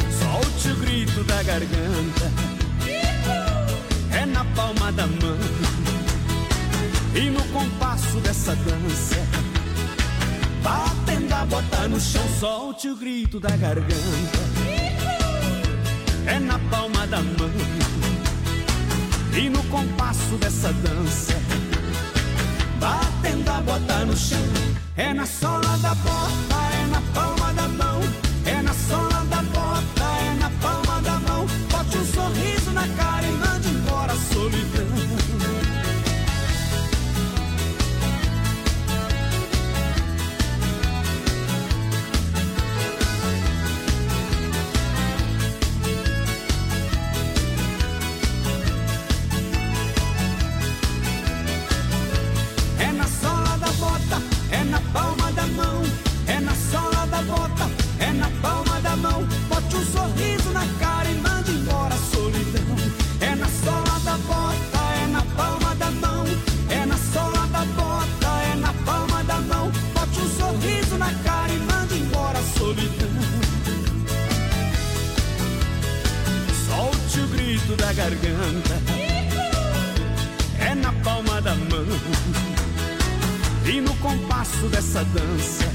Solte 0.09 0.69
o 0.69 0.75
grito 0.77 1.23
da 1.25 1.43
garganta, 1.43 2.31
é 4.11 4.25
na 4.25 4.43
palma 4.55 4.91
da 4.91 5.05
mão. 5.05 5.94
E 7.15 7.29
no 7.29 7.41
compasso 7.45 8.19
dessa 8.19 8.53
dança, 8.57 9.15
batendo 10.61 11.33
a 11.33 11.45
bota 11.45 11.87
no 11.87 11.99
chão, 11.99 12.21
solte 12.39 12.89
o 12.89 12.95
grito 12.97 13.39
da 13.39 13.55
garganta, 13.55 14.39
é 16.27 16.39
na 16.39 16.59
palma 16.69 17.07
da 17.07 17.21
mão. 17.21 17.49
E 19.33 19.49
no 19.49 19.63
compasso 19.65 20.35
dessa 20.41 20.73
dança, 20.73 21.33
batendo 22.79 23.49
a 23.49 23.61
bota 23.61 24.05
no 24.05 24.17
chão. 24.17 24.39
É 24.97 25.13
na 25.13 25.25
sola 25.25 25.77
da 25.77 25.93
bota, 25.95 26.55
é 26.81 26.87
na 26.87 27.01
palma 27.13 27.53
da 27.53 27.67
mão. 27.67 28.24
Garganta. 78.05 78.75
É 80.59 80.75
na 80.75 80.93
palma 81.03 81.41
da 81.41 81.55
mão. 81.55 81.85
E 83.65 83.81
no 83.81 83.95
compasso 83.95 84.67
dessa 84.67 85.03
dança, 85.05 85.65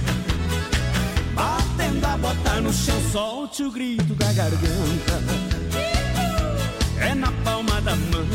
batendo 1.35 2.05
a 2.07 2.17
bota 2.17 2.61
no 2.61 2.73
chão, 2.73 3.01
solte 3.11 3.65
o 3.65 3.73
grito 3.73 4.15
da 4.15 4.33
garganta. 4.33 5.21
É 7.01 7.15
na 7.17 7.33
palma 7.45 7.81
da 7.81 7.97
mão. 7.97 8.27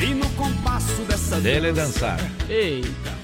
E 0.00 0.14
no 0.14 0.28
compasso 0.30 1.02
dessa 1.02 1.38
Dele 1.40 1.72
dança. 1.72 2.16
dançar. 2.16 2.30
Eita. 2.48 3.14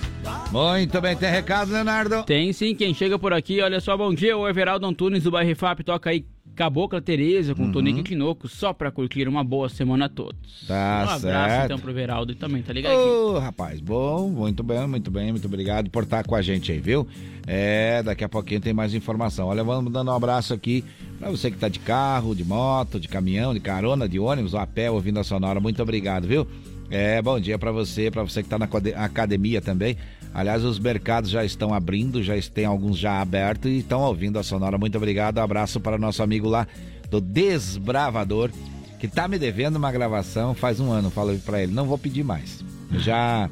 Muito 0.53 1.01
bem, 1.01 1.17
tem 1.17 1.31
recado, 1.31 1.73
Leonardo? 1.73 2.23
Tem 2.25 2.53
sim, 2.53 2.75
quem 2.75 2.93
chega 2.93 3.19
por 3.19 3.33
aqui, 3.33 3.63
olha 3.63 3.81
só, 3.81 3.97
bom 3.97 4.13
dia, 4.13 4.37
o 4.37 4.47
Everaldo 4.49 4.85
Antunes 4.85 5.23
do 5.23 5.31
Bairro 5.31 5.57
FAP 5.57 5.81
toca 5.85 6.11
aí 6.11 6.27
Cabocla 6.65 7.01
Tereza 7.01 7.55
com 7.55 7.63
Uhum. 7.63 7.73
Tonico 7.73 8.01
e 8.01 8.03
Quinoco, 8.03 8.47
só 8.47 8.75
pra 8.75 8.91
curtir 8.91 9.27
uma 9.27 9.43
boa 9.43 9.71
semana 9.71 10.05
a 10.05 10.09
todos. 10.11 10.67
Tá 10.69 10.75
um 10.75 11.03
abraço 11.15 11.21
certo. 11.23 11.65
então 11.65 11.79
pro 11.79 11.91
Everaldo 11.91 12.35
também, 12.35 12.61
tá 12.63 12.71
ligado? 12.71 12.95
Ô, 12.99 13.39
rapaz, 13.39 13.81
bom, 13.81 14.29
muito 14.29 14.63
bem, 14.63 14.87
muito 14.87 15.11
bem, 15.11 15.31
muito 15.33 15.47
obrigado 15.47 15.89
por 15.89 16.03
estar 16.03 16.23
com 16.23 16.35
a 16.35 16.43
gente 16.43 16.71
aí, 16.71 16.79
viu? 16.79 17.09
É, 17.47 18.03
daqui 18.03 18.23
a 18.25 18.29
pouquinho 18.29 18.61
tem 18.61 18.75
mais 18.75 18.93
informação. 18.93 19.49
Olha, 19.49 19.65
vamos 19.65 19.91
dando 19.91 20.11
um 20.11 20.15
abraço 20.15 20.53
aqui 20.53 20.85
pra 21.19 21.31
você 21.31 21.51
que 21.51 21.57
tá 21.57 21.69
de 21.71 21.79
carro, 21.79 22.35
de 22.35 22.45
moto, 22.45 23.01
de 23.01 23.09
caminhão, 23.09 23.55
de 23.55 23.61
carona, 23.61 24.07
de 24.07 24.19
ônibus, 24.19 24.55
a 24.55 24.67
pé, 24.67 24.91
ouvindo 24.91 25.19
a 25.19 25.25
Sonora. 25.25 25.61
Muito 25.61 25.83
obrigado, 25.83 26.27
viu? 26.29 26.47
É, 26.91 27.23
bom 27.23 27.41
dia 27.41 27.59
pra 27.59 27.73
você, 27.73 28.11
pra 28.11 28.23
você 28.23 28.43
que 28.43 28.51
tá 28.51 28.59
na 28.59 28.67
acade- 28.67 28.93
academia 28.93 29.63
também. 29.63 29.97
Aliás, 30.33 30.65
os 30.65 30.79
mercados 30.79 31.31
já 31.31 31.45
estão 31.45 31.75
abrindo, 31.75 32.23
já 32.23 32.35
tem 32.43 32.65
alguns 32.65 32.99
já 32.99 33.21
abertos 33.21 33.71
e 33.71 33.79
estão 33.79 34.01
ouvindo 34.01 34.39
a 34.39 34.43
Sonora. 34.43 34.79
Muito 34.79 34.97
obrigado, 34.97 35.39
abraço 35.39 35.81
para 35.81 35.99
nosso 35.99 36.23
amigo 36.23 36.49
lá 36.49 36.67
do 37.11 37.21
Desbravador, 37.21 38.51
que 38.99 39.09
tá 39.09 39.27
me 39.27 39.39
devendo 39.39 39.77
uma 39.77 39.91
gravação 39.91 40.55
faz 40.55 40.79
um 40.79 40.93
ano. 40.93 41.11
Falo 41.11 41.37
pra 41.39 41.63
ele, 41.63 41.73
não 41.73 41.87
vou 41.87 41.99
pedir 41.99 42.23
mais. 42.23 42.65
Já 42.93 43.51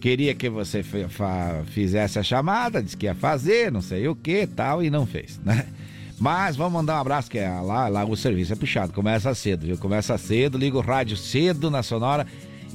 queria 0.00 0.34
que 0.34 0.48
você 0.48 0.84
fizesse 1.66 2.18
a 2.18 2.22
chamada, 2.22 2.82
disse 2.82 2.96
que 2.96 3.06
ia 3.06 3.14
fazer, 3.14 3.72
não 3.72 3.80
sei 3.80 4.06
o 4.06 4.14
que 4.14 4.46
tal, 4.46 4.82
e 4.82 4.90
não 4.90 5.06
fez, 5.06 5.40
né? 5.44 5.66
Mas 6.18 6.56
vamos 6.56 6.72
mandar 6.72 6.96
um 6.96 7.00
abraço, 7.00 7.30
que 7.30 7.38
é 7.38 7.48
lá, 7.48 7.88
lá 7.88 8.04
o 8.04 8.16
serviço 8.16 8.52
é 8.52 8.56
puxado, 8.56 8.92
começa 8.92 9.34
cedo, 9.34 9.66
viu? 9.66 9.76
Começa 9.76 10.16
cedo, 10.16 10.56
liga 10.56 10.78
o 10.78 10.80
rádio 10.80 11.16
cedo 11.16 11.70
na 11.70 11.82
Sonora 11.82 12.26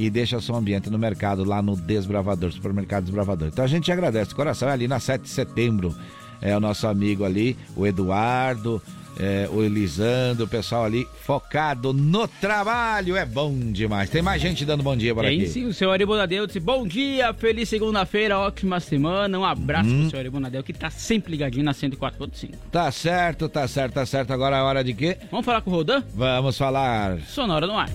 e 0.05 0.09
deixa 0.09 0.39
seu 0.41 0.55
ambiente 0.55 0.89
no 0.89 0.97
mercado 0.97 1.43
lá 1.43 1.61
no 1.61 1.75
Desbravador, 1.75 2.51
supermercado 2.51 3.03
Desbravador. 3.03 3.47
Então 3.49 3.63
a 3.63 3.67
gente 3.67 3.91
agradece 3.91 4.29
de 4.29 4.35
coração, 4.35 4.69
é 4.69 4.71
ali 4.73 4.87
na 4.87 4.99
7 4.99 5.21
de 5.23 5.29
setembro. 5.29 5.95
É 6.41 6.55
o 6.57 6.59
nosso 6.59 6.87
amigo 6.87 7.23
ali, 7.23 7.55
o 7.75 7.85
Eduardo, 7.85 8.81
é, 9.19 9.47
o 9.51 9.61
Elisandro, 9.61 10.45
o 10.45 10.47
pessoal 10.47 10.85
ali 10.85 11.07
focado 11.23 11.93
no 11.93 12.27
trabalho. 12.27 13.15
É 13.15 13.23
bom 13.25 13.53
demais. 13.71 14.09
Tem 14.09 14.23
mais 14.23 14.41
gente 14.41 14.65
dando 14.65 14.81
bom 14.81 14.97
dia 14.97 15.13
por 15.13 15.23
Tem 15.23 15.37
aqui. 15.41 15.47
sim, 15.47 15.65
o 15.65 15.73
senhor 15.73 15.91
Aribonadeu 15.91 16.47
disse 16.47 16.59
bom 16.59 16.87
dia, 16.87 17.31
feliz 17.33 17.69
segunda-feira, 17.69 18.39
ótima 18.39 18.79
semana. 18.79 19.37
Um 19.37 19.45
abraço 19.45 19.87
Hum. 19.91 19.99
pro 20.01 20.09
senhor 20.09 20.21
Aribonadeu 20.21 20.63
que 20.63 20.73
tá 20.73 20.89
sempre 20.89 21.29
ligadinho 21.31 21.63
na 21.63 21.73
104.5. 21.73 22.55
Tá 22.71 22.91
certo, 22.91 23.47
tá 23.47 23.67
certo, 23.67 23.93
tá 23.93 24.05
certo. 24.05 24.31
Agora 24.33 24.57
é 24.57 24.61
hora 24.63 24.83
de 24.83 24.95
quê? 24.95 25.17
Vamos 25.29 25.45
falar 25.45 25.61
com 25.61 25.69
o 25.69 25.73
Rodan? 25.75 26.01
Vamos 26.15 26.57
falar. 26.57 27.19
Sonora 27.27 27.67
no 27.67 27.77
ar. 27.77 27.89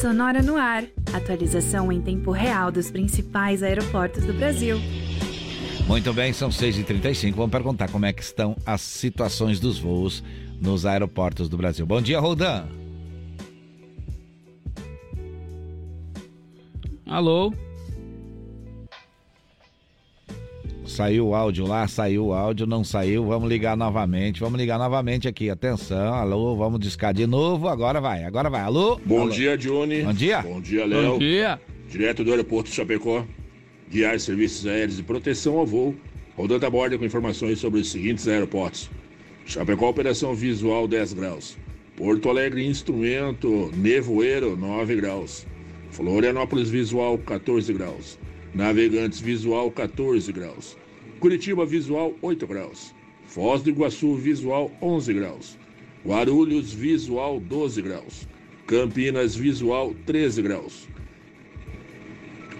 Sonora 0.00 0.42
no 0.42 0.56
ar. 0.56 0.84
Atualização 1.12 1.92
em 1.92 2.00
tempo 2.00 2.30
real 2.32 2.72
dos 2.72 2.90
principais 2.90 3.62
aeroportos 3.62 4.24
do 4.24 4.32
Brasil. 4.32 4.76
Muito 5.86 6.12
bem, 6.12 6.32
são 6.32 6.48
6h35. 6.48 7.34
Vamos 7.34 7.50
perguntar 7.50 7.90
como 7.90 8.06
é 8.06 8.12
que 8.12 8.22
estão 8.22 8.56
as 8.66 8.80
situações 8.80 9.60
dos 9.60 9.78
voos 9.78 10.24
nos 10.60 10.84
aeroportos 10.84 11.48
do 11.48 11.56
Brasil. 11.56 11.86
Bom 11.86 12.00
dia, 12.00 12.18
Rodan. 12.18 12.66
Alô? 17.06 17.52
Saiu 20.86 21.28
o 21.28 21.34
áudio 21.34 21.66
lá, 21.66 21.88
saiu 21.88 22.26
o 22.26 22.32
áudio, 22.34 22.66
não 22.66 22.84
saiu. 22.84 23.24
Vamos 23.24 23.48
ligar 23.48 23.76
novamente. 23.76 24.40
Vamos 24.40 24.60
ligar 24.60 24.78
novamente 24.78 25.26
aqui. 25.26 25.48
Atenção, 25.48 26.12
alô, 26.12 26.54
vamos 26.56 26.78
discar 26.78 27.14
de 27.14 27.26
novo. 27.26 27.68
Agora 27.68 28.00
vai, 28.00 28.24
agora 28.24 28.50
vai. 28.50 28.60
Alô? 28.60 29.00
Bom 29.04 29.22
Alô? 29.22 29.30
dia, 29.30 29.56
Johnny. 29.56 30.02
Bom 30.02 30.12
dia. 30.12 30.42
Bom 30.42 30.60
dia, 30.60 30.84
Léo. 30.84 31.12
Bom 31.12 31.18
dia. 31.18 31.60
Direto 31.88 32.22
do 32.22 32.30
aeroporto 32.30 32.68
de 32.68 32.76
Chapecó. 32.76 33.24
Guiar 33.90 34.20
serviços 34.20 34.66
aéreos 34.66 34.96
de 34.96 35.02
proteção 35.02 35.58
ao 35.58 35.66
voo. 35.66 35.94
Rodando 36.36 36.66
a 36.66 36.70
borda 36.70 36.98
com 36.98 37.04
informações 37.04 37.58
sobre 37.58 37.80
os 37.80 37.90
seguintes 37.90 38.28
aeroportos. 38.28 38.90
Chapecó, 39.46 39.88
operação 39.88 40.34
visual 40.34 40.86
10 40.86 41.14
graus. 41.14 41.56
Porto 41.96 42.28
Alegre, 42.28 42.66
instrumento 42.66 43.70
nevoeiro 43.74 44.56
9 44.56 44.96
graus. 44.96 45.46
Florianópolis, 45.90 46.68
visual 46.68 47.16
14 47.18 47.72
graus. 47.72 48.18
Navegantes, 48.54 49.20
visual 49.20 49.68
14 49.72 50.32
graus. 50.32 50.76
Curitiba, 51.18 51.66
visual 51.66 52.14
8 52.22 52.46
graus. 52.46 52.94
Foz 53.26 53.62
do 53.62 53.70
Iguaçu, 53.70 54.14
visual 54.14 54.70
11 54.80 55.12
graus. 55.12 55.58
Guarulhos, 56.06 56.72
visual 56.72 57.40
12 57.40 57.82
graus. 57.82 58.28
Campinas, 58.66 59.34
visual 59.34 59.92
13 60.06 60.42
graus. 60.42 60.88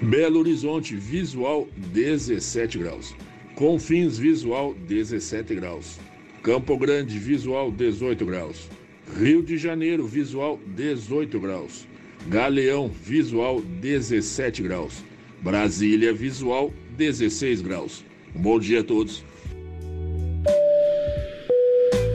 Belo 0.02 0.40
Horizonte, 0.40 0.96
visual 0.96 1.68
17 1.92 2.76
graus. 2.78 3.14
Confins, 3.54 4.18
visual 4.18 4.74
17 4.74 5.54
graus. 5.54 6.00
Campo 6.42 6.76
Grande, 6.76 7.18
visual 7.20 7.70
18 7.70 8.26
graus. 8.26 8.68
Rio 9.16 9.42
de 9.42 9.56
Janeiro, 9.56 10.04
visual 10.06 10.58
18 10.74 11.38
graus. 11.38 11.86
Galeão, 12.26 12.88
visual 12.88 13.60
17 13.60 14.62
graus. 14.62 15.04
Brasília, 15.44 16.10
visual 16.14 16.72
16 16.96 17.60
graus. 17.60 18.02
Um 18.34 18.40
bom 18.40 18.58
dia 18.58 18.80
a 18.80 18.82
todos. 18.82 19.22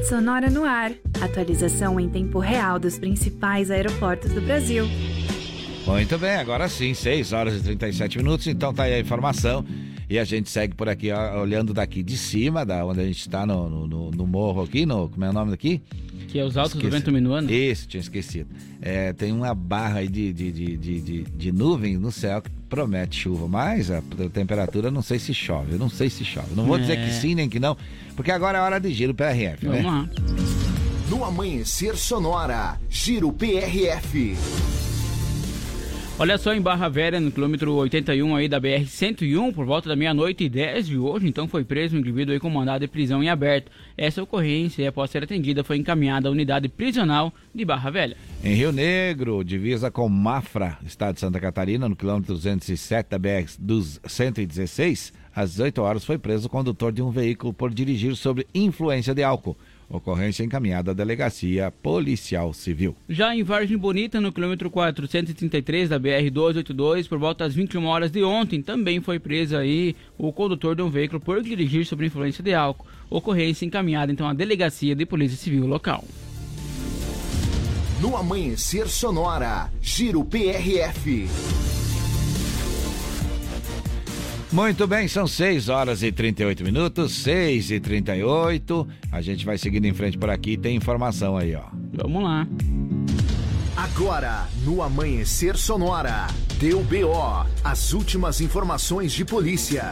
Sonora 0.10 0.49
no 0.49 0.64
ar. 0.64 0.91
Atualização 1.22 1.99
em 1.99 2.10
tempo 2.10 2.39
real 2.39 2.80
dos 2.80 2.97
principais 2.97 3.69
aeroportos 3.69 4.31
do 4.31 4.41
Brasil. 4.41 4.85
Muito 5.85 6.18
bem, 6.18 6.31
agora 6.38 6.68
sim, 6.68 6.95
6 6.95 7.31
horas 7.31 7.60
e 7.60 7.61
37 7.64 8.18
minutos. 8.18 8.47
Então 8.47 8.73
tá 8.73 8.84
aí 8.84 8.95
a 8.95 8.99
informação. 8.99 9.64
E 10.10 10.18
a 10.18 10.23
gente 10.23 10.49
segue 10.49 10.73
por 10.73 10.89
aqui, 10.89 11.11
ó, 11.11 11.39
olhando 11.39 11.72
daqui 11.72 12.01
de 12.01 12.18
cima, 12.18 12.65
da 12.65 12.84
onde 12.84 12.99
a 12.99 13.06
gente 13.06 13.19
está 13.19 13.45
no, 13.45 13.69
no, 13.69 13.88
no- 13.88 14.10
no 14.11 14.26
morro 14.26 14.64
aqui, 14.64 14.84
no, 14.84 15.07
como 15.07 15.23
é 15.23 15.30
o 15.30 15.34
nome 15.34 15.51
daqui? 15.51 15.84
Que 16.27 16.39
é 16.39 16.43
os 16.43 16.57
altos 16.57 16.73
do 16.73 16.80
Esqueci. 16.80 16.97
vento 16.97 17.11
minuano. 17.11 17.51
Isso, 17.51 17.88
tinha 17.88 18.01
esquecido. 18.01 18.49
É, 18.81 19.14
tem 19.14 19.31
uma 19.31 19.53
barra 19.53 19.99
aí 19.99 20.07
de, 20.07 20.34
de, 20.34 20.51
de, 20.51 20.77
de, 20.77 21.01
de, 21.01 21.23
de 21.23 21.51
nuvens 21.51 21.99
no 21.99 22.11
céu 22.11 22.41
que 22.41 22.49
promete 22.69 23.17
chuva, 23.21 23.47
mas 23.47 23.89
a 23.89 24.01
temperatura 24.33 24.91
não 24.91 25.01
sei 25.01 25.17
se 25.19 25.33
chove, 25.33 25.73
eu 25.73 25.79
não 25.79 25.89
sei 25.89 26.09
se 26.09 26.23
chove. 26.23 26.53
Não 26.55 26.65
vou 26.65 26.77
dizer 26.77 26.97
É. 26.99 27.05
que 27.05 27.11
sim 27.13 27.33
nem 27.35 27.49
que 27.49 27.59
não, 27.59 27.75
porque 28.15 28.31
agora 28.31 28.59
é 28.59 28.61
hora 28.61 28.79
de 28.79 28.93
giro 28.93 29.13
PRF, 29.13 29.67
né? 29.67 29.81
Vamos 29.81 29.85
lá. 29.85 30.09
No 31.09 31.25
Amanhecer 31.25 31.97
Sonora, 31.97 32.79
Giro 32.89 33.33
PRF. 33.33 34.37
Olha 36.21 36.37
só, 36.37 36.53
em 36.53 36.59
Barra 36.59 36.89
Velha, 36.89 37.17
no 37.17 37.31
quilômetro 37.31 37.73
81 37.75 38.35
aí 38.35 38.49
da 38.49 38.59
BR-101, 38.59 39.53
por 39.53 39.65
volta 39.65 39.87
da 39.87 39.95
meia-noite 39.95 40.43
e 40.43 40.49
10 40.49 40.87
de 40.87 40.97
hoje, 40.97 41.25
então 41.25 41.47
foi 41.47 41.63
preso 41.63 41.95
um 41.95 41.99
indivíduo 41.99 42.33
aí 42.33 42.41
com 42.41 42.49
mandado 42.49 42.81
de 42.81 42.89
prisão 42.89 43.23
em 43.23 43.29
aberto. 43.29 43.71
Essa 43.97 44.21
ocorrência, 44.21 44.89
após 44.89 45.09
ser 45.09 45.23
atendida, 45.23 45.63
foi 45.63 45.77
encaminhada 45.77 46.27
à 46.27 46.31
unidade 46.31 46.67
prisional 46.67 47.33
de 47.55 47.63
Barra 47.63 47.89
Velha. 47.89 48.17
Em 48.43 48.53
Rio 48.53 48.73
Negro, 48.73 49.45
divisa 49.45 49.89
com 49.89 50.09
Mafra, 50.09 50.77
estado 50.85 51.13
de 51.13 51.21
Santa 51.21 51.39
Catarina, 51.39 51.87
no 51.87 51.95
quilômetro 51.95 52.33
207 52.33 53.11
da 53.11 53.17
BR 53.17 53.49
dos 53.57 54.01
116, 54.05 55.13
às 55.33 55.51
18 55.51 55.81
horas 55.81 56.03
foi 56.03 56.17
preso 56.17 56.47
o 56.47 56.49
condutor 56.49 56.91
de 56.91 57.01
um 57.01 57.11
veículo 57.11 57.53
por 57.53 57.73
dirigir 57.73 58.13
sobre 58.17 58.45
influência 58.53 59.15
de 59.15 59.23
álcool. 59.23 59.55
Ocorrência 59.90 60.44
encaminhada 60.44 60.91
à 60.91 60.94
delegacia 60.94 61.72
policial 61.72 62.53
civil. 62.53 62.95
Já 63.10 63.36
em 63.36 63.41
Vargem 63.41 63.78
Bonita, 63.78 64.22
no 64.22 64.32
quilômetro 64.32 64.70
433 64.70 65.90
da 65.90 65.99
BR-282, 65.99 67.07
por 67.07 67.18
volta 67.18 67.44
das 67.44 67.56
21 67.56 67.86
horas 67.86 68.11
de 68.11 68.24
ontem, 68.24 68.61
também 68.61 69.02
foi 69.02 69.18
preso 69.18 69.57
aí 69.57 69.95
o 70.18 70.32
condutor 70.32 70.76
de 70.76 70.84
um 70.84 70.90
veículo 70.90 71.20
por 71.20 71.41
dirigir 71.41 71.86
sobre 71.86 72.06
influência 72.06 72.44
de 72.44 72.53
álcool. 72.53 72.86
Ocorrência 73.10 73.66
encaminhada 73.66 74.11
então 74.11 74.28
à 74.28 74.34
delegacia 74.34 74.95
de 74.95 75.06
polícia 75.06 75.38
civil 75.38 75.66
local. 75.66 76.06
No 77.99 78.16
Amanhecer 78.16 78.88
Sonora, 78.88 79.72
Giro 79.82 80.24
PRF. 80.24 81.28
Muito 84.51 84.88
bem, 84.88 85.07
são 85.07 85.27
6 85.27 85.69
horas 85.69 86.01
e 86.01 86.11
38 86.11 86.63
minutos, 86.63 87.13
6 87.23 87.69
e 87.69 87.80
38. 87.80 88.88
A 89.11 89.21
gente 89.21 89.45
vai 89.45 89.57
seguindo 89.59 89.85
em 89.85 89.93
frente 89.93 90.17
por 90.17 90.30
aqui, 90.30 90.57
tem 90.57 90.76
informação 90.76 91.38
aí, 91.38 91.55
ó. 91.55 91.65
Vamos 91.93 92.23
lá. 92.23 92.47
Agora, 93.77 94.47
no 94.65 94.81
Amanhecer 94.81 95.55
Sonora, 95.55 96.27
deu 96.59 96.81
BO, 96.84 97.45
as 97.63 97.93
últimas 97.93 98.41
informações 98.41 99.13
de 99.13 99.23
polícia. 99.23 99.91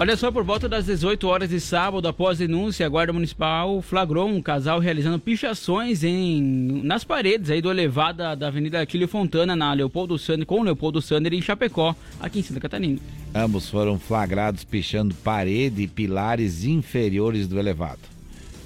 Olha 0.00 0.16
só, 0.16 0.30
por 0.30 0.44
volta 0.44 0.68
das 0.68 0.86
18 0.86 1.26
horas 1.26 1.50
de 1.50 1.58
sábado, 1.58 2.06
após 2.06 2.38
denúncia, 2.38 2.86
a 2.86 2.88
Guarda 2.88 3.12
Municipal 3.12 3.82
flagrou 3.82 4.28
um 4.28 4.40
casal 4.40 4.78
realizando 4.78 5.18
pichações 5.18 6.04
em, 6.04 6.40
nas 6.84 7.02
paredes 7.02 7.50
aí 7.50 7.60
do 7.60 7.68
elevado 7.68 8.18
da, 8.18 8.36
da 8.36 8.46
Avenida 8.46 8.80
Aquílio 8.80 9.08
Fontana, 9.08 9.56
na 9.56 9.72
Leopoldo 9.72 10.16
Sander, 10.16 10.46
com 10.46 10.62
Leopoldo 10.62 11.02
Sander 11.02 11.34
em 11.34 11.42
Chapecó, 11.42 11.96
aqui 12.20 12.38
em 12.38 12.42
Santa 12.44 12.60
Catarina. 12.60 13.00
Ambos 13.34 13.68
foram 13.68 13.98
flagrados 13.98 14.62
pichando 14.62 15.16
parede 15.16 15.82
e 15.82 15.88
pilares 15.88 16.62
inferiores 16.62 17.48
do 17.48 17.58
elevado. 17.58 17.98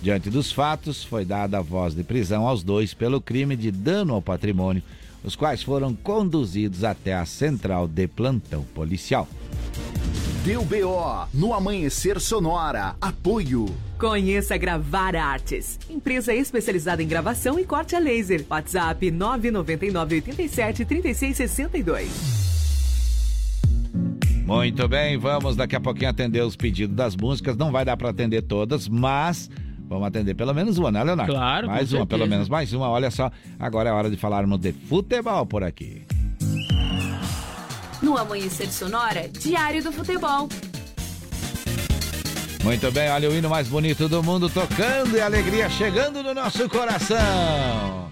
Diante 0.02 0.28
dos 0.28 0.52
fatos, 0.52 1.02
foi 1.02 1.24
dada 1.24 1.56
a 1.56 1.62
voz 1.62 1.94
de 1.94 2.04
prisão 2.04 2.46
aos 2.46 2.62
dois 2.62 2.92
pelo 2.92 3.22
crime 3.22 3.56
de 3.56 3.70
dano 3.70 4.12
ao 4.12 4.20
patrimônio, 4.20 4.82
os 5.24 5.34
quais 5.34 5.62
foram 5.62 5.94
conduzidos 5.94 6.84
até 6.84 7.14
a 7.14 7.24
central 7.24 7.88
de 7.88 8.06
plantão 8.06 8.64
policial. 8.74 9.26
Deu 10.44 10.64
BO, 10.64 11.28
no 11.32 11.54
Amanhecer 11.54 12.20
Sonora, 12.20 12.96
apoio. 13.00 13.66
Conheça 13.96 14.56
Gravar 14.56 15.14
Artes, 15.14 15.78
empresa 15.88 16.34
especializada 16.34 17.00
em 17.00 17.06
gravação 17.06 17.60
e 17.60 17.64
corte 17.64 17.94
a 17.94 18.00
laser. 18.00 18.44
WhatsApp 18.50 19.08
999 19.08 20.16
87 20.16 20.84
36 20.84 21.36
62. 21.36 22.42
Muito 24.44 24.88
bem, 24.88 25.16
vamos 25.16 25.54
daqui 25.54 25.76
a 25.76 25.80
pouquinho 25.80 26.10
atender 26.10 26.42
os 26.42 26.56
pedidos 26.56 26.96
das 26.96 27.14
músicas. 27.14 27.56
Não 27.56 27.70
vai 27.70 27.84
dar 27.84 27.96
para 27.96 28.10
atender 28.10 28.42
todas, 28.42 28.88
mas 28.88 29.48
vamos 29.88 30.08
atender 30.08 30.34
pelo 30.34 30.52
menos 30.52 30.76
uma, 30.76 30.90
né, 30.90 31.04
Leonardo? 31.04 31.32
Claro, 31.32 31.68
com 31.68 31.72
Mais 31.72 31.92
uma, 31.92 32.04
pelo 32.04 32.18
certeza. 32.22 32.30
menos 32.36 32.48
mais 32.48 32.72
uma. 32.72 32.88
Olha 32.90 33.12
só, 33.12 33.30
agora 33.60 33.90
é 33.90 33.92
hora 33.92 34.10
de 34.10 34.16
falarmos 34.16 34.58
de 34.58 34.72
futebol 34.72 35.46
por 35.46 35.62
aqui. 35.62 36.02
No 38.02 38.18
Amanhecer 38.18 38.70
Sonora, 38.72 39.28
Diário 39.28 39.82
do 39.82 39.92
Futebol. 39.92 40.48
Muito 42.64 42.92
bem, 42.92 43.08
olha 43.10 43.30
o 43.30 43.34
hino 43.34 43.48
mais 43.48 43.68
bonito 43.68 44.08
do 44.08 44.22
mundo 44.22 44.48
tocando 44.48 45.16
e 45.16 45.20
a 45.20 45.26
alegria 45.26 45.70
chegando 45.70 46.22
no 46.22 46.34
nosso 46.34 46.68
coração. 46.68 48.10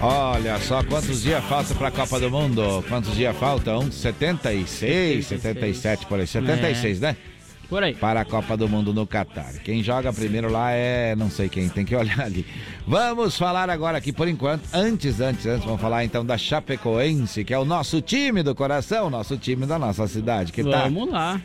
Olha 0.00 0.58
só 0.60 0.82
quantos 0.82 1.22
dias 1.22 1.42
falta 1.44 1.74
para 1.74 1.88
a 1.88 1.90
Copa 1.90 2.20
do 2.20 2.30
Mundo. 2.30 2.84
Quantos 2.88 3.14
dias 3.14 3.36
faltam? 3.36 3.90
76, 3.90 5.26
77 5.26 6.06
por 6.06 6.20
aí. 6.20 6.26
76, 6.26 7.00
né? 7.00 7.16
Por 7.68 7.82
aí. 7.82 7.94
Para 7.94 8.20
a 8.20 8.24
Copa 8.24 8.56
do 8.56 8.68
Mundo 8.68 8.94
no 8.94 9.06
Catar. 9.06 9.52
Quem 9.64 9.82
joga 9.82 10.12
primeiro 10.12 10.50
lá 10.50 10.70
é 10.70 11.16
não 11.16 11.28
sei 11.28 11.48
quem, 11.48 11.68
tem 11.68 11.84
que 11.84 11.96
olhar 11.96 12.20
ali. 12.20 12.46
Vamos 12.86 13.36
falar 13.36 13.68
agora 13.68 13.98
aqui 13.98 14.12
por 14.12 14.28
enquanto, 14.28 14.62
antes, 14.72 15.20
antes, 15.20 15.46
antes, 15.46 15.64
vamos 15.64 15.80
falar 15.80 16.04
então 16.04 16.24
da 16.24 16.38
Chapecoense, 16.38 17.44
que 17.44 17.52
é 17.52 17.58
o 17.58 17.64
nosso 17.64 18.00
time 18.00 18.42
do 18.42 18.54
coração, 18.54 19.10
nosso 19.10 19.36
time 19.36 19.66
da 19.66 19.78
nossa 19.78 20.06
cidade. 20.06 20.52
Que 20.52 20.62
tá? 20.62 20.82
Vamos 20.82 21.10
lá. 21.10 21.40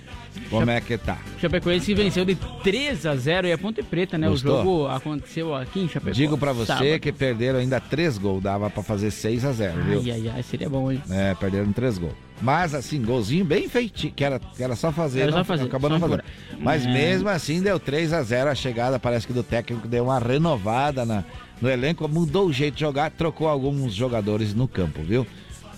Como 0.50 0.70
é 0.70 0.80
que 0.80 0.98
tá? 0.98 1.18
Chapecoense 1.40 1.94
venceu 1.94 2.24
de 2.24 2.36
3 2.36 3.06
a 3.06 3.16
0 3.16 3.48
e 3.48 3.52
a 3.52 3.58
Ponte 3.58 3.82
Preta, 3.84 4.18
né? 4.18 4.30
Gostou? 4.30 4.54
O 4.54 4.64
jogo 4.64 4.88
aconteceu 4.88 5.56
aqui 5.56 5.82
em 5.82 5.90
Chapecó. 5.90 6.14
Digo 6.14 6.38
pra 6.38 6.54
você 6.54 6.68
sábado. 6.68 7.00
que 7.00 7.12
perderam 7.12 7.60
ainda 7.60 7.80
três 7.80 8.18
gols, 8.18 8.42
dava 8.42 8.70
pra 8.70 8.84
fazer 8.84 9.12
6 9.12 9.44
a 9.44 9.52
0 9.52 9.84
viu? 9.84 10.02
Ai, 10.06 10.12
ai, 10.12 10.32
ai, 10.36 10.44
seria 10.44 10.70
bom, 10.70 10.92
hein? 10.92 11.02
É, 11.10 11.34
perderam 11.36 11.72
três 11.74 11.98
gols. 11.98 12.14
Mas 12.42 12.74
assim, 12.74 13.02
golzinho 13.02 13.46
bem 13.46 13.70
feitinho, 13.70 14.14
que 14.14 14.24
era, 14.24 14.40
que 14.40 14.64
era 14.64 14.76
só 14.76 14.92
fazer, 14.92 15.22
Era 15.22 15.32
só 15.32 15.38
não, 15.40 15.46
fazer, 15.46 15.64
acabou 15.66 15.90
só 15.90 16.00
não 16.00 16.08
fazendo. 16.08 16.24
Mas 16.60 16.86
É. 16.86 16.92
mesmo 16.92 17.30
assim 17.30 17.62
deu 17.62 17.80
3 17.80 18.12
a 18.14 18.24
0 18.24 18.50
a 18.50 18.56
chegada, 18.56 19.00
parece 19.00 19.28
que 19.28 19.34
do 19.34 19.44
técnico 19.44 19.88
deu 19.88 20.06
uma 20.06 20.18
renovada 20.20 21.06
na, 21.06 21.24
no 21.62 21.70
elenco, 21.70 22.08
mudou 22.08 22.48
o 22.48 22.54
jeito 22.54 22.76
de 22.76 22.82
jogar, 22.82 23.12
trocou 23.12 23.48
alguns 23.48 23.94
jogadores 23.94 24.54
no 24.56 24.68
campo, 24.68 25.02
viu? 25.04 25.26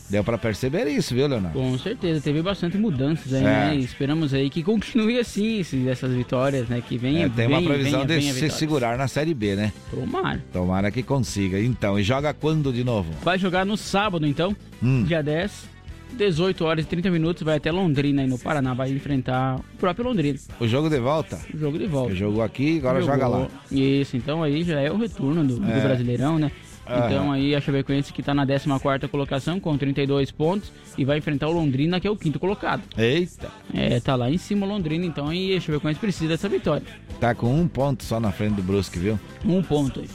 Deu 0.09 0.23
pra 0.23 0.37
perceber 0.37 0.85
isso, 0.87 1.15
viu, 1.15 1.25
Leonardo? 1.27 1.57
Com 1.57 1.77
certeza, 1.79 2.21
teve 2.21 2.41
bastante 2.41 2.77
mudanças 2.77 3.33
aí, 3.33 3.39
É. 3.41 3.43
né? 3.43 3.75
Esperamos 3.77 4.33
aí 4.33 4.49
que 4.49 4.61
continue 4.61 5.17
assim, 5.17 5.59
esses- 5.59 5.87
essas 5.87 6.13
vitórias, 6.13 6.67
né? 6.69 6.83
Que 6.87 6.97
venha, 6.97 7.25
É, 7.25 7.29
tem 7.29 7.47
uma 7.47 7.57
venha, 7.57 7.69
previsão 7.69 7.91
venha, 8.01 8.05
de 8.07 8.13
venha 8.13 8.21
se 8.21 8.33
vitórias. 8.33 8.53
segurar 8.59 8.97
na 8.97 9.07
Série 9.07 9.33
B, 9.33 9.55
né? 9.55 9.73
Tomara. 9.89 10.43
Tomara 10.51 10.91
que 10.91 11.01
consiga. 11.01 11.59
Então, 11.59 11.97
e 11.97 12.03
joga 12.03 12.33
quando 12.33 12.71
de 12.71 12.83
novo? 12.83 13.11
Vai 13.23 13.39
jogar 13.39 13.65
no 13.65 13.75
sábado, 13.77 14.27
então, 14.27 14.55
Hum. 14.83 15.03
dia 15.03 15.23
10, 15.23 15.51
18 16.13 16.63
horas 16.65 16.85
e 16.85 16.87
30 16.87 17.09
minutos, 17.11 17.43
vai 17.43 17.57
até 17.57 17.71
Londrina 17.71 18.21
aí 18.21 18.27
no 18.27 18.37
Paraná, 18.39 18.73
vai 18.73 18.91
enfrentar 18.91 19.57
o 19.57 19.77
próprio 19.77 20.05
Londrina. 20.05 20.39
O 20.59 20.67
jogo 20.67 20.89
de 20.89 20.99
volta? 20.99 21.39
O 21.53 21.57
jogo 21.57 21.77
de 21.77 21.85
volta. 21.87 22.15
Jogou 22.15 22.41
aqui, 22.43 22.77
agora 22.79 23.01
Jogou. 23.01 23.13
joga 23.15 23.27
lá. 23.27 23.47
Isso, 23.71 24.15
então 24.17 24.41
aí 24.43 24.63
já 24.63 24.79
é 24.79 24.91
o 24.91 24.97
retorno 24.97 25.43
do, 25.43 25.59
do 25.59 25.71
É. 25.71 25.81
Brasileirão, 25.81 26.37
né? 26.39 26.51
Aham. 26.85 27.05
Então 27.07 27.31
aí 27.31 27.55
a 27.55 27.61
Chapecoense 27.61 28.11
que 28.11 28.21
tá 28.21 28.33
na 28.33 28.45
14ª 28.45 29.07
colocação 29.07 29.57
com 29.57 29.77
32 29.77 30.31
pontos 30.31 30.69
e 30.97 31.05
vai 31.05 31.17
enfrentar 31.17 31.47
o 31.47 31.53
Londrina 31.53 31.97
que 31.97 32.05
é 32.05 32.11
o 32.11 32.15
quinto 32.17 32.39
colocado. 32.39 32.83
Eita, 32.97 33.49
É, 33.73 34.01
tá 34.01 34.15
lá 34.17 34.29
em 34.29 34.37
cima 34.37 34.65
o 34.65 34.69
Londrina, 34.69 35.05
então 35.05 35.29
aí 35.29 35.55
a 35.55 35.59
Chapecoense 35.61 35.97
precisa 35.99 36.27
dessa 36.27 36.49
vitória. 36.49 36.83
tá 37.21 37.33
com 37.33 37.55
um 37.57 37.69
ponto 37.69 38.03
só 38.03 38.19
na 38.19 38.33
frente 38.33 38.55
do 38.55 38.61
Brusque, 38.63 38.99
viu? 38.99 39.17
Um 39.45 39.63
ponto 39.63 40.01
aí. 40.01 40.09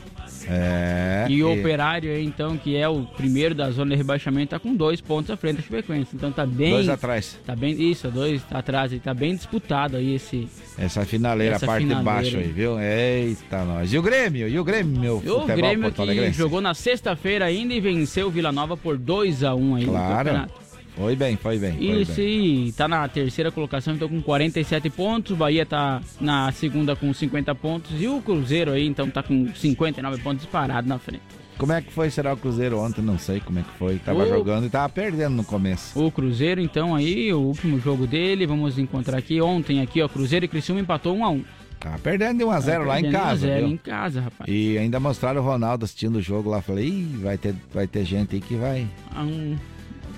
É. 0.50 1.26
e 1.28 1.42
o 1.42 1.52
Operário 1.52 2.10
aí, 2.10 2.24
então, 2.24 2.56
que 2.56 2.76
é 2.76 2.88
o 2.88 3.02
primeiro 3.02 3.54
da 3.54 3.70
zona 3.70 3.90
de 3.90 3.96
rebaixamento, 3.96 4.50
tá 4.50 4.58
com 4.58 4.74
dois 4.74 5.00
pontos 5.00 5.30
à 5.30 5.36
frente 5.36 5.56
da 5.56 5.62
Chapecoense. 5.62 6.14
Então 6.14 6.32
tá 6.32 6.46
bem... 6.46 6.70
Dois 6.72 6.88
atrás. 6.88 7.38
Tá 7.44 7.54
bem, 7.54 7.72
isso, 7.90 8.08
dois 8.10 8.42
atrás 8.50 8.92
e 8.92 8.98
tá 8.98 9.12
bem 9.12 9.34
disputado 9.34 9.96
aí 9.96 10.14
esse... 10.14 10.48
Essa 10.78 11.04
finaleira, 11.04 11.56
Essa 11.56 11.66
a 11.66 11.68
parte 11.68 11.82
finaleira 11.86 12.00
de 12.00 12.04
baixo 12.04 12.36
aí, 12.36 12.44
aí. 12.44 12.52
viu? 12.52 12.78
Eita, 12.80 13.64
nós. 13.64 13.92
E 13.92 13.98
o 13.98 14.02
Grêmio? 14.02 14.48
E 14.48 14.58
o 14.58 14.64
Grêmio, 14.64 15.00
meu 15.00 15.22
E 15.24 15.30
o 15.30 15.44
Grêmio 15.44 15.92
que 15.92 16.32
jogou 16.32 16.60
na 16.60 16.72
sexta-feira 16.74 17.44
ainda 17.46 17.74
e 17.74 17.80
venceu 17.80 18.28
o 18.28 18.30
Vila 18.30 18.52
Nova 18.52 18.76
por 18.76 18.96
2 18.96 19.42
a 19.44 19.54
1 19.54 19.74
aí 19.74 19.84
no 19.84 19.92
Claro. 19.92 20.16
campeonato. 20.16 20.67
Foi 20.98 21.14
bem, 21.14 21.36
foi 21.36 21.58
bem. 21.58 21.72
Foi 21.76 22.02
Isso 22.02 22.16
bem. 22.16 22.66
e 22.68 22.72
tá 22.72 22.88
na 22.88 23.06
terceira 23.08 23.52
colocação, 23.52 23.94
então 23.94 24.08
com 24.08 24.20
47 24.20 24.90
pontos. 24.90 25.30
O 25.32 25.36
Bahia 25.36 25.64
tá 25.64 26.00
na 26.20 26.50
segunda 26.52 26.96
com 26.96 27.12
50 27.14 27.54
pontos. 27.54 27.92
E 28.00 28.08
o 28.08 28.20
Cruzeiro 28.20 28.72
aí, 28.72 28.86
então, 28.86 29.08
tá 29.08 29.22
com 29.22 29.46
59 29.54 30.20
pontos 30.22 30.42
disparado 30.42 30.88
na 30.88 30.98
frente. 30.98 31.22
Como 31.56 31.72
é 31.72 31.80
que 31.82 31.92
foi? 31.92 32.08
Será 32.10 32.32
o 32.34 32.36
Cruzeiro 32.36 32.78
ontem? 32.78 33.00
Não 33.02 33.18
sei 33.18 33.40
como 33.40 33.58
é 33.58 33.62
que 33.62 33.70
foi. 33.78 33.96
Tava 33.98 34.24
O- 34.24 34.28
jogando 34.28 34.66
e 34.66 34.70
tava 34.70 34.88
perdendo 34.88 35.34
no 35.36 35.44
começo. 35.44 35.98
O 36.00 36.10
Cruzeiro, 36.10 36.60
então, 36.60 36.94
aí, 36.94 37.32
o 37.32 37.40
último 37.40 37.78
jogo 37.80 38.06
dele, 38.06 38.46
vamos 38.46 38.78
encontrar 38.78 39.18
aqui 39.18 39.40
ontem, 39.40 39.80
aqui, 39.80 40.00
ó, 40.02 40.08
Cruzeiro 40.08 40.44
e 40.44 40.48
Criciúma 40.48 40.80
empatou 40.80 41.16
1 41.16 41.24
a 41.24 41.30
1 41.30 41.44
Tava 41.80 41.98
perdendo 42.00 42.38
de 42.38 42.44
1 42.44 42.50
a 42.50 42.60
0 42.60 42.84
lá 42.84 43.00
em 43.00 43.10
casa, 43.12 43.46
1 43.46 43.50
a 43.50 43.54
0 43.54 43.66
viu? 43.66 43.74
em 43.74 43.76
casa, 43.76 44.20
rapaz. 44.20 44.50
E 44.50 44.76
ainda 44.78 44.98
mostraram 44.98 45.40
o 45.40 45.44
Ronaldo 45.44 45.84
assistindo 45.84 46.16
o 46.16 46.22
jogo 46.22 46.50
lá. 46.50 46.60
Falei, 46.60 46.86
Ih, 46.88 47.18
vai 47.22 47.38
ter, 47.38 47.54
vai 47.72 47.86
ter 47.86 48.04
gente 48.04 48.34
aí 48.34 48.40
que 48.40 48.56
vai. 48.56 48.84
Ah, 49.14 49.22
um- 49.22 49.56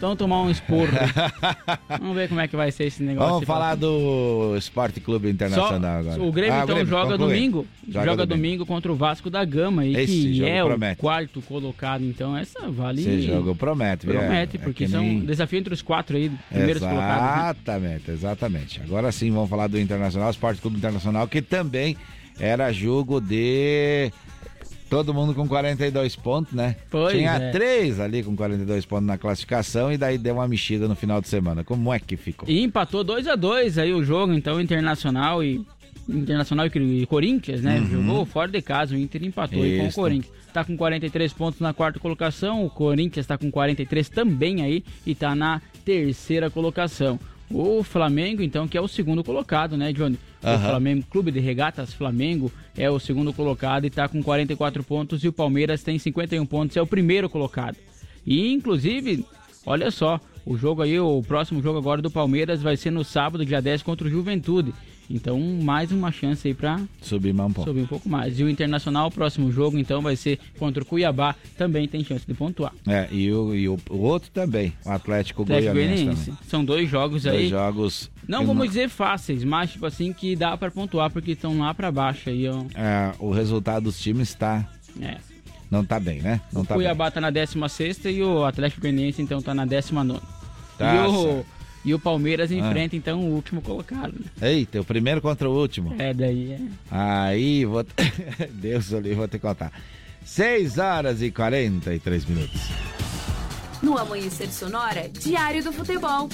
Então 0.01 0.17
tomar 0.17 0.41
um 0.41 0.51
esporro. 0.51 0.89
Vamos 2.01 2.17
ver 2.17 2.27
como 2.27 2.41
é 2.41 2.49
que 2.49 2.57
vai 2.57 2.73
ser 2.73 2.85
esse 2.85 3.03
negócio. 3.03 3.33
Vamos 3.35 3.45
falar 3.47 3.75
do 3.75 4.55
Esporte 4.57 4.99
Clube 4.99 5.29
Internacional 5.29 5.69
Só- 5.79 5.99
agora. 6.11 6.23
O 6.23 6.33
Grêmio 6.33 6.55
Ah, 6.55 6.63
então 6.65 6.87
joga 6.87 7.19
conclui. 7.19 7.35
domingo. 7.35 7.67
Joga, 7.87 8.25
domingo 8.25 8.65
contra 8.65 8.91
o 8.91 8.95
Vasco 8.97 9.29
da 9.29 9.45
Gama, 9.45 9.85
Esse 9.87 10.07
que 10.33 10.43
é 10.43 10.65
promete. 10.65 10.95
o 10.99 11.03
quarto 11.03 11.43
colocado. 11.43 12.03
Então 12.03 12.35
essa 12.35 12.71
vale. 12.71 13.03
Esse 13.03 13.21
jogo 13.27 13.55
promete? 13.55 14.07
Promete, 14.07 14.57
É 14.57 14.61
porque 14.61 14.87
que 14.87 14.91
são 14.91 15.03
nem- 15.03 15.21
desafio 15.21 15.59
entre 15.59 15.75
os 15.75 15.83
quatro 15.83 16.17
aí, 16.17 16.31
primeiros 16.49 16.81
colocados. 16.83 17.23
né? 17.23 17.51
Exatamente, 17.51 18.11
exatamente. 18.11 18.81
Agora 18.83 19.13
sim, 19.13 19.31
vamos 19.31 19.51
falar 19.51 19.67
do 19.67 19.79
Internacional, 19.79 20.31
Esporte 20.31 20.63
Clube 20.63 20.79
Internacional, 20.79 21.29
que 21.29 21.43
também 21.43 21.95
era 22.39 22.73
jogo 22.73 23.21
de 23.21 24.11
todo 24.91 25.15
mundo 25.15 25.33
com 25.33 25.47
42 25.47 26.17
pontos, 26.17 26.53
né? 26.53 26.75
Pois 26.91 27.17
Tinha 27.17 27.35
é. 27.35 27.51
três 27.53 28.01
ali 28.01 28.25
com 28.25 28.35
42 28.35 28.85
pontos 28.85 29.07
na 29.07 29.17
classificação 29.17 29.93
e 29.93 29.97
daí 29.97 30.19
deu 30.19 30.35
uma 30.35 30.49
mexida 30.49 30.89
no 30.89 30.97
final 30.97 31.21
de 31.21 31.29
semana. 31.29 31.63
Como 31.63 31.95
é 31.95 32.01
que 32.01 32.17
ficou? 32.17 32.49
E 32.49 32.61
empatou 32.63 33.05
2 33.05 33.29
a 33.29 33.37
2 33.37 33.79
aí 33.79 33.95
o 33.95 34.03
jogo, 34.03 34.33
então, 34.33 34.61
Internacional 34.61 35.43
e. 35.43 35.65
Internacional 36.09 36.67
e 36.67 37.07
Corinthians, 37.07 37.63
né? 37.63 37.79
Uhum. 37.79 37.87
Jogou 37.87 38.27
fora 38.27 38.51
de 38.51 38.61
casa, 38.61 38.97
o 38.97 38.99
Inter 38.99 39.23
empatou 39.23 39.63
aí 39.63 39.77
com 39.79 39.85
o 39.85 39.89
Isso. 39.89 40.01
Corinthians. 40.01 40.35
Tá 40.53 40.65
com 40.65 40.77
43 40.77 41.33
pontos 41.33 41.61
na 41.61 41.73
quarta 41.73 42.01
colocação, 42.01 42.65
o 42.65 42.71
Corinthians 42.71 43.27
tá 43.27 43.39
com 43.39 43.49
43 43.49 44.09
também 44.09 44.63
aí 44.63 44.83
e 45.07 45.15
tá 45.15 45.37
na 45.37 45.63
terceira 45.85 46.51
colocação. 46.51 47.21
O 47.53 47.83
Flamengo, 47.83 48.43
então, 48.43 48.69
que 48.69 48.79
é 48.79 48.81
o 48.81 48.87
segundo 48.87 49.25
colocado, 49.25 49.77
né, 49.77 49.93
Johnny? 49.93 50.17
O 50.43 50.47
Aham. 50.47 50.69
Flamengo, 50.69 51.07
Clube 51.11 51.33
de 51.33 51.41
Regatas 51.41 51.93
Flamengo, 51.93 52.51
é 52.77 52.89
o 52.89 53.01
segundo 53.01 53.33
colocado 53.33 53.85
e 53.85 53.91
tá 53.91 54.09
com 54.09 54.23
44 54.23 54.85
pontos. 54.85 55.25
E 55.25 55.29
o 55.29 55.33
Palmeiras 55.33 55.83
tem 55.83 55.99
51 55.99 56.47
pontos, 56.47 56.77
é 56.77 56.83
o 56.83 56.87
primeiro 56.87 57.29
colocado. 57.29 57.77
E, 58.25 58.53
inclusive, 58.53 59.25
olha 59.67 59.91
só, 59.91 60.21
o 60.47 60.57
jogo 60.57 60.83
aí, 60.83 60.99
o 60.99 61.23
próximo 61.23 61.61
jogo 61.61 61.79
agora 61.79 62.01
do 62.01 62.11
Palmeiras 62.11 62.63
vai 62.63 62.77
ser 62.77 62.91
no 62.91 63.05
sábado, 63.05 63.45
dia 63.45 63.61
10, 63.61 63.83
contra 63.83 64.07
o 64.07 64.11
Juventude. 64.11 64.73
Então, 65.11 65.41
mais 65.41 65.91
uma 65.91 66.13
chance 66.13 66.47
aí 66.47 66.55
pra 66.55 66.81
Subir 67.03 67.35
mais 67.35 67.51
um 67.51 67.53
pouco. 67.53 67.69
subir 67.69 67.83
um 67.83 67.87
pouco 67.87 68.09
mais. 68.09 68.39
E 68.39 68.45
o 68.45 68.49
Internacional, 68.49 69.09
o 69.09 69.11
próximo 69.11 69.51
jogo, 69.51 69.77
então, 69.77 70.01
vai 70.01 70.15
ser 70.15 70.39
contra 70.57 70.85
o 70.85 70.87
Cuiabá. 70.87 71.35
Também 71.59 71.89
tem 71.89 72.05
chance 72.05 72.25
de 72.25 72.33
pontuar. 72.33 72.73
É, 72.87 73.09
e 73.11 73.33
o, 73.33 73.53
e 73.53 73.69
o, 73.69 73.77
o 73.91 73.99
outro 73.99 74.31
também, 74.31 74.73
o 74.87 74.91
Atlético, 74.91 75.43
Atlético 75.43 75.75
Goianiense. 75.75 76.33
São 76.47 76.65
dois 76.65 76.89
jogos 76.89 77.25
Dois 77.25 77.37
aí. 77.37 77.49
jogos. 77.49 78.09
Não 78.29 78.47
vamos 78.47 78.69
dizer 78.69 78.89
fáceis, 78.89 79.43
mas 79.43 79.73
tipo 79.73 79.85
assim 79.85 80.13
que 80.13 80.37
dá 80.37 80.57
pra 80.57 80.71
pontuar 80.71 81.11
porque 81.11 81.33
estão 81.33 81.59
lá 81.59 81.75
pra 81.75 81.91
baixo 81.91 82.31
aí, 82.31 82.49
ó. 82.49 82.63
É, 82.77 83.13
o 83.19 83.33
resultado 83.33 83.85
dos 83.85 83.99
times 83.99 84.33
tá. 84.35 84.69
É. 85.01 85.17
Não 85.69 85.85
tá 85.85 85.99
bem, 85.99 86.21
né? 86.21 86.41
Não 86.53 86.63
o 86.63 86.65
tá 86.65 86.75
bem. 86.75 86.83
Cuiabá 86.85 87.11
tá 87.11 87.21
na 87.21 87.31
16 87.31 88.05
e 88.07 88.23
o 88.23 88.45
Atlético 88.45 88.83
Goianiense 88.83 89.21
então 89.21 89.43
tá 89.43 89.53
na 89.53 89.65
19. 89.65 90.21
Tá 90.79 90.95
e, 90.95 91.09
o. 91.09 91.45
e 91.85 91.95
o 91.95 91.99
Palmeiras 91.99 92.51
Ah. 92.51 92.55
enfrenta 92.55 92.95
então 92.97 93.21
o 93.21 93.35
último 93.35 93.63
colocado. 93.63 94.13
Né? 94.41 94.53
Eita, 94.53 94.81
o 94.81 94.85
primeiro 94.85 95.21
contra 95.21 95.49
o 95.49 95.59
último. 95.59 95.95
É, 95.99 96.13
daí 96.13 96.53
é. 96.53 96.61
Aí, 96.91 97.65
vou. 97.65 97.85
Deus 98.55 98.93
ali, 98.93 99.15
vou 99.15 99.27
ter 99.29 99.39
que 99.39 99.47
contar. 99.47 99.73
6 100.25 100.79
horas 100.79 101.23
e 101.23 101.31
43 101.31 102.25
minutos. 102.27 102.61
No 103.83 103.97
Amanhecer 103.97 104.49
Sonora, 104.53 105.09
Diário 105.09 105.65
do 105.65 105.73
Futebol. 105.73 106.29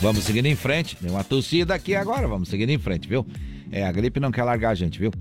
Vamos 0.00 0.24
seguindo 0.24 0.46
em 0.46 0.56
frente. 0.56 0.96
Deu 1.00 1.12
uma 1.12 1.22
tossida 1.22 1.74
aqui 1.74 1.94
agora, 1.94 2.26
vamos 2.26 2.48
seguindo 2.48 2.70
em 2.70 2.78
frente, 2.78 3.08
viu? 3.08 3.24
É, 3.70 3.84
a 3.86 3.92
gripe 3.92 4.18
não 4.18 4.32
quer 4.32 4.42
largar 4.42 4.70
a 4.70 4.74
gente, 4.74 4.98
viu? 4.98 5.12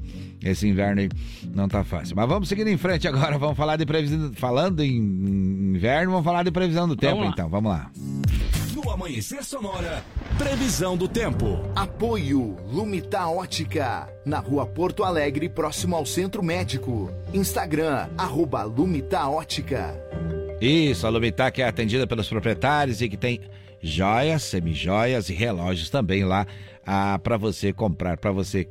Esse 0.43 0.67
inverno 0.67 1.01
aí 1.01 1.09
não 1.53 1.67
tá 1.67 1.83
fácil. 1.83 2.15
Mas 2.15 2.27
vamos 2.27 2.49
seguindo 2.49 2.67
em 2.67 2.77
frente 2.77 3.07
agora, 3.07 3.37
vamos 3.37 3.55
falar 3.55 3.77
de 3.77 3.85
previsão. 3.85 4.31
Falando 4.33 4.81
em 4.81 4.97
inverno, 4.97 6.11
vamos 6.11 6.25
falar 6.25 6.43
de 6.43 6.51
previsão 6.51 6.87
do 6.87 6.95
tempo, 6.95 7.21
lá. 7.21 7.27
então. 7.27 7.47
Vamos 7.47 7.71
lá. 7.71 7.91
No 8.73 8.89
Amanhecer 8.89 9.43
Sonora, 9.43 10.03
previsão 10.37 10.97
do 10.97 11.07
tempo. 11.07 11.59
Apoio 11.75 12.57
Lumita 12.71 13.27
Ótica, 13.27 14.09
na 14.25 14.39
rua 14.39 14.65
Porto 14.65 15.03
Alegre, 15.03 15.47
próximo 15.47 15.95
ao 15.95 16.05
Centro 16.05 16.41
Médico. 16.41 17.11
Instagram, 17.33 18.09
arroba 18.17 18.63
Lumita 18.63 19.27
Ótica. 19.27 19.95
Isso, 20.59 21.05
a 21.05 21.09
Lumitac 21.09 21.61
é 21.61 21.67
atendida 21.67 22.07
pelos 22.07 22.27
proprietários 22.27 23.01
e 23.01 23.09
que 23.09 23.17
tem 23.17 23.41
joias, 23.81 24.43
semijoias 24.43 25.29
e 25.29 25.33
relógios 25.33 25.89
também 25.89 26.23
lá 26.23 26.45
ah, 26.85 27.19
para 27.19 27.37
você 27.37 27.71
comprar, 27.73 28.17
para 28.17 28.31
você 28.31 28.67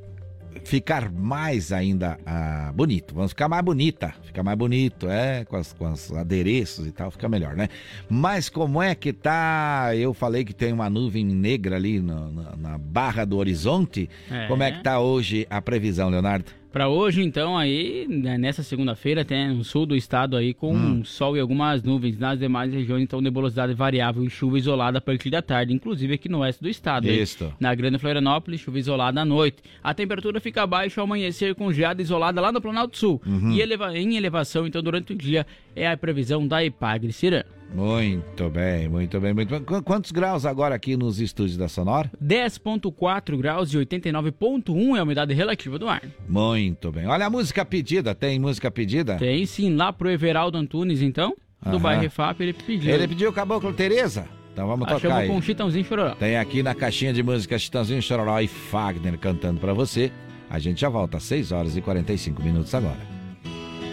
ficar 0.64 1.10
mais 1.10 1.72
ainda 1.72 2.18
ah, 2.26 2.72
bonito. 2.74 3.14
Vamos 3.14 3.32
ficar 3.32 3.48
mais 3.48 3.64
bonita, 3.64 4.14
ficar 4.24 4.42
mais 4.42 4.56
bonito, 4.58 5.08
é, 5.08 5.44
com, 5.44 5.56
as, 5.56 5.72
com 5.72 5.90
os 5.90 6.12
adereços 6.12 6.86
e 6.86 6.92
tal, 6.92 7.10
fica 7.10 7.28
melhor, 7.28 7.56
né? 7.56 7.68
Mas 8.08 8.48
como 8.48 8.82
é 8.82 8.94
que 8.94 9.12
tá? 9.12 9.90
Eu 9.96 10.12
falei 10.14 10.44
que 10.44 10.52
tem 10.54 10.72
uma 10.72 10.88
nuvem 10.90 11.24
negra 11.24 11.76
ali 11.76 12.00
no- 12.00 12.30
na, 12.32 12.56
na 12.56 12.78
barra 12.78 13.24
do 13.24 13.36
horizonte. 13.36 14.08
É. 14.30 14.46
Como 14.46 14.62
é 14.62 14.70
que 14.72 14.82
tá 14.82 15.00
hoje 15.00 15.46
a 15.50 15.60
previsão, 15.60 16.08
Leonardo? 16.08 16.59
Para 16.72 16.88
hoje, 16.88 17.20
então, 17.22 17.58
aí, 17.58 18.06
né, 18.08 18.38
nessa 18.38 18.62
segunda-feira, 18.62 19.24
tem 19.24 19.48
no 19.56 19.64
sul 19.64 19.84
do 19.84 19.96
estado 19.96 20.36
aí 20.36 20.54
com 20.54 20.72
Hum. 20.72 21.04
sol 21.04 21.36
e 21.36 21.40
algumas 21.40 21.82
nuvens. 21.82 22.16
Nas 22.16 22.38
demais 22.38 22.72
regiões, 22.72 23.02
então, 23.02 23.20
nebulosidade 23.20 23.74
variável 23.74 24.22
e 24.24 24.30
chuva 24.30 24.56
isolada 24.56 24.98
a 24.98 25.00
partir 25.00 25.30
da 25.30 25.42
tarde, 25.42 25.74
inclusive 25.74 26.14
aqui 26.14 26.28
no 26.28 26.38
oeste 26.38 26.62
do 26.62 26.68
estado. 26.68 27.08
aí. 27.08 27.20
Isto. 27.20 27.52
Na 27.58 27.74
Grande 27.74 27.98
Florianópolis, 27.98 28.60
chuva 28.60 28.78
isolada 28.78 29.20
à 29.20 29.24
noite. 29.24 29.58
A 29.82 29.92
temperatura 29.92 30.40
fica 30.40 30.62
abaixo 30.62 31.00
ao 31.00 31.04
amanhecer 31.06 31.56
com 31.56 31.72
geada 31.72 32.00
isolada 32.02 32.40
lá 32.40 32.52
no 32.52 32.60
Planalto 32.60 32.96
Sul. 32.96 33.20
Uhum. 33.26 33.50
E 33.50 33.60
eleva- 33.60 33.96
em 33.98 34.16
elevação, 34.16 34.64
então, 34.64 34.80
durante 34.80 35.12
o 35.12 35.16
dia, 35.16 35.44
é 35.74 35.88
a 35.88 35.96
previsão 35.96 36.46
da 36.46 36.64
Ipagre 36.64 37.12
Cirã. 37.12 37.42
Muito 37.72 38.50
bem, 38.50 38.88
muito 38.88 39.20
bem, 39.20 39.32
muito 39.32 39.48
bem. 39.48 39.62
Qu- 39.62 39.82
Quantos 39.82 40.10
graus 40.10 40.44
agora 40.44 40.74
aqui 40.74 40.96
nos 40.96 41.20
estúdios 41.20 41.56
da 41.56 41.68
Sonora? 41.68 42.10
10.4 42.22 43.36
graus 43.38 43.72
e 43.72 43.78
89.1 43.78 44.96
é 44.96 44.98
a 44.98 45.02
umidade 45.02 45.32
relativa 45.34 45.78
do 45.78 45.88
ar. 45.88 46.02
Muito 46.28 46.90
bem. 46.90 47.06
Olha 47.06 47.26
a 47.26 47.30
música 47.30 47.64
pedida, 47.64 48.14
tem 48.14 48.38
música 48.40 48.70
pedida? 48.70 49.16
Tem 49.16 49.46
sim, 49.46 49.74
lá 49.76 49.92
pro 49.92 50.10
Everaldo 50.10 50.58
Antunes, 50.58 51.00
então, 51.00 51.34
do 51.62 51.70
Aham. 51.70 51.78
bairro 51.78 52.02
Refap, 52.02 52.40
ele 52.40 52.52
pediu. 52.52 52.92
Ele 52.92 53.06
pediu 53.06 53.32
Caboclo 53.32 53.72
Tereza? 53.72 54.26
Então 54.52 54.66
vamos 54.66 54.86
tocar 54.88 54.96
Achamos 54.96 55.16
aí. 55.18 55.28
com 55.28 55.40
Chitãozinho 55.40 55.84
Chororó. 55.84 56.14
Tem 56.16 56.36
aqui 56.36 56.62
na 56.64 56.74
caixinha 56.74 57.12
de 57.12 57.22
música 57.22 57.56
Chitãozinho 57.56 58.02
Chororó 58.02 58.40
e 58.40 58.48
Fagner 58.48 59.16
cantando 59.16 59.60
pra 59.60 59.72
você. 59.72 60.10
A 60.50 60.58
gente 60.58 60.80
já 60.80 60.88
volta 60.88 61.18
às 61.18 61.22
6 61.22 61.52
horas 61.52 61.76
e 61.76 61.80
45 61.80 62.42
minutos 62.42 62.74
agora. 62.74 62.98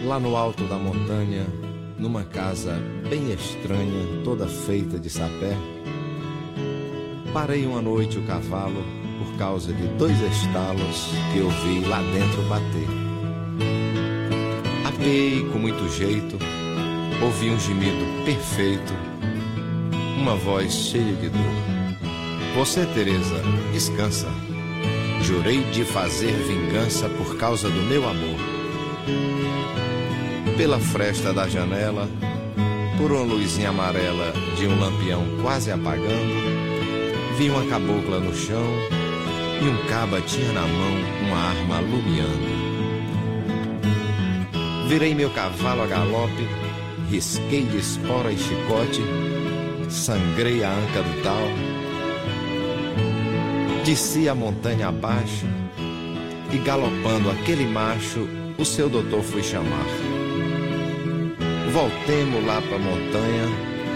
Lá 0.04 0.18
no 0.18 0.36
alto 0.36 0.64
da 0.64 0.76
montanha, 0.76 1.46
numa 1.98 2.24
casa 2.24 2.80
bem 3.08 3.32
estranha, 3.32 4.22
toda 4.24 4.46
feita 4.46 4.98
de 4.98 5.10
sapé, 5.10 5.56
parei 7.32 7.66
uma 7.66 7.82
noite 7.82 8.18
o 8.18 8.22
cavalo 8.22 8.84
por 9.18 9.36
causa 9.36 9.72
de 9.72 9.86
dois 9.98 10.18
estalos 10.20 11.10
que 11.32 11.38
eu 11.38 11.50
vi 11.50 11.80
lá 11.86 12.00
dentro 12.00 12.42
bater. 12.48 12.88
Apeei 14.86 15.44
com 15.50 15.58
muito 15.58 15.88
jeito, 15.92 16.38
ouvi 17.22 17.50
um 17.50 17.58
gemido 17.58 18.24
perfeito, 18.24 18.92
uma 20.20 20.36
voz 20.36 20.72
cheia 20.72 21.14
de 21.14 21.28
dor. 21.28 21.68
Você, 22.56 22.86
Teresa, 22.86 23.42
descansa. 23.72 24.28
Jurei 25.22 25.62
de 25.70 25.84
fazer 25.84 26.32
vingança 26.32 27.08
por 27.08 27.36
causa 27.36 27.68
do 27.68 27.82
meu 27.82 28.08
amor. 28.08 28.38
Pela 30.58 30.80
fresta 30.80 31.32
da 31.32 31.46
janela, 31.46 32.08
por 32.98 33.12
uma 33.12 33.22
luzinha 33.22 33.68
amarela 33.68 34.32
de 34.56 34.66
um 34.66 34.80
lampião 34.80 35.24
quase 35.40 35.70
apagando, 35.70 36.34
vi 37.38 37.48
uma 37.48 37.64
cabocla 37.66 38.18
no 38.18 38.34
chão 38.34 38.66
e 39.62 39.68
um 39.68 39.88
caba 39.88 40.20
tinha 40.20 40.52
na 40.52 40.62
mão 40.62 40.96
uma 41.24 41.36
arma 41.36 41.76
alumiando. 41.76 42.58
Virei 44.88 45.14
meu 45.14 45.30
cavalo 45.30 45.82
a 45.82 45.86
galope, 45.86 46.48
risquei 47.08 47.62
de 47.62 47.76
espora 47.76 48.32
e 48.32 48.36
chicote, 48.36 49.04
sangrei 49.88 50.64
a 50.64 50.72
anca 50.72 51.02
do 51.04 51.22
tal, 51.22 51.48
desci 53.84 54.28
a 54.28 54.34
montanha 54.34 54.88
abaixo 54.88 55.46
e 56.52 56.58
galopando 56.58 57.30
aquele 57.30 57.64
macho, 57.64 58.28
o 58.58 58.64
seu 58.64 58.88
doutor 58.88 59.22
foi 59.22 59.44
chamar. 59.44 60.07
Voltemos 61.72 62.44
lá 62.46 62.62
pra 62.62 62.78
montanha, 62.78 63.46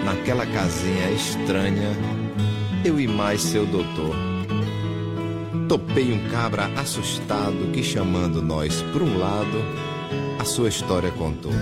naquela 0.04 0.44
casinha 0.44 1.10
estranha, 1.10 1.96
eu 2.84 3.00
e 3.00 3.08
mais 3.08 3.40
seu 3.40 3.64
doutor. 3.64 4.14
Topei 5.68 6.12
um 6.12 6.28
cabra 6.28 6.70
assustado 6.76 7.72
que 7.72 7.82
chamando 7.82 8.42
nós 8.42 8.82
por 8.92 9.00
um 9.02 9.18
lado, 9.18 9.64
a 10.38 10.44
sua 10.44 10.68
história 10.68 11.10
contou. 11.12 11.52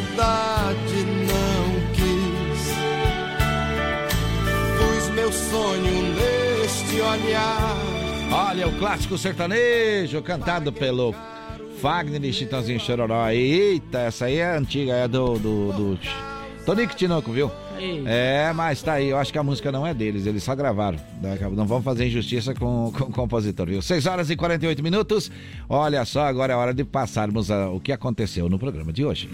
Felicidade 0.00 1.04
não 1.26 1.92
quis. 1.94 2.72
Pus 4.78 5.08
meu 5.14 5.32
sonho 5.32 6.14
neste 6.14 7.00
olhar. 7.00 7.76
Olha 8.30 8.68
o 8.68 8.78
clássico 8.78 9.16
sertanejo 9.16 10.20
cantado 10.22 10.72
pelo 10.72 11.14
Fagner 11.80 12.24
e 12.24 12.32
Chitãozinho 12.32 12.80
Chororó. 12.80 13.28
Eita, 13.30 14.00
essa 14.00 14.26
aí 14.26 14.36
é 14.38 14.56
antiga, 14.56 14.92
é 14.92 15.08
do, 15.08 15.38
do, 15.38 15.72
do 15.72 15.98
Tonico 16.64 16.94
Tinoco, 16.94 17.32
viu? 17.32 17.50
É, 18.06 18.52
mas 18.54 18.80
tá 18.82 18.94
aí, 18.94 19.08
eu 19.10 19.18
acho 19.18 19.30
que 19.30 19.38
a 19.38 19.42
música 19.42 19.70
não 19.70 19.86
é 19.86 19.92
deles, 19.92 20.24
eles 20.24 20.42
só 20.42 20.54
gravaram. 20.54 20.98
Não 21.52 21.66
vamos 21.66 21.84
fazer 21.84 22.06
injustiça 22.06 22.54
com, 22.54 22.90
com 22.90 23.04
o 23.04 23.12
compositor, 23.12 23.66
viu? 23.66 23.82
6 23.82 24.06
horas 24.06 24.30
e 24.30 24.34
48 24.36 24.82
minutos. 24.82 25.30
Olha 25.68 26.02
só, 26.06 26.24
agora 26.24 26.54
é 26.54 26.56
hora 26.56 26.72
de 26.72 26.84
passarmos 26.84 27.50
a- 27.50 27.68
o 27.68 27.78
que 27.78 27.92
aconteceu 27.92 28.48
no 28.48 28.58
programa 28.58 28.94
de 28.94 29.04
hoje. 29.04 29.28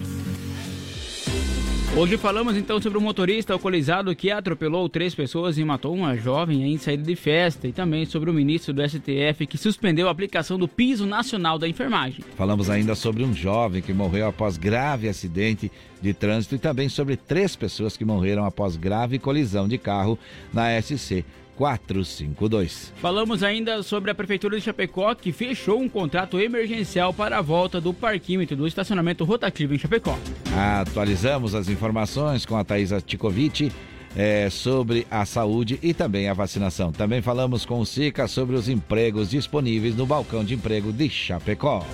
Hoje 1.94 2.16
falamos 2.16 2.56
então 2.56 2.81
sobre 2.81 2.97
o 2.97 3.02
motorista 3.02 3.52
alcoolizado 3.52 4.16
que 4.16 4.31
atropelou 4.31 4.89
três 4.89 5.14
pessoas 5.14 5.59
e 5.59 5.64
matou 5.64 5.94
uma 5.94 6.16
jovem 6.16 6.73
em 6.73 6.78
saída 6.78 7.02
de 7.02 7.14
festa 7.14 7.69
e 7.69 7.73
também 7.73 8.06
sobre 8.06 8.31
o 8.31 8.32
ministro 8.32 8.73
do 8.73 8.82
STF 8.82 9.47
que 9.47 9.59
suspendeu 9.59 10.09
a 10.09 10.10
aplicação 10.10 10.59
do 10.59 10.66
piso 10.66 11.05
nacional 11.05 11.59
da 11.59 11.69
enfermagem. 11.69 12.24
Falamos 12.35 12.70
ainda 12.70 12.94
sobre 12.94 13.23
um 13.23 13.35
jovem 13.35 13.82
que 13.82 13.93
morreu 13.93 14.27
após 14.27 14.56
grave 14.56 15.06
acidente 15.06 15.70
de 16.01 16.14
trânsito 16.14 16.55
e 16.55 16.59
também 16.59 16.89
sobre 16.89 17.14
três 17.14 17.55
pessoas 17.55 17.94
que 17.94 18.06
morreram 18.06 18.47
após 18.47 18.74
grave 18.74 19.19
colisão 19.19 19.69
de 19.69 19.77
carro 19.77 20.19
na 20.51 20.81
SC 20.81 21.23
452. 21.57 22.93
Falamos 22.97 23.43
ainda 23.43 23.83
sobre 23.83 24.11
a 24.11 24.15
Prefeitura 24.15 24.57
de 24.57 24.62
Chapecó 24.62 25.15
que 25.15 25.33
fechou 25.33 25.81
um 25.81 25.89
contrato 25.89 26.41
emergencial 26.41 27.12
para 27.12 27.39
a 27.39 27.43
volta 27.43 27.81
do 27.81 27.93
parquímetro 27.93 28.57
do 28.57 28.66
estacionamento 28.66 29.24
rotativo 29.24 29.74
em 29.74 29.79
Chapecó. 29.79 30.19
Atualizamos 30.57 31.55
as 31.55 31.69
informações 31.69 32.47
com 32.47 32.57
a 32.57 32.65
Thaisa 32.65 33.01
Ticovic 33.01 33.70
eh, 34.16 34.49
sobre 34.51 35.07
a 35.11 35.24
saúde 35.24 35.79
e 35.83 35.95
também 35.95 36.29
a 36.29 36.35
vacinação. 36.35 36.93
Também 36.93 37.23
falamos 37.23 37.65
com 37.65 37.81
o 37.81 37.87
SICA 37.87 38.29
sobre 38.29 38.57
os 38.57 38.69
empregos 38.69 39.31
disponíveis 39.31 39.97
no 39.97 40.07
balcão 40.07 40.45
de 40.45 40.55
emprego 40.55 40.93
de 40.93 41.09
Chapecó. 41.09 41.85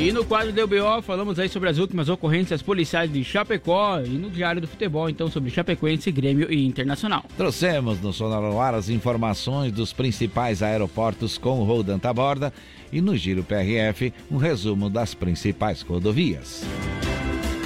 E 0.00 0.12
no 0.12 0.24
quadro 0.24 0.50
do 0.50 0.64
UBO 0.64 1.02
falamos 1.02 1.38
aí 1.38 1.46
sobre 1.46 1.68
as 1.68 1.76
últimas 1.76 2.08
ocorrências 2.08 2.62
policiais 2.62 3.12
de 3.12 3.22
Chapecó 3.22 4.00
e 4.00 4.08
no 4.08 4.30
Diário 4.30 4.58
do 4.58 4.66
Futebol 4.66 5.10
então 5.10 5.30
sobre 5.30 5.50
Chapecoense, 5.50 6.10
Grêmio 6.10 6.50
e 6.50 6.64
Internacional. 6.64 7.22
Trouxemos 7.36 8.00
no 8.00 8.10
Sonar 8.10 8.40
no 8.40 8.58
Ar 8.58 8.74
as 8.74 8.88
informações 8.88 9.70
dos 9.72 9.92
principais 9.92 10.62
aeroportos 10.62 11.36
com 11.36 11.60
o 11.60 11.64
Rodan 11.64 11.98
Taborda 11.98 12.50
e 12.90 13.02
no 13.02 13.14
Giro 13.14 13.44
PRF 13.44 14.10
um 14.30 14.38
resumo 14.38 14.88
das 14.88 15.12
principais 15.12 15.82
rodovias. 15.82 16.64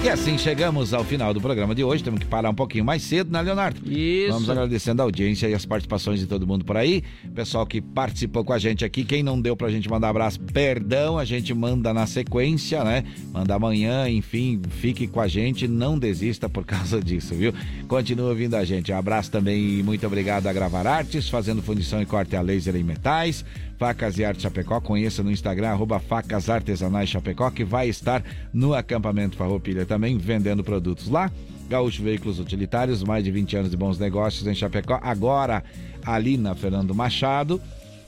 E 0.04 0.08
assim 0.10 0.36
chegamos 0.36 0.92
ao 0.92 1.02
final 1.02 1.32
do 1.32 1.40
programa 1.40 1.74
de 1.74 1.82
hoje. 1.82 2.04
Temos 2.04 2.20
que 2.20 2.26
parar 2.26 2.50
um 2.50 2.54
pouquinho 2.54 2.84
mais 2.84 3.02
cedo, 3.02 3.32
né, 3.32 3.40
Leonardo? 3.40 3.90
Isso. 3.90 4.34
Vamos 4.34 4.50
agradecendo 4.50 5.00
a 5.00 5.04
audiência 5.06 5.48
e 5.48 5.54
as 5.54 5.64
participações 5.64 6.20
de 6.20 6.26
todo 6.26 6.46
mundo 6.46 6.62
por 6.62 6.76
aí. 6.76 7.02
Pessoal 7.34 7.66
que 7.66 7.80
participou 7.80 8.44
com 8.44 8.52
a 8.52 8.58
gente 8.58 8.84
aqui. 8.84 9.02
Quem 9.02 9.22
não 9.22 9.40
deu 9.40 9.56
pra 9.56 9.70
gente 9.70 9.88
mandar 9.88 10.10
abraço, 10.10 10.38
perdão, 10.40 11.16
a 11.16 11.24
gente 11.24 11.54
manda 11.54 11.94
na 11.94 12.06
sequência, 12.06 12.84
né? 12.84 13.02
Manda 13.32 13.54
amanhã, 13.54 14.06
enfim, 14.06 14.60
fique 14.68 15.06
com 15.06 15.22
a 15.22 15.26
gente, 15.26 15.66
não 15.66 15.98
desista 15.98 16.50
por 16.50 16.66
causa 16.68 17.00
disso, 17.00 17.34
viu? 17.34 17.54
Continua 17.88 18.28
ouvindo 18.28 18.56
a 18.56 18.64
gente. 18.64 18.92
Um 18.92 18.98
abraço 18.98 19.30
também 19.30 19.78
e 19.78 19.82
muito 19.82 20.06
obrigado 20.06 20.46
a 20.46 20.52
Gravar 20.52 20.86
Artes, 20.86 21.30
fazendo 21.30 21.62
fundição 21.62 22.02
e 22.02 22.04
corte 22.04 22.36
a 22.36 22.42
laser 22.42 22.76
em 22.76 22.82
metais. 22.82 23.42
Facas 23.78 24.18
e 24.18 24.24
Arte 24.24 24.42
Chapecó, 24.42 24.80
conheça 24.80 25.22
no 25.22 25.30
Instagram, 25.30 25.68
arroba 25.68 25.98
Facas 25.98 26.48
Artesanais 26.48 27.08
Chapecó, 27.08 27.50
que 27.50 27.64
vai 27.64 27.88
estar 27.88 28.22
no 28.52 28.74
acampamento 28.74 29.36
Farroupilha 29.36 29.84
também, 29.84 30.16
vendendo 30.16 30.62
produtos 30.62 31.08
lá. 31.08 31.30
Gaúcho 31.68 32.02
Veículos 32.02 32.38
Utilitários, 32.38 33.02
mais 33.02 33.24
de 33.24 33.30
20 33.30 33.56
anos 33.56 33.70
de 33.70 33.76
bons 33.76 33.98
negócios 33.98 34.46
em 34.46 34.54
Chapecó. 34.54 34.98
Agora, 35.02 35.64
ali 36.04 36.36
na 36.36 36.54
Fernando 36.54 36.94
Machado, 36.94 37.60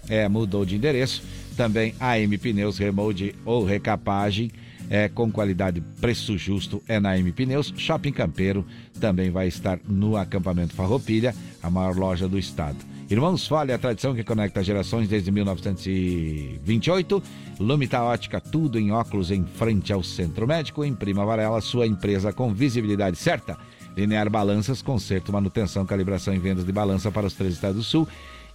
é, 0.08 0.28
mudou 0.28 0.64
de 0.64 0.76
endereço. 0.76 1.22
Também 1.56 1.94
AM 1.98 2.36
Pneus, 2.36 2.78
remolde 2.78 3.34
ou 3.44 3.64
recapagem, 3.64 4.50
é, 4.90 5.08
com 5.08 5.32
qualidade, 5.32 5.82
preço 6.00 6.36
justo, 6.36 6.82
é 6.86 7.00
na 7.00 7.12
AM 7.12 7.32
Pneus. 7.32 7.72
Shopping 7.76 8.12
Campeiro 8.12 8.64
também 9.00 9.30
vai 9.30 9.48
estar 9.48 9.80
no 9.88 10.16
acampamento 10.16 10.74
Farroupilha, 10.74 11.34
a 11.62 11.70
maior 11.70 11.96
loja 11.96 12.28
do 12.28 12.38
estado. 12.38 12.76
Irmãos 13.08 13.46
Fale, 13.46 13.72
a 13.72 13.78
tradição 13.78 14.16
que 14.16 14.24
conecta 14.24 14.64
gerações 14.64 15.08
desde 15.08 15.30
1928. 15.30 17.22
Lumita 17.60 18.02
Ótica, 18.02 18.40
tudo 18.40 18.80
em 18.80 18.90
óculos 18.90 19.30
em 19.30 19.44
frente 19.44 19.92
ao 19.92 20.02
Centro 20.02 20.44
Médico. 20.44 20.84
Em 20.84 20.92
Prima 20.92 21.24
Varela, 21.24 21.60
sua 21.60 21.86
empresa 21.86 22.32
com 22.32 22.52
visibilidade 22.52 23.16
certa. 23.16 23.56
Linear 23.96 24.28
Balanças, 24.28 24.82
conserto, 24.82 25.32
manutenção, 25.32 25.86
calibração 25.86 26.34
e 26.34 26.38
vendas 26.40 26.66
de 26.66 26.72
balança 26.72 27.12
para 27.12 27.28
os 27.28 27.34
três 27.34 27.54
estados 27.54 27.76
do 27.76 27.84
Sul. 27.84 28.08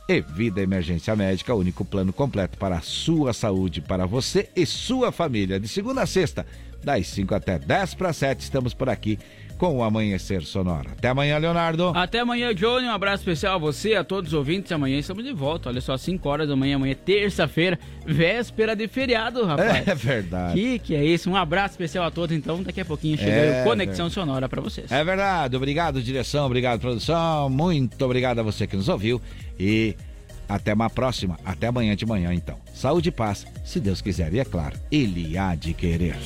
E 0.06 0.20
Vida 0.20 0.62
Emergência 0.62 1.16
Médica, 1.16 1.56
único 1.56 1.86
plano 1.86 2.12
completo 2.12 2.58
para 2.58 2.76
a 2.76 2.82
sua 2.82 3.32
saúde, 3.32 3.80
para 3.80 4.06
você 4.06 4.50
e 4.54 4.66
sua 4.66 5.14
família. 5.14 5.62
De 5.62 5.70
segunda 5.70 6.02
a 6.02 6.06
sexta, 6.06 6.46
das 6.84 7.08
5 7.08 7.34
até 7.34 7.58
10 7.58 7.94
para 7.94 8.12
7, 8.12 8.42
estamos 8.42 8.74
por 8.74 8.90
aqui 8.90 9.18
com 9.62 9.78
o 9.78 9.84
Amanhecer 9.84 10.42
Sonora. 10.42 10.90
Até 10.98 11.10
amanhã, 11.10 11.38
Leonardo. 11.38 11.92
Até 11.96 12.22
amanhã, 12.22 12.52
Johnny. 12.52 12.88
Um 12.88 12.92
abraço 12.92 13.22
especial 13.22 13.54
a 13.54 13.58
você, 13.60 13.94
a 13.94 14.04
todos 14.04 14.34
os 14.34 14.34
ouvintes. 14.34 14.72
Amanhã 14.72 14.98
estamos 14.98 15.24
de 15.24 15.32
volta. 15.32 15.70
Olha 15.70 15.80
só, 15.80 15.96
5 15.96 16.28
horas 16.28 16.50
da 16.50 16.56
manhã, 16.56 16.78
amanhã, 16.78 16.96
terça-feira, 16.96 17.78
véspera 18.04 18.76
de 18.76 18.88
feriado, 18.88 19.46
rapaz. 19.46 19.88
É 19.88 19.94
verdade. 19.94 20.60
Que 20.60 20.80
que 20.80 20.96
é 20.96 21.06
isso? 21.06 21.30
Um 21.30 21.36
abraço 21.36 21.74
especial 21.74 22.06
a 22.06 22.10
todos. 22.10 22.36
Então, 22.36 22.64
daqui 22.64 22.82
a 22.82 22.86
pouquinho 22.86 23.16
chega 23.20 23.32
É 23.32 23.62
o 23.62 23.64
Conexão 23.64 24.08
verdade. 24.08 24.14
Sonora 24.16 24.50
para 24.50 24.62
vocês. 24.62 24.92
É 24.92 25.04
verdade. 25.04 25.56
Obrigado, 25.56 26.02
direção. 26.02 26.48
Obrigado, 26.48 26.80
produção. 26.80 27.48
Muito 27.48 28.04
obrigado 28.04 28.40
a 28.40 28.44
você 28.44 28.66
que 28.66 28.76
nos 28.76 28.90
ouviu. 28.90 29.22
E 29.60 29.96
até 30.50 30.74
uma 30.74 30.90
próxima. 30.90 31.38
Até 31.46 31.68
amanhã 31.68 31.96
de 31.96 32.08
manhã, 32.08 32.34
então. 32.34 32.58
Saúde 32.74 33.10
e 33.10 33.12
paz, 33.12 33.46
se 33.64 33.80
Deus 33.80 34.02
quiser. 34.02 34.34
E 34.34 34.40
é 34.40 34.44
claro, 34.44 34.76
Ele 34.92 35.38
há 35.38 35.54
de 35.54 35.72
querer. 35.76 36.18